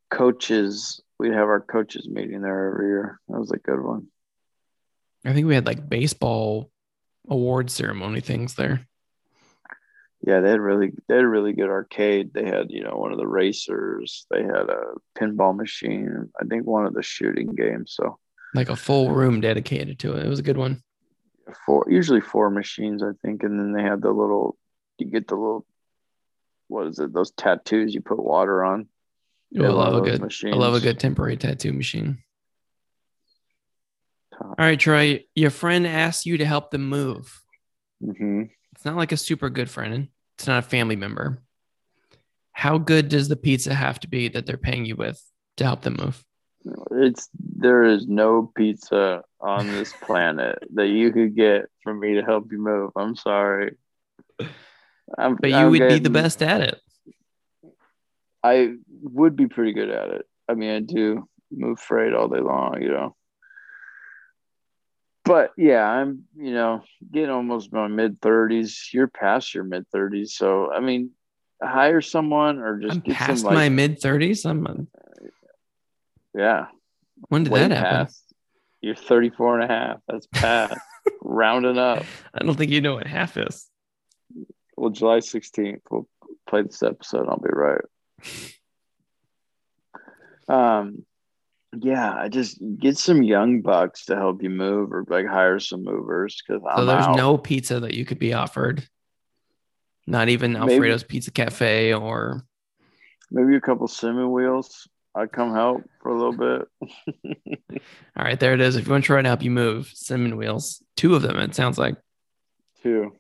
coaches. 0.10 1.02
We'd 1.18 1.34
have 1.34 1.48
our 1.48 1.62
coaches 1.62 2.08
meeting 2.10 2.42
there 2.42 2.72
every 2.74 2.88
year. 2.88 3.20
That 3.30 3.40
was 3.40 3.52
a 3.52 3.58
good 3.58 3.82
one. 3.82 4.08
I 5.26 5.34
think 5.34 5.48
we 5.48 5.56
had 5.56 5.66
like 5.66 5.88
baseball 5.88 6.72
award 7.30 7.70
ceremony 7.70 8.22
things 8.22 8.56
there. 8.56 8.88
Yeah, 10.22 10.42
they 10.42 10.50
had 10.50 10.60
really 10.60 10.92
they 11.08 11.16
had 11.16 11.24
a 11.24 11.28
really 11.28 11.54
good 11.54 11.70
arcade. 11.70 12.34
They 12.34 12.46
had, 12.46 12.70
you 12.70 12.84
know, 12.84 12.96
one 12.98 13.12
of 13.12 13.18
the 13.18 13.28
racers, 13.28 14.26
they 14.30 14.44
had 14.44 14.70
a 14.70 14.94
pinball 15.18 15.56
machine, 15.56 16.30
I 16.40 16.46
think 16.46 16.66
one 16.66 16.86
of 16.86 16.94
the 16.94 17.02
shooting 17.04 17.56
games. 17.56 17.94
So 17.96 18.20
Like 18.54 18.70
a 18.70 18.76
full 18.76 19.12
room 19.12 19.40
dedicated 19.40 19.98
to 20.00 20.16
it. 20.18 20.26
It 20.26 20.30
was 20.30 20.40
a 20.40 20.44
good 20.44 20.58
one. 20.58 20.84
four 21.66 21.86
usually 21.90 22.22
four 22.22 22.50
machines, 22.50 23.02
I 23.02 23.12
think. 23.22 23.44
And 23.44 23.58
then 23.58 23.72
they 23.72 23.84
had 23.84 24.02
the 24.02 24.12
little 24.12 24.58
you 24.98 25.08
get 25.10 25.28
the 25.28 25.36
little 25.36 25.66
what 26.68 26.88
is 26.88 27.00
it, 27.00 27.14
those 27.14 27.32
tattoos 27.32 27.96
you 27.96 28.02
put 28.02 28.22
water 28.22 28.64
on. 28.64 28.88
Oh, 29.58 29.64
I 29.66 29.70
love 29.70 29.96
a 29.96 30.02
good 30.02 30.22
I 30.46 30.56
love 30.56 30.76
a 30.76 30.80
good 30.82 31.00
temporary 31.00 31.38
tattoo 31.38 31.74
machine. 31.74 32.20
All 34.42 34.56
right, 34.58 34.80
Troy, 34.80 35.24
your 35.36 35.50
friend 35.50 35.88
asked 35.88 36.26
you 36.26 36.38
to 36.38 36.46
help 36.46 36.72
them 36.72 36.88
move. 36.90 37.42
hmm 38.04 38.44
It's 38.80 38.86
not 38.86 38.96
like 38.96 39.12
a 39.12 39.18
super 39.18 39.50
good 39.50 39.70
friend. 39.70 40.08
It's 40.38 40.48
not 40.48 40.60
a 40.60 40.68
family 40.70 40.96
member. 40.96 41.42
How 42.54 42.78
good 42.78 43.10
does 43.10 43.28
the 43.28 43.36
pizza 43.36 43.74
have 43.74 44.00
to 44.00 44.08
be 44.08 44.30
that 44.30 44.46
they're 44.46 44.56
paying 44.56 44.86
you 44.86 44.96
with 44.96 45.22
to 45.58 45.66
help 45.66 45.82
them 45.82 45.98
move? 46.00 46.24
It's 46.92 47.28
there 47.58 47.84
is 47.84 48.08
no 48.08 48.50
pizza 48.56 49.24
on 49.42 49.68
this 49.68 49.92
planet 50.02 50.60
that 50.76 50.88
you 50.88 51.12
could 51.12 51.36
get 51.36 51.66
for 51.84 51.94
me 51.94 52.14
to 52.14 52.22
help 52.22 52.54
you 52.54 52.58
move. 52.58 52.92
I'm 52.96 53.18
sorry. 53.18 53.76
I'm, 55.18 55.36
But 55.36 55.50
you 55.50 55.58
I'm 55.58 55.72
would 55.72 55.90
be 55.90 56.00
the 56.00 56.10
best 56.10 56.42
at 56.42 56.62
it. 56.62 56.80
I 58.42 58.76
would 59.02 59.36
be 59.36 59.48
pretty 59.48 59.74
good 59.74 59.90
at 59.90 60.08
it. 60.12 60.26
I 60.48 60.54
mean, 60.54 60.70
I 60.70 60.80
do 60.80 61.28
move 61.52 61.82
freight 61.82 62.14
all 62.14 62.30
day 62.30 62.40
long, 62.40 62.82
you 62.82 62.92
know. 62.92 63.14
But 65.30 65.52
yeah, 65.58 65.88
I'm, 65.88 66.24
you 66.36 66.52
know, 66.56 66.82
getting 67.12 67.30
almost 67.30 67.72
my 67.72 67.88
mid 67.88 68.20
30s. 68.20 68.92
You're 68.92 69.08
past 69.08 69.54
your 69.54 69.64
mid 69.64 69.86
30s. 69.94 70.30
So, 70.30 70.74
I 70.74 70.80
mean, 70.80 71.12
hire 71.62 72.02
someone 72.02 72.58
or 72.58 72.80
just 72.80 72.96
I'm 72.96 73.02
get 73.02 73.16
past 73.16 73.42
some, 73.42 73.46
like, 73.50 73.54
my 73.54 73.70
mid 73.70 74.02
30s. 74.02 74.50
I'm 74.50 74.88
yeah, 76.36 76.66
when 77.28 77.44
did 77.44 77.54
way 77.54 77.60
that 77.60 77.70
happen? 77.70 78.06
past. 78.08 78.24
You're 78.82 78.96
34 78.96 79.60
and 79.60 79.72
a 79.72 79.74
half. 79.76 80.00
That's 80.08 80.26
past. 80.32 80.80
Rounding 81.22 81.78
up. 81.78 82.06
I 82.34 82.44
don't 82.44 82.56
think 82.56 82.72
you 82.72 82.82
know 82.82 82.96
what 82.96 83.06
half 83.06 83.38
is. 83.38 83.68
Well, 84.78 84.90
July 84.90 85.20
16th, 85.20 85.82
we'll 85.92 86.08
play 86.48 86.64
this 86.64 86.82
episode. 86.82 87.28
I'll 87.30 87.38
be 87.38 87.50
right. 87.52 87.86
Um, 90.48 91.06
yeah, 91.78 92.14
I 92.14 92.30
just 92.30 92.60
get 92.80 92.98
some 92.98 93.22
young 93.24 93.62
bucks 93.62 94.06
to 94.06 94.16
help 94.16 94.42
you 94.42 94.50
move, 94.50 94.92
or 94.92 95.06
like 95.08 95.28
hire 95.28 95.60
some 95.60 95.84
movers 95.84 96.42
because 96.46 96.62
So 96.76 96.86
there's 96.86 97.06
out. 97.06 97.16
no 97.18 97.38
pizza 97.38 97.80
that 97.82 97.94
you 97.94 98.06
could 98.06 98.20
be 98.20 98.34
offered. 98.34 98.88
Not 100.08 100.30
even 100.30 100.54
Maybe- 100.54 100.74
Alfredo's 100.74 101.04
Pizza 101.04 101.30
Cafe 101.32 101.94
or 101.94 102.44
maybe 103.30 103.56
a 103.56 103.62
couple 103.62 103.88
cinnamon 103.88 104.32
wheels. 104.32 104.88
I'd 105.14 105.32
come 105.32 105.54
help 105.54 105.84
for 106.02 106.10
a 106.10 106.18
little 106.18 106.34
bit. 106.34 106.68
all 108.16 108.24
right, 108.24 108.40
there 108.40 108.54
it 108.54 108.62
is. 108.62 108.76
If 108.76 108.86
you 108.86 108.92
want 108.92 109.04
to 109.04 109.08
try 109.08 109.22
to 109.22 109.28
help 109.28 109.44
you 109.44 109.52
move, 109.52 109.88
cinnamon 109.94 110.38
wheels. 110.38 110.84
Two 110.96 111.16
of 111.16 111.22
them, 111.22 111.38
it 111.38 111.54
sounds 111.56 111.78
like. 111.78 111.96
Two, 112.84 113.12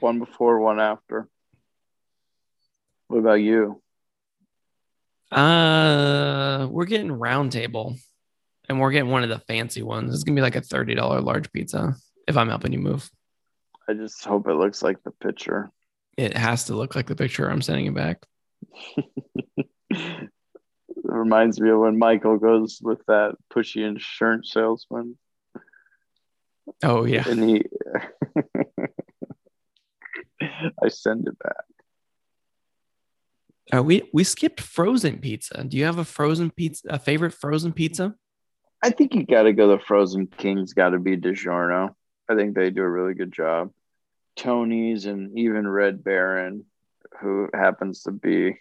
one 0.00 0.18
before, 0.18 0.58
one 0.60 0.80
after. 0.80 1.28
What 3.08 3.18
about 3.18 3.34
you? 3.34 3.82
Uh 5.30 6.68
we're 6.70 6.86
getting 6.86 7.12
round 7.12 7.52
table 7.52 7.96
and 8.68 8.80
we're 8.80 8.92
getting 8.92 9.10
one 9.10 9.22
of 9.22 9.28
the 9.28 9.38
fancy 9.40 9.82
ones. 9.82 10.14
It's 10.14 10.24
gonna 10.24 10.36
be 10.36 10.42
like 10.42 10.56
a 10.56 10.60
$30 10.60 11.22
large 11.22 11.50
pizza 11.52 11.94
if 12.26 12.36
I'm 12.36 12.48
helping 12.48 12.72
you 12.72 12.78
move. 12.78 13.10
I 13.88 13.94
just 13.94 14.24
hope 14.24 14.48
it 14.48 14.54
looks 14.54 14.82
like 14.82 15.02
the 15.02 15.10
picture. 15.10 15.70
It 16.16 16.36
has 16.36 16.64
to 16.64 16.74
look 16.74 16.94
like 16.94 17.06
the 17.06 17.16
picture 17.16 17.48
I'm 17.48 17.62
sending 17.62 17.86
it 17.86 17.94
back. 17.94 18.22
It 18.96 19.68
reminds 21.04 21.60
me 21.60 21.70
of 21.70 21.78
when 21.78 21.98
Michael 21.98 22.38
goes 22.38 22.80
with 22.82 23.04
that 23.06 23.36
pushy 23.52 23.86
insurance 23.86 24.52
salesman. 24.52 25.16
Oh 26.82 27.04
yeah. 27.04 27.26
and 27.26 27.48
he 27.48 27.64
I 30.82 30.88
send 30.88 31.26
it 31.28 31.38
back. 31.38 31.64
Uh, 33.74 33.82
we 33.82 34.08
we 34.12 34.24
skipped 34.24 34.60
frozen 34.60 35.18
pizza. 35.18 35.64
Do 35.64 35.76
you 35.76 35.84
have 35.84 35.98
a 35.98 36.04
frozen 36.04 36.50
pizza 36.50 36.88
a 36.88 36.98
favorite 36.98 37.34
frozen 37.34 37.72
pizza? 37.72 38.14
I 38.82 38.90
think 38.90 39.14
you 39.14 39.24
got 39.24 39.42
to 39.42 39.52
go. 39.52 39.68
The 39.68 39.78
Frozen 39.78 40.28
king's 40.28 40.72
got 40.72 40.90
to 40.90 40.98
be 40.98 41.16
DiGiorno. 41.16 41.94
I 42.28 42.34
think 42.36 42.54
they 42.54 42.70
do 42.70 42.82
a 42.82 42.88
really 42.88 43.14
good 43.14 43.32
job. 43.32 43.70
Tony's 44.36 45.06
and 45.06 45.36
even 45.36 45.66
Red 45.66 46.04
Baron, 46.04 46.64
who 47.20 47.48
happens 47.52 48.04
to 48.04 48.12
be 48.12 48.56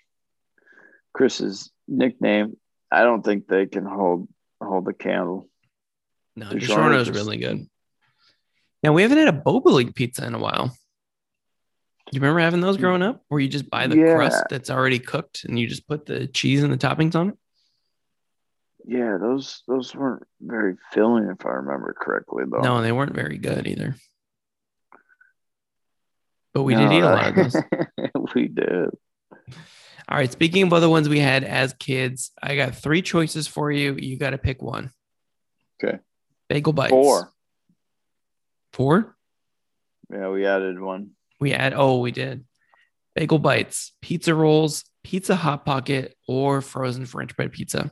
Chris's 1.14 1.72
nickname. 1.88 2.58
I 2.92 3.04
don't 3.04 3.24
think 3.24 3.48
they 3.48 3.68
can 3.68 3.86
hold 3.86 4.28
hold 4.62 4.86
the 4.86 4.94
candle. 4.94 5.50
No, 6.36 6.48
DiGiorno 6.48 7.00
is 7.00 7.12
really 7.12 7.38
good. 7.38 7.68
Now 8.82 8.94
we 8.94 9.04
haven't 9.04 9.18
had 9.18 9.44
a 9.46 9.52
League 9.52 9.96
pizza 9.96 10.26
in 10.26 10.34
a 10.34 10.40
while. 10.40 10.76
You 12.12 12.22
remember 12.22 12.40
having 12.40 12.62
those 12.62 12.78
mm. 12.78 12.82
growing 12.82 13.02
up, 13.02 13.24
where 13.28 13.40
you 13.40 13.50
just 13.50 13.70
buy 13.70 13.88
the 13.88 13.98
Yeah. 13.98 14.16
crust 14.16 14.46
that's 14.50 14.70
already 14.70 15.00
cooked 15.00 15.44
and 15.44 15.60
you 15.60 15.68
just 15.68 15.88
put 15.88 16.06
the 16.06 16.28
cheese 16.28 16.64
and 16.64 16.72
the 16.72 16.78
toppings 16.78 17.16
on 17.16 17.30
it? 17.30 17.38
Yeah, 18.86 19.18
those 19.18 19.64
those 19.68 19.94
weren't 19.94 20.24
very 20.40 20.78
filling, 20.94 21.26
if 21.26 21.46
I 21.46 21.50
remember 21.50 21.94
correctly. 22.00 22.46
Though. 22.50 22.62
No, 22.62 22.82
they 22.82 22.94
weren't 22.94 23.14
very 23.14 23.38
good 23.38 23.68
either. 23.68 23.96
But 26.54 26.64
we 26.64 26.74
No, 26.74 26.88
did 26.88 26.94
eat 26.96 27.02
a 27.02 27.06
lot 27.06 27.28
of 27.28 27.36
those. 27.36 27.56
we 28.36 28.48
did. 28.48 28.90
All 30.10 30.18
right. 30.18 30.32
Speaking 30.32 30.64
of 30.64 30.72
other 30.72 30.88
ones 30.88 31.10
we 31.10 31.20
had 31.20 31.44
as 31.44 31.74
kids, 31.74 32.32
I 32.42 32.56
got 32.56 32.76
three 32.76 33.02
choices 33.02 33.46
for 33.46 33.70
you. 33.70 33.96
You 34.00 34.18
got 34.18 34.30
to 34.30 34.38
pick 34.38 34.62
one. 34.62 34.92
Okay. 35.84 36.00
Bagel 36.48 36.72
bites. 36.72 36.92
Four. 36.92 37.34
Four? 38.72 39.18
Yeah, 40.10 40.30
we 40.30 40.46
added 40.46 40.80
one. 40.80 41.12
We 41.40 41.54
add. 41.54 41.74
Oh, 41.74 42.00
we 42.00 42.12
did. 42.12 42.46
Bagel 43.16 43.40
bites, 43.40 43.94
pizza 44.02 44.34
rolls, 44.34 44.84
pizza 45.04 45.36
hot 45.36 45.66
pocket, 45.66 46.16
or 46.28 46.62
frozen 46.62 47.06
French 47.06 47.36
bread 47.36 47.52
pizza. 47.52 47.92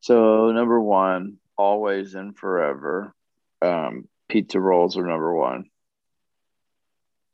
So 0.00 0.50
number 0.50 0.80
one, 0.80 1.38
always 1.56 2.14
and 2.14 2.36
forever. 2.36 3.14
Um, 3.62 4.08
pizza 4.28 4.58
rolls 4.60 4.96
are 4.96 5.06
number 5.06 5.34
one. 5.34 5.66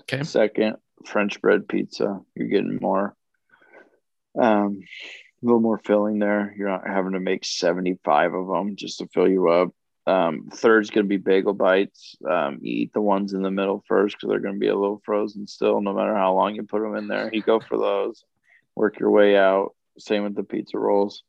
Okay. 0.02 0.22
Second, 0.24 0.76
French 1.04 1.40
bread 1.40 1.68
pizza. 1.68 2.20
You're 2.34 2.48
getting 2.48 2.78
more, 2.80 3.16
um, 4.38 4.80
a 5.42 5.46
little 5.46 5.60
more 5.60 5.78
filling 5.78 6.18
there. 6.18 6.54
You're 6.56 6.68
not 6.68 6.86
having 6.86 7.12
to 7.12 7.20
make 7.20 7.44
75 7.44 8.34
of 8.34 8.46
them 8.48 8.76
just 8.76 8.98
to 8.98 9.08
fill 9.08 9.28
you 9.28 9.48
up. 9.48 9.70
Um, 10.06 10.48
third's 10.52 10.90
going 10.90 11.04
to 11.04 11.08
be 11.08 11.16
bagel 11.16 11.52
bites. 11.52 12.16
Um, 12.28 12.58
you 12.62 12.82
eat 12.82 12.92
the 12.92 13.00
ones 13.00 13.32
in 13.32 13.42
the 13.42 13.50
middle 13.50 13.82
first 13.88 14.16
because 14.16 14.28
they're 14.30 14.40
going 14.40 14.54
to 14.54 14.60
be 14.60 14.68
a 14.68 14.76
little 14.76 15.02
frozen 15.04 15.46
still, 15.48 15.80
no 15.80 15.92
matter 15.92 16.14
how 16.14 16.34
long 16.34 16.54
you 16.54 16.62
put 16.62 16.80
them 16.80 16.94
in 16.94 17.08
there. 17.08 17.28
You 17.32 17.42
go 17.42 17.58
for 17.58 17.76
those, 17.76 18.24
work 18.76 19.00
your 19.00 19.10
way 19.10 19.36
out. 19.36 19.74
Same 19.98 20.22
with 20.22 20.36
the 20.36 20.44
pizza 20.44 20.78
rolls. 20.78 21.24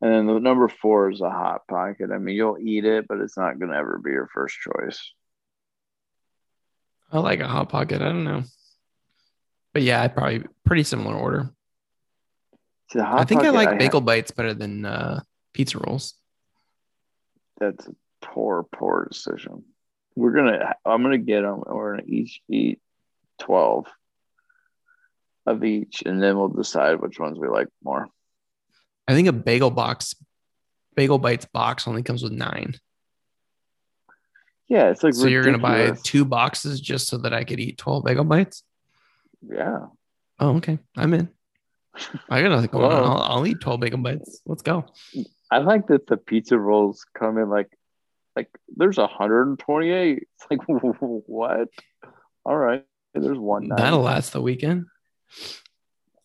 And 0.00 0.12
then 0.12 0.26
the 0.26 0.38
number 0.38 0.68
four 0.68 1.10
is 1.10 1.20
a 1.20 1.30
hot 1.30 1.66
pocket. 1.68 2.10
I 2.12 2.18
mean, 2.18 2.36
you'll 2.36 2.58
eat 2.58 2.84
it, 2.84 3.06
but 3.08 3.18
it's 3.20 3.36
not 3.36 3.58
going 3.58 3.70
to 3.70 3.76
ever 3.76 3.98
be 4.02 4.10
your 4.10 4.28
first 4.32 4.56
choice. 4.60 5.12
I 7.12 7.18
like 7.18 7.40
a 7.40 7.48
hot 7.48 7.68
pocket. 7.68 8.00
I 8.02 8.06
don't 8.06 8.24
know. 8.24 8.44
But 9.72 9.82
yeah, 9.82 10.02
I 10.02 10.08
probably 10.08 10.44
pretty 10.64 10.84
similar 10.84 11.14
order. 11.14 11.50
I 12.94 13.24
think 13.24 13.42
I 13.42 13.50
like 13.50 13.68
ha- 13.68 13.76
bagel 13.76 14.00
bites 14.00 14.30
better 14.30 14.54
than 14.54 14.84
uh, 14.84 15.20
pizza 15.52 15.78
rolls. 15.78 16.14
that's 17.58 17.86
poor, 18.32 18.64
poor 18.72 19.08
decision. 19.10 19.64
We're 20.14 20.32
gonna. 20.32 20.74
I'm 20.84 21.02
gonna 21.02 21.18
get 21.18 21.42
them. 21.42 21.62
We're 21.66 21.96
gonna 21.96 22.08
each 22.08 22.40
eat 22.48 22.80
twelve 23.38 23.86
of 25.46 25.62
each, 25.64 26.02
and 26.04 26.22
then 26.22 26.36
we'll 26.36 26.48
decide 26.48 27.00
which 27.00 27.18
ones 27.18 27.38
we 27.38 27.48
like 27.48 27.68
more. 27.84 28.06
I 29.06 29.14
think 29.14 29.28
a 29.28 29.32
bagel 29.32 29.70
box, 29.70 30.14
bagel 30.94 31.18
bites 31.18 31.44
box 31.44 31.86
only 31.86 32.02
comes 32.02 32.22
with 32.22 32.32
nine. 32.32 32.74
Yeah, 34.68 34.90
it's 34.90 35.02
like 35.04 35.14
so 35.14 35.26
you're 35.26 35.44
gonna 35.44 35.58
buy 35.58 35.92
two 36.02 36.24
boxes 36.24 36.80
just 36.80 37.08
so 37.08 37.18
that 37.18 37.32
I 37.32 37.44
could 37.44 37.60
eat 37.60 37.78
twelve 37.78 38.04
bagel 38.04 38.24
bites. 38.24 38.62
Yeah, 39.46 39.86
Oh, 40.38 40.56
okay. 40.56 40.78
I'm 40.96 41.14
in. 41.14 41.28
I 42.28 42.42
got 42.42 42.50
nothing 42.50 42.70
going 42.70 42.84
on. 42.84 43.04
I'll, 43.04 43.22
I'll 43.22 43.46
eat 43.46 43.60
12 43.60 43.80
bagel 43.80 43.98
bites. 43.98 44.42
Let's 44.44 44.62
go. 44.62 44.84
I 45.50 45.58
like 45.58 45.86
that 45.86 46.06
the 46.06 46.16
pizza 46.18 46.58
rolls 46.58 47.06
come 47.18 47.38
in 47.38 47.48
like, 47.48 47.70
like 48.36 48.48
there's 48.76 48.98
128. 48.98 50.18
It's 50.18 50.28
like 50.50 50.60
what? 50.66 51.68
All 52.44 52.56
right, 52.56 52.84
there's 53.14 53.38
one. 53.38 53.68
That'll 53.68 54.00
last 54.00 54.32
the 54.32 54.42
weekend. 54.42 54.86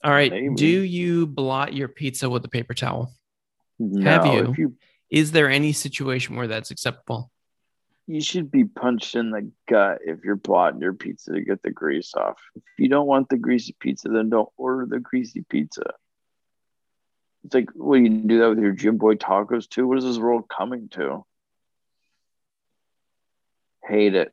All 0.03 0.11
right. 0.11 0.31
Maybe. 0.31 0.55
Do 0.55 0.67
you 0.67 1.27
blot 1.27 1.73
your 1.73 1.87
pizza 1.87 2.29
with 2.29 2.43
a 2.45 2.49
paper 2.49 2.73
towel? 2.73 3.13
No, 3.79 4.09
have 4.09 4.25
you? 4.25 4.53
You 4.57 4.75
Is 5.09 5.31
there 5.31 5.49
any 5.49 5.73
situation 5.73 6.35
where 6.35 6.47
that's 6.47 6.71
acceptable? 6.71 7.31
you 8.11 8.21
should 8.21 8.51
be 8.51 8.65
punched 8.65 9.15
in 9.15 9.31
the 9.31 9.49
gut 9.69 9.99
if 10.03 10.19
you're 10.23 10.35
blotting 10.35 10.81
your 10.81 10.93
pizza 10.93 11.31
to 11.31 11.41
get 11.41 11.61
the 11.63 11.71
grease 11.71 12.13
off. 12.13 12.37
If 12.55 12.63
you 12.77 12.89
don't 12.89 13.07
want 13.07 13.29
the 13.29 13.37
greasy 13.37 13.73
pizza, 13.79 14.09
then 14.09 14.29
don't 14.29 14.49
order 14.57 14.85
the 14.85 14.99
greasy 14.99 15.45
pizza. 15.47 15.93
It's 17.45 17.55
like, 17.55 17.69
do 17.73 17.95
you 17.95 18.09
do 18.09 18.39
that 18.39 18.49
with 18.49 18.59
your 18.59 18.75
Jimboy 18.75 19.17
tacos 19.17 19.69
too? 19.69 19.87
What 19.87 19.97
is 19.97 20.03
this 20.03 20.17
world 20.17 20.49
coming 20.49 20.89
to? 20.89 21.25
Hate 23.83 24.15
it. 24.15 24.31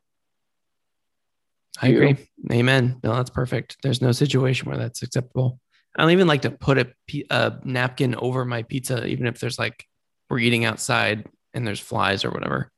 I 1.81 1.87
You? 1.87 1.97
agree. 1.97 2.29
Amen. 2.51 2.99
No, 3.03 3.15
that's 3.15 3.29
perfect. 3.29 3.77
There's 3.83 4.01
no 4.01 4.11
situation 4.11 4.67
where 4.69 4.77
that's 4.77 5.01
acceptable. 5.01 5.59
I 5.97 6.01
don't 6.01 6.11
even 6.11 6.27
like 6.27 6.43
to 6.43 6.51
put 6.51 6.77
a, 6.77 6.87
a 7.29 7.59
napkin 7.63 8.15
over 8.15 8.45
my 8.45 8.63
pizza, 8.63 9.05
even 9.05 9.27
if 9.27 9.39
there's 9.39 9.57
like 9.57 9.85
we're 10.29 10.39
eating 10.39 10.65
outside 10.65 11.27
and 11.53 11.65
there's 11.65 11.79
flies 11.79 12.23
or 12.23 12.31
whatever. 12.31 12.71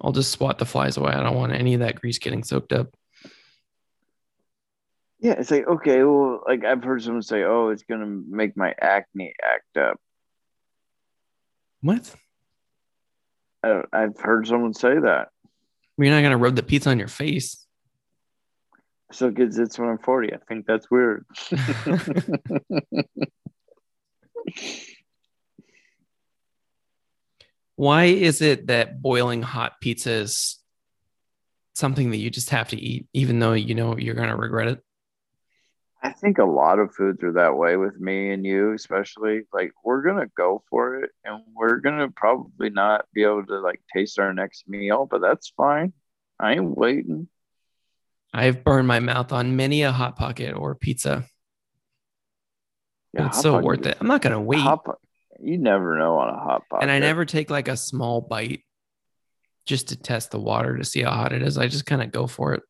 I'll 0.00 0.12
just 0.12 0.32
swat 0.32 0.58
the 0.58 0.66
flies 0.66 0.96
away. 0.96 1.12
I 1.12 1.22
don't 1.22 1.36
want 1.36 1.52
any 1.52 1.74
of 1.74 1.80
that 1.80 2.00
grease 2.00 2.18
getting 2.18 2.44
soaked 2.44 2.72
up. 2.72 2.94
Yeah, 5.20 5.34
it's 5.38 5.50
like, 5.52 5.66
okay, 5.66 6.02
well, 6.02 6.42
like 6.46 6.64
I've 6.64 6.82
heard 6.82 7.02
someone 7.02 7.22
say, 7.22 7.44
oh, 7.44 7.68
it's 7.68 7.84
going 7.84 8.00
to 8.00 8.06
make 8.06 8.56
my 8.56 8.74
acne 8.80 9.32
act 9.40 9.76
up. 9.76 10.00
What? 11.80 12.12
I, 13.62 13.82
I've 13.92 14.18
heard 14.18 14.48
someone 14.48 14.74
say 14.74 14.98
that. 14.98 15.28
You're 15.98 16.10
not 16.10 16.22
gonna 16.22 16.38
rub 16.38 16.56
the 16.56 16.62
pizza 16.62 16.90
on 16.90 16.98
your 16.98 17.08
face. 17.08 17.66
So 19.12 19.30
good 19.30 19.56
it's 19.56 19.78
when 19.78 19.90
I'm 19.90 19.98
40. 19.98 20.32
I 20.32 20.38
think 20.48 20.66
that's 20.66 20.90
weird. 20.90 21.26
Why 27.76 28.04
is 28.04 28.42
it 28.42 28.68
that 28.68 29.02
boiling 29.02 29.42
hot 29.42 29.80
pizza 29.80 30.12
is 30.12 30.58
something 31.74 32.10
that 32.10 32.18
you 32.18 32.30
just 32.30 32.50
have 32.50 32.68
to 32.68 32.76
eat, 32.76 33.08
even 33.12 33.38
though 33.38 33.54
you 33.54 33.74
know 33.74 33.96
you're 33.96 34.14
going 34.14 34.28
to 34.28 34.36
regret 34.36 34.68
it? 34.68 34.80
I 36.04 36.10
think 36.10 36.38
a 36.38 36.44
lot 36.44 36.80
of 36.80 36.94
foods 36.94 37.22
are 37.22 37.32
that 37.34 37.56
way 37.56 37.76
with 37.76 37.98
me 38.00 38.32
and 38.32 38.44
you, 38.44 38.72
especially. 38.72 39.42
Like, 39.52 39.72
we're 39.84 40.02
going 40.02 40.16
to 40.16 40.30
go 40.36 40.64
for 40.68 40.96
it 40.96 41.10
and 41.24 41.42
we're 41.54 41.78
going 41.78 41.98
to 41.98 42.08
probably 42.08 42.70
not 42.70 43.04
be 43.14 43.22
able 43.22 43.46
to 43.46 43.60
like 43.60 43.80
taste 43.94 44.18
our 44.18 44.34
next 44.34 44.68
meal, 44.68 45.06
but 45.08 45.20
that's 45.20 45.52
fine. 45.56 45.92
I 46.40 46.54
ain't 46.54 46.76
waiting. 46.76 47.28
I've 48.34 48.64
burned 48.64 48.88
my 48.88 48.98
mouth 48.98 49.32
on 49.32 49.56
many 49.56 49.82
a 49.82 49.92
hot 49.92 50.16
pocket 50.16 50.54
or 50.56 50.74
pizza. 50.74 51.24
Yeah, 53.12 53.26
it's 53.26 53.42
so 53.42 53.60
worth 53.60 53.86
it. 53.86 53.98
I'm 54.00 54.06
not 54.06 54.22
gonna 54.22 54.40
wait, 54.40 54.60
Hot 54.60 54.84
Po- 54.84 54.98
you 55.40 55.58
never 55.58 55.98
know 55.98 56.16
on 56.16 56.30
a 56.30 56.38
hot 56.38 56.62
Pocket. 56.70 56.82
and 56.82 56.90
I 56.90 56.98
never 56.98 57.24
take 57.26 57.50
like 57.50 57.68
a 57.68 57.76
small 57.76 58.22
bite 58.22 58.62
just 59.66 59.88
to 59.88 59.96
test 59.96 60.30
the 60.30 60.40
water 60.40 60.78
to 60.78 60.84
see 60.84 61.02
how 61.02 61.10
hot 61.10 61.32
it 61.32 61.42
is. 61.42 61.58
I 61.58 61.68
just 61.68 61.84
kind 61.84 62.02
of 62.02 62.10
go 62.10 62.26
for 62.26 62.54
it, 62.54 62.62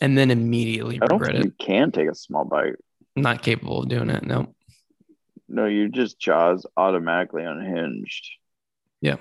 and 0.00 0.16
then 0.16 0.30
immediately 0.30 0.98
I 1.02 1.06
don't 1.06 1.18
regret 1.18 1.36
think 1.40 1.46
it. 1.46 1.54
you 1.58 1.66
can 1.66 1.92
take 1.92 2.08
a 2.08 2.14
small 2.14 2.44
bite. 2.44 2.74
Not 3.14 3.42
capable 3.42 3.82
of 3.82 3.88
doing 3.88 4.10
it. 4.10 4.24
No. 4.24 4.54
No, 5.48 5.66
your 5.66 5.88
just 5.88 6.18
jaws 6.18 6.66
automatically 6.76 7.44
unhinged. 7.44 8.28
Yeah. 9.00 9.16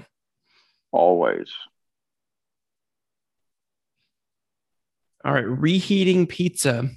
Always. 0.92 1.52
All 5.24 5.34
right, 5.34 5.46
reheating 5.46 6.28
pizza. 6.28 6.90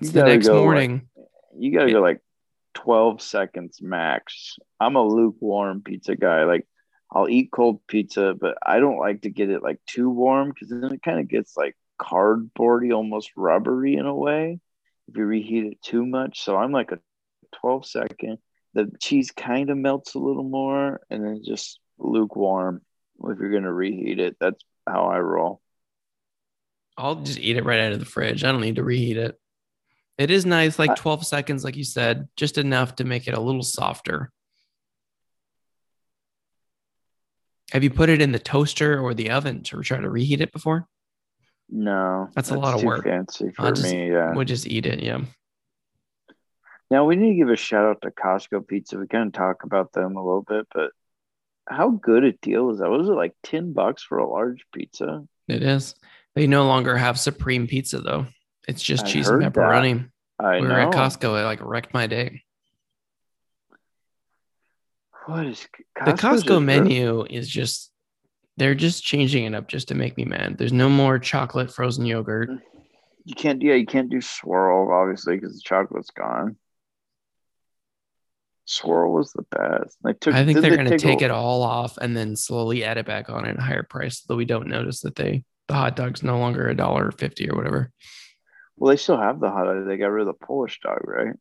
It's 0.00 0.12
the 0.12 0.24
next 0.24 0.46
go, 0.46 0.54
like- 0.54 0.62
morning. 0.62 1.08
You 1.58 1.76
gotta 1.76 1.90
go 1.90 2.00
like 2.00 2.20
12 2.74 3.20
seconds 3.20 3.80
max. 3.82 4.56
I'm 4.78 4.94
a 4.94 5.02
lukewarm 5.04 5.82
pizza 5.82 6.14
guy. 6.14 6.44
Like 6.44 6.66
I'll 7.10 7.28
eat 7.28 7.50
cold 7.50 7.80
pizza, 7.86 8.34
but 8.38 8.58
I 8.64 8.80
don't 8.80 8.98
like 8.98 9.22
to 9.22 9.30
get 9.30 9.50
it 9.50 9.62
like 9.62 9.80
too 9.86 10.10
warm 10.10 10.50
because 10.50 10.68
then 10.68 10.92
it 10.92 11.02
kind 11.02 11.20
of 11.20 11.28
gets 11.28 11.56
like 11.56 11.76
cardboardy, 12.00 12.94
almost 12.94 13.30
rubbery 13.36 13.96
in 13.96 14.06
a 14.06 14.14
way 14.14 14.60
if 15.08 15.16
you 15.16 15.24
reheat 15.24 15.64
it 15.64 15.82
too 15.82 16.04
much. 16.04 16.44
So 16.44 16.56
I'm 16.56 16.72
like 16.72 16.92
a 16.92 16.98
12 17.60 17.86
second. 17.86 18.38
The 18.74 18.90
cheese 19.00 19.30
kind 19.30 19.70
of 19.70 19.78
melts 19.78 20.14
a 20.14 20.18
little 20.18 20.44
more 20.44 21.00
and 21.08 21.24
then 21.24 21.42
just 21.44 21.80
lukewarm 21.98 22.82
if 23.24 23.38
you're 23.38 23.52
gonna 23.52 23.72
reheat 23.72 24.20
it. 24.20 24.36
That's 24.38 24.62
how 24.86 25.06
I 25.06 25.18
roll. 25.18 25.62
I'll 26.96 27.16
just 27.16 27.38
eat 27.38 27.56
it 27.56 27.64
right 27.64 27.80
out 27.80 27.92
of 27.92 28.00
the 28.00 28.04
fridge. 28.04 28.44
I 28.44 28.52
don't 28.52 28.60
need 28.60 28.76
to 28.76 28.84
reheat 28.84 29.16
it. 29.16 29.38
It 30.18 30.30
is 30.30 30.44
nice, 30.44 30.78
like 30.78 30.90
I- 30.90 30.94
12 30.94 31.24
seconds, 31.26 31.64
like 31.64 31.76
you 31.76 31.84
said, 31.84 32.28
just 32.36 32.58
enough 32.58 32.96
to 32.96 33.04
make 33.04 33.28
it 33.28 33.34
a 33.34 33.40
little 33.40 33.62
softer. 33.62 34.32
Have 37.72 37.84
you 37.84 37.90
put 37.90 38.08
it 38.08 38.20
in 38.22 38.32
the 38.32 38.38
toaster 38.38 38.98
or 39.00 39.12
the 39.14 39.30
oven 39.30 39.62
to 39.64 39.80
try 39.82 39.98
to 40.00 40.08
reheat 40.08 40.40
it 40.40 40.52
before? 40.52 40.86
No, 41.70 42.28
That's 42.34 42.50
a 42.50 42.58
lot 42.58 42.74
of 42.74 42.82
work. 42.82 43.04
Fancy 43.04 43.50
for 43.54 43.72
just- 43.72 43.92
me, 43.92 44.10
yeah. 44.10 44.32
We'll 44.34 44.44
just 44.46 44.66
eat 44.66 44.86
it. 44.86 45.00
Yeah. 45.02 45.20
Now 46.90 47.04
we 47.04 47.16
need 47.16 47.32
to 47.32 47.36
give 47.36 47.50
a 47.50 47.56
shout 47.56 47.84
out 47.84 48.00
to 48.02 48.10
Costco 48.10 48.66
Pizza. 48.66 48.98
We 48.98 49.06
kind 49.06 49.26
of 49.26 49.34
talk 49.34 49.64
about 49.64 49.92
them 49.92 50.16
a 50.16 50.24
little 50.24 50.42
bit, 50.48 50.66
but 50.74 50.92
how 51.68 51.90
good 51.90 52.24
a 52.24 52.32
deal 52.32 52.70
is 52.70 52.78
that? 52.78 52.88
Was 52.88 53.08
it 53.08 53.12
like 53.12 53.34
ten 53.42 53.74
bucks 53.74 54.02
for 54.02 54.16
a 54.16 54.26
large 54.28 54.64
pizza? 54.74 55.24
It 55.48 55.62
is. 55.62 55.94
They 56.34 56.46
no 56.46 56.66
longer 56.66 56.96
have 56.96 57.18
supreme 57.18 57.66
pizza 57.66 58.00
though. 58.00 58.26
It's 58.66 58.82
just 58.82 59.04
I 59.04 59.08
cheese 59.08 59.28
and 59.28 59.42
heard 59.42 59.52
that. 59.54 59.58
pepperoni. 59.60 60.08
I 60.38 60.60
we 60.60 60.62
know. 60.62 60.68
were 60.68 60.80
at 60.80 60.92
Costco. 60.92 61.38
It 61.38 61.44
like 61.44 61.60
wrecked 61.62 61.92
my 61.92 62.06
day. 62.06 62.42
What 65.28 65.46
is 65.46 65.68
the 66.04 66.12
Costco's 66.12 66.20
Costco 66.20 66.32
just 66.32 66.48
really- 66.48 66.64
menu 66.64 67.26
is 67.28 67.48
just 67.48 67.92
they're 68.56 68.74
just 68.74 69.04
changing 69.04 69.44
it 69.44 69.54
up 69.54 69.68
just 69.68 69.88
to 69.88 69.94
make 69.94 70.16
me 70.16 70.24
mad. 70.24 70.56
There's 70.56 70.72
no 70.72 70.88
more 70.88 71.18
chocolate 71.18 71.70
frozen 71.72 72.06
yogurt. 72.06 72.48
You 73.24 73.34
can't, 73.34 73.60
yeah, 73.60 73.74
you 73.74 73.84
can't 73.84 74.08
do 74.08 74.22
swirl 74.22 74.90
obviously 74.90 75.36
because 75.36 75.54
the 75.54 75.60
chocolate's 75.62 76.10
gone. 76.10 76.56
Swirl 78.64 79.12
was 79.12 79.32
the 79.32 79.44
best. 79.50 79.98
They 80.02 80.14
took. 80.14 80.34
I 80.34 80.46
think 80.46 80.60
they're 80.60 80.70
they 80.70 80.76
going 80.76 80.90
to 80.90 80.98
take 80.98 81.20
a- 81.20 81.26
it 81.26 81.30
all 81.30 81.62
off 81.62 81.98
and 81.98 82.16
then 82.16 82.34
slowly 82.34 82.82
add 82.84 82.96
it 82.96 83.04
back 83.06 83.28
on 83.28 83.46
at 83.46 83.58
a 83.58 83.62
higher 83.62 83.82
price, 83.82 84.24
so 84.26 84.34
we 84.34 84.46
don't 84.46 84.68
notice 84.68 85.00
that 85.02 85.14
they 85.14 85.44
the 85.68 85.74
hot 85.74 85.94
dog's 85.94 86.22
no 86.22 86.38
longer 86.38 86.68
a 86.68 86.74
dollar 86.74 87.10
fifty 87.10 87.50
or 87.50 87.56
whatever. 87.56 87.92
Well, 88.76 88.90
they 88.90 88.96
still 88.96 89.18
have 89.20 89.40
the 89.40 89.50
hot 89.50 89.64
dog. 89.64 89.86
They 89.86 89.98
got 89.98 90.06
rid 90.06 90.26
of 90.26 90.34
the 90.38 90.46
Polish 90.46 90.80
dog, 90.82 91.00
right? 91.04 91.34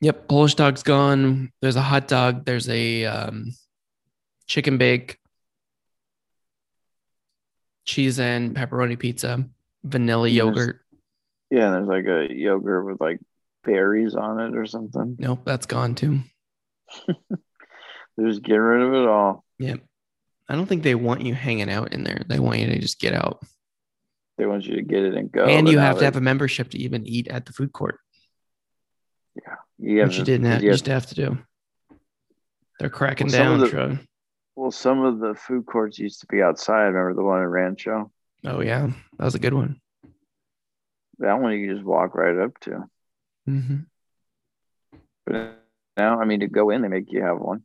Yep, 0.00 0.28
Polish 0.28 0.54
dog's 0.54 0.82
gone. 0.82 1.52
There's 1.60 1.76
a 1.76 1.82
hot 1.82 2.06
dog. 2.06 2.44
There's 2.44 2.68
a 2.68 3.04
um, 3.04 3.52
chicken 4.46 4.78
bake, 4.78 5.18
cheese 7.84 8.20
and 8.20 8.54
pepperoni 8.54 8.98
pizza, 8.98 9.44
vanilla 9.82 10.28
yogurt. 10.28 10.80
Yeah, 11.50 11.70
there's 11.70 11.88
like 11.88 12.06
a 12.06 12.28
yogurt 12.32 12.86
with 12.86 13.00
like 13.00 13.20
berries 13.64 14.14
on 14.14 14.40
it 14.40 14.56
or 14.56 14.66
something. 14.66 15.16
Nope, 15.18 15.40
that's 15.44 15.66
gone 15.66 15.94
too. 15.94 16.20
Just 18.20 18.42
get 18.42 18.56
rid 18.56 18.82
of 18.82 18.94
it 18.94 19.08
all. 19.08 19.44
Yep. 19.58 19.80
I 20.48 20.54
don't 20.54 20.66
think 20.66 20.82
they 20.82 20.94
want 20.94 21.22
you 21.22 21.34
hanging 21.34 21.70
out 21.70 21.92
in 21.92 22.04
there. 22.04 22.22
They 22.26 22.38
want 22.38 22.58
you 22.58 22.66
to 22.68 22.78
just 22.78 22.98
get 22.98 23.12
out. 23.12 23.42
They 24.38 24.46
want 24.46 24.64
you 24.64 24.76
to 24.76 24.82
get 24.82 25.02
it 25.02 25.14
and 25.14 25.30
go. 25.30 25.44
and 25.44 25.68
you 25.68 25.78
have 25.78 25.98
to 25.98 26.04
have 26.04 26.16
a 26.16 26.20
membership 26.20 26.70
to 26.70 26.78
even 26.78 27.06
eat 27.06 27.28
at 27.28 27.44
the 27.44 27.52
food 27.52 27.72
court, 27.72 27.98
you 29.78 30.00
have 30.00 30.08
which 30.08 30.18
you 30.18 30.24
didn't 30.24 30.46
have. 30.46 30.62
you 30.62 30.70
used 30.70 30.84
to 30.86 30.92
have 30.92 31.06
to 31.06 31.14
do. 31.14 31.38
They're 32.80 32.90
cracking 32.90 33.28
Well, 33.28 33.36
down. 33.36 33.60
the- 33.60 33.68
Troy. 33.68 33.98
Well, 34.56 34.70
some 34.72 35.04
of 35.04 35.20
the 35.20 35.34
food 35.36 35.66
courts 35.66 35.98
used 36.00 36.20
to 36.22 36.26
be 36.26 36.42
outside. 36.42 36.86
Remember 36.86 37.14
the 37.14 37.22
one 37.22 37.40
in 37.42 37.46
Rancho? 37.48 38.10
Oh 38.44 38.60
yeah, 38.60 38.88
that 39.16 39.24
was 39.24 39.34
a 39.36 39.38
good 39.38 39.54
one. 39.54 39.80
That 41.20 41.40
one 41.40 41.52
you 41.58 41.72
just 41.72 41.84
walk 41.84 42.14
right 42.16 42.36
up 42.36 42.58
to. 42.60 42.84
Mm-hmm. 43.48 43.76
But 45.26 45.58
now, 45.96 46.20
I 46.20 46.24
mean, 46.24 46.40
to 46.40 46.48
go 46.48 46.70
in, 46.70 46.82
they 46.82 46.88
make 46.88 47.12
you 47.12 47.22
have 47.22 47.38
one. 47.38 47.62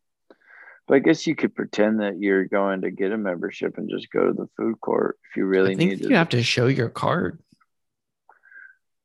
But 0.88 0.96
I 0.96 1.00
guess 1.00 1.26
you 1.26 1.36
could 1.36 1.56
pretend 1.56 2.00
that 2.02 2.20
you're 2.20 2.46
going 2.46 2.82
to 2.82 2.92
get 2.92 3.12
a 3.12 3.18
membership 3.18 3.78
and 3.78 3.90
just 3.90 4.12
go 4.12 4.28
to 4.28 4.34
the 4.34 4.48
food 4.58 4.80
court 4.82 5.18
if 5.30 5.38
you 5.38 5.46
really 5.46 5.72
I 5.72 5.76
think 5.76 5.92
need 5.92 6.00
you 6.02 6.10
it. 6.10 6.18
have 6.18 6.30
to 6.30 6.44
show 6.44 6.68
your 6.68 6.90
card. 6.90 7.40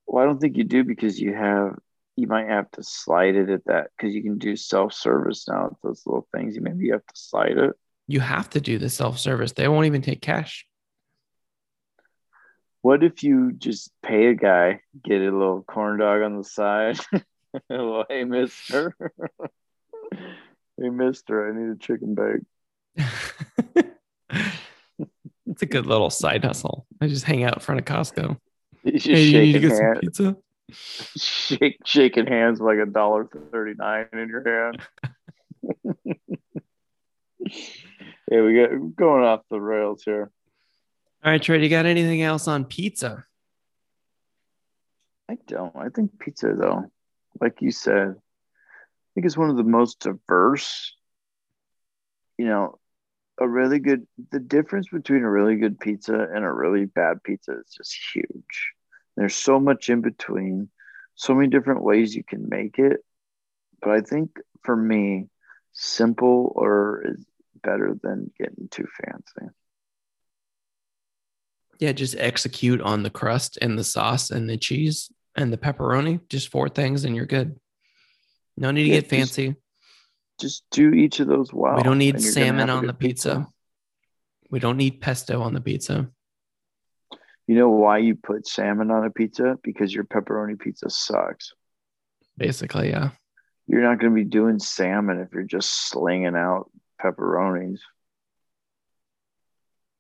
Well, 0.06 0.22
I 0.22 0.26
don't 0.26 0.40
think 0.40 0.56
you 0.56 0.64
do 0.64 0.82
because 0.84 1.20
you 1.20 1.34
have 1.34 1.78
you 2.18 2.26
might 2.26 2.48
have 2.48 2.68
to 2.72 2.82
slide 2.82 3.36
it 3.36 3.48
at 3.48 3.64
that 3.66 3.90
because 3.96 4.12
you 4.12 4.22
can 4.22 4.38
do 4.38 4.56
self 4.56 4.92
service 4.92 5.46
now 5.48 5.68
with 5.68 5.80
those 5.82 6.02
little 6.04 6.26
things. 6.34 6.56
You 6.56 6.62
maybe 6.62 6.86
you 6.86 6.92
have 6.92 7.06
to 7.06 7.14
slide 7.14 7.56
it. 7.56 7.76
You 8.08 8.18
have 8.20 8.50
to 8.50 8.60
do 8.60 8.78
the 8.78 8.90
self 8.90 9.18
service. 9.18 9.52
They 9.52 9.68
won't 9.68 9.86
even 9.86 10.02
take 10.02 10.20
cash. 10.20 10.66
What 12.82 13.04
if 13.04 13.22
you 13.22 13.52
just 13.52 13.92
pay 14.02 14.26
a 14.26 14.34
guy, 14.34 14.80
get 15.04 15.20
a 15.20 15.30
little 15.30 15.62
corn 15.62 16.00
dog 16.00 16.22
on 16.22 16.38
the 16.38 16.44
side? 16.44 16.98
well, 17.70 18.04
hey, 18.08 18.24
mister. 18.24 18.96
hey, 20.12 20.88
mister, 20.88 21.48
I 21.48 21.56
need 21.56 21.70
a 21.70 21.76
chicken 21.76 22.16
bake. 22.16 22.42
it's 25.46 25.62
a 25.62 25.66
good 25.66 25.86
little 25.86 26.10
side 26.10 26.44
hustle. 26.44 26.86
I 27.00 27.06
just 27.06 27.24
hang 27.24 27.44
out 27.44 27.54
in 27.54 27.60
front 27.60 27.80
of 27.80 27.84
Costco. 27.84 28.38
Just 28.86 29.06
Hey, 29.06 29.22
you 29.22 29.40
need 29.40 29.52
to 29.52 29.60
get 29.60 29.76
some 29.76 29.94
pizza? 30.00 30.36
Shake, 30.70 31.78
shaking 31.84 32.26
hands 32.26 32.60
with 32.60 32.76
like 32.76 32.86
a 32.86 32.90
dollar 32.90 33.28
thirty 33.52 33.74
nine 33.74 34.08
in 34.12 34.28
your 34.28 34.44
hand. 34.46 34.82
yeah, 38.30 38.42
we 38.42 38.54
got 38.54 38.96
going 38.96 39.24
off 39.24 39.42
the 39.50 39.60
rails 39.60 40.02
here. 40.04 40.30
All 41.24 41.32
right, 41.32 41.42
Trey, 41.42 41.62
you 41.62 41.68
got 41.68 41.86
anything 41.86 42.22
else 42.22 42.46
on 42.46 42.64
pizza? 42.64 43.24
I 45.28 45.36
don't. 45.46 45.74
I 45.76 45.88
think 45.88 46.18
pizza, 46.18 46.54
though, 46.56 46.90
like 47.40 47.60
you 47.60 47.70
said, 47.70 48.10
I 48.10 49.10
think 49.14 49.26
it's 49.26 49.36
one 49.36 49.50
of 49.50 49.56
the 49.56 49.64
most 49.64 50.00
diverse. 50.00 50.94
You 52.38 52.46
know, 52.46 52.78
a 53.40 53.48
really 53.48 53.78
good. 53.78 54.06
The 54.30 54.38
difference 54.38 54.88
between 54.88 55.24
a 55.24 55.30
really 55.30 55.56
good 55.56 55.80
pizza 55.80 56.14
and 56.14 56.44
a 56.44 56.52
really 56.52 56.84
bad 56.84 57.22
pizza 57.24 57.58
is 57.58 57.74
just 57.76 57.96
huge. 58.14 58.72
There's 59.18 59.34
so 59.34 59.58
much 59.58 59.90
in 59.90 60.00
between, 60.00 60.68
so 61.16 61.34
many 61.34 61.48
different 61.48 61.82
ways 61.82 62.14
you 62.14 62.22
can 62.22 62.48
make 62.48 62.78
it. 62.78 63.00
But 63.82 63.90
I 63.90 64.00
think 64.00 64.38
for 64.62 64.76
me, 64.76 65.26
simple 65.72 66.52
or 66.54 67.02
is 67.04 67.26
better 67.60 67.98
than 68.00 68.30
getting 68.38 68.68
too 68.70 68.86
fancy. 69.02 69.52
Yeah, 71.80 71.90
just 71.90 72.14
execute 72.16 72.80
on 72.80 73.02
the 73.02 73.10
crust 73.10 73.58
and 73.60 73.76
the 73.76 73.82
sauce 73.82 74.30
and 74.30 74.48
the 74.48 74.56
cheese 74.56 75.10
and 75.34 75.52
the 75.52 75.58
pepperoni. 75.58 76.20
Just 76.28 76.52
four 76.52 76.68
things 76.68 77.04
and 77.04 77.16
you're 77.16 77.26
good. 77.26 77.58
No 78.56 78.70
need 78.70 78.84
to 78.84 78.88
Yeah, 78.88 79.00
get 79.00 79.10
fancy. 79.10 79.56
Just 80.40 80.62
do 80.70 80.92
each 80.92 81.18
of 81.18 81.26
those 81.26 81.52
well. 81.52 81.74
we 81.74 81.82
don't 81.82 81.98
need 81.98 82.14
and 82.14 82.22
you're 82.22 82.34
gonna 82.34 82.46
salmon 82.46 82.70
on 82.70 82.86
the 82.86 82.92
good 82.92 83.00
pizza. 83.00 83.48
We 84.48 84.60
don't 84.60 84.76
need 84.76 85.00
pesto 85.00 85.42
on 85.42 85.54
the 85.54 85.60
pizza. 85.60 86.08
You 87.48 87.54
know 87.54 87.70
why 87.70 87.98
you 87.98 88.14
put 88.14 88.46
salmon 88.46 88.90
on 88.90 89.06
a 89.06 89.10
pizza? 89.10 89.58
Because 89.62 89.92
your 89.92 90.04
pepperoni 90.04 90.60
pizza 90.60 90.90
sucks. 90.90 91.54
Basically, 92.36 92.90
yeah. 92.90 93.10
You're 93.66 93.82
not 93.82 93.98
going 93.98 94.12
to 94.12 94.14
be 94.14 94.28
doing 94.28 94.58
salmon 94.58 95.18
if 95.18 95.32
you're 95.32 95.44
just 95.44 95.88
slinging 95.88 96.36
out 96.36 96.70
pepperonis. 97.02 97.78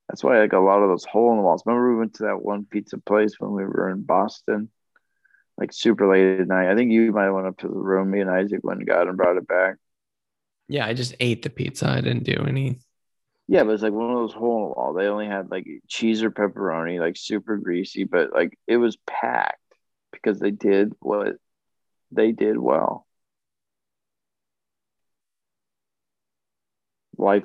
That's 0.08 0.22
why 0.22 0.36
I 0.36 0.40
like 0.40 0.52
a 0.52 0.58
lot 0.58 0.82
of 0.82 0.90
those 0.90 1.06
hole 1.06 1.30
in 1.30 1.38
the 1.38 1.42
walls. 1.42 1.62
Remember 1.64 1.90
we 1.90 1.98
went 1.98 2.14
to 2.16 2.24
that 2.24 2.42
one 2.42 2.66
pizza 2.66 2.98
place 2.98 3.36
when 3.38 3.52
we 3.52 3.64
were 3.64 3.88
in 3.88 4.02
Boston, 4.02 4.68
like 5.56 5.72
super 5.72 6.06
late 6.06 6.40
at 6.40 6.48
night. 6.48 6.70
I 6.70 6.76
think 6.76 6.92
you 6.92 7.12
might 7.12 7.24
have 7.24 7.34
went 7.34 7.46
up 7.46 7.56
to 7.58 7.68
the 7.68 7.74
room. 7.74 8.10
Me 8.10 8.20
and 8.20 8.30
Isaac 8.30 8.60
went 8.62 8.80
and 8.80 8.88
got 8.88 9.08
and 9.08 9.16
brought 9.16 9.38
it 9.38 9.48
back. 9.48 9.76
Yeah, 10.68 10.86
I 10.86 10.92
just 10.92 11.14
ate 11.18 11.42
the 11.42 11.50
pizza. 11.50 11.88
I 11.88 12.02
didn't 12.02 12.24
do 12.24 12.44
any. 12.46 12.80
Yeah, 13.50 13.64
but 13.64 13.72
it's 13.72 13.82
like 13.82 13.94
one 13.94 14.10
of 14.10 14.16
those 14.16 14.34
hole 14.34 14.56
in 14.56 14.62
the 14.62 14.74
wall. 14.74 14.92
They 14.92 15.06
only 15.06 15.26
had 15.26 15.50
like 15.50 15.66
cheese 15.88 16.22
or 16.22 16.30
pepperoni, 16.30 17.00
like 17.00 17.16
super 17.16 17.56
greasy, 17.56 18.04
but 18.04 18.30
like 18.32 18.58
it 18.66 18.76
was 18.76 18.98
packed 19.06 19.56
because 20.12 20.38
they 20.38 20.50
did 20.50 20.92
what 21.00 21.36
they 22.12 22.32
did 22.32 22.58
well. 22.58 23.06
Life, 27.16 27.44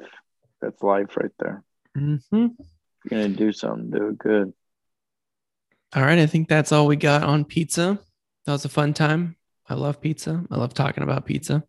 that's 0.61 0.83
life 0.83 1.15
right 1.15 1.31
there. 1.39 1.63
Mm-hmm. 1.97 2.35
You're 2.37 2.51
gonna 3.09 3.29
do 3.29 3.53
something, 3.53 3.89
do 3.89 4.09
it 4.09 4.17
good. 4.17 4.53
All 5.95 6.03
right, 6.03 6.19
I 6.19 6.25
think 6.25 6.49
that's 6.49 6.73
all 6.73 6.85
we 6.85 6.97
got 6.97 7.23
on 7.23 7.45
pizza. 7.45 7.97
That 8.45 8.51
was 8.51 8.65
a 8.65 8.69
fun 8.69 8.93
time. 8.93 9.37
I 9.69 9.75
love 9.75 10.01
pizza. 10.01 10.43
I 10.51 10.57
love 10.57 10.73
talking 10.73 11.03
about 11.03 11.25
pizza. 11.25 11.63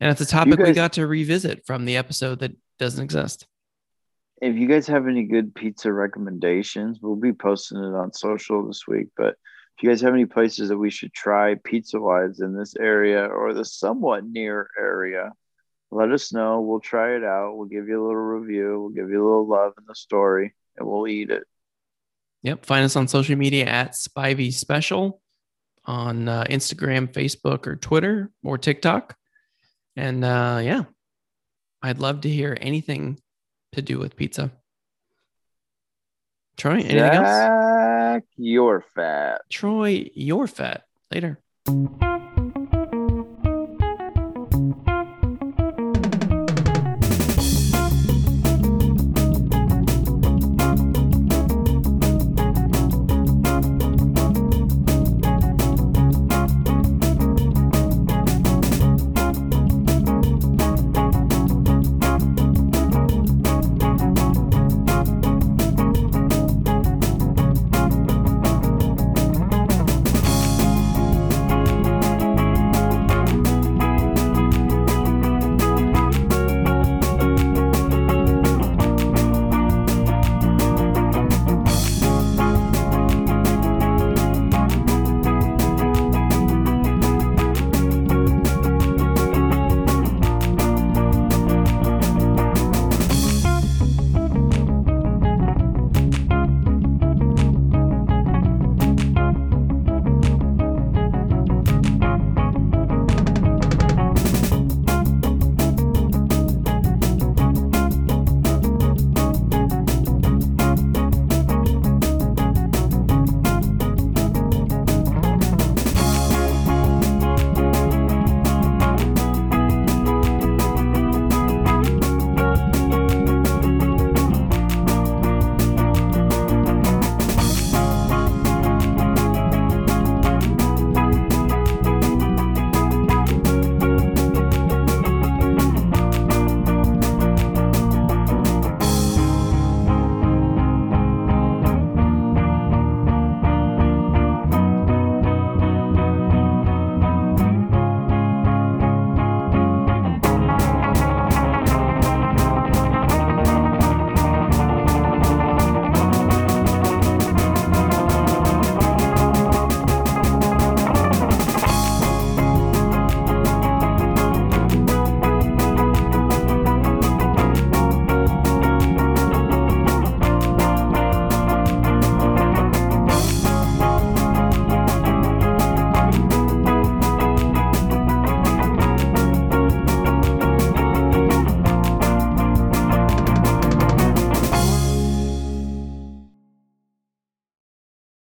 And 0.00 0.10
it's 0.10 0.20
a 0.20 0.26
topic 0.26 0.58
guys, 0.58 0.68
we 0.68 0.72
got 0.72 0.94
to 0.94 1.06
revisit 1.06 1.66
from 1.66 1.84
the 1.84 1.96
episode 1.96 2.38
that 2.40 2.52
doesn't 2.78 3.02
exist. 3.02 3.46
If 4.40 4.56
you 4.56 4.68
guys 4.68 4.86
have 4.86 5.08
any 5.08 5.24
good 5.24 5.54
pizza 5.54 5.92
recommendations, 5.92 7.00
we'll 7.02 7.16
be 7.16 7.32
posting 7.32 7.78
it 7.78 7.94
on 7.94 8.12
social 8.12 8.66
this 8.66 8.86
week. 8.86 9.08
But 9.16 9.34
if 9.76 9.82
you 9.82 9.88
guys 9.88 10.00
have 10.00 10.14
any 10.14 10.26
places 10.26 10.68
that 10.68 10.78
we 10.78 10.90
should 10.90 11.12
try 11.12 11.56
pizza 11.56 12.00
wise 12.00 12.40
in 12.40 12.56
this 12.56 12.74
area 12.76 13.26
or 13.26 13.52
the 13.52 13.64
somewhat 13.64 14.24
near 14.24 14.70
area, 14.78 15.32
let 15.90 16.12
us 16.12 16.32
know. 16.32 16.60
We'll 16.60 16.80
try 16.80 17.16
it 17.16 17.24
out. 17.24 17.56
We'll 17.56 17.68
give 17.68 17.88
you 17.88 18.00
a 18.00 18.04
little 18.04 18.16
review. 18.16 18.80
We'll 18.80 18.90
give 18.90 19.10
you 19.10 19.22
a 19.22 19.26
little 19.26 19.48
love 19.48 19.72
in 19.78 19.84
the 19.86 19.94
story 19.94 20.54
and 20.76 20.86
we'll 20.86 21.08
eat 21.08 21.30
it. 21.30 21.44
Yep. 22.42 22.66
Find 22.66 22.84
us 22.84 22.96
on 22.96 23.08
social 23.08 23.36
media 23.36 23.66
at 23.66 23.92
Spivey 23.92 24.52
Special 24.52 25.20
on 25.84 26.28
uh, 26.28 26.44
Instagram, 26.44 27.12
Facebook, 27.12 27.66
or 27.66 27.76
Twitter 27.76 28.30
or 28.44 28.58
TikTok. 28.58 29.16
And 29.96 30.24
uh, 30.24 30.60
yeah, 30.62 30.84
I'd 31.82 31.98
love 31.98 32.22
to 32.22 32.28
hear 32.28 32.56
anything 32.60 33.20
to 33.72 33.82
do 33.82 33.98
with 33.98 34.16
pizza. 34.16 34.50
Troy, 36.56 36.74
anything 36.74 36.96
Jack, 36.96 38.14
else? 38.14 38.24
You're 38.36 38.80
fat. 38.80 39.42
Troy, 39.48 40.10
you're 40.14 40.48
fat. 40.48 40.84
Later. 41.12 41.38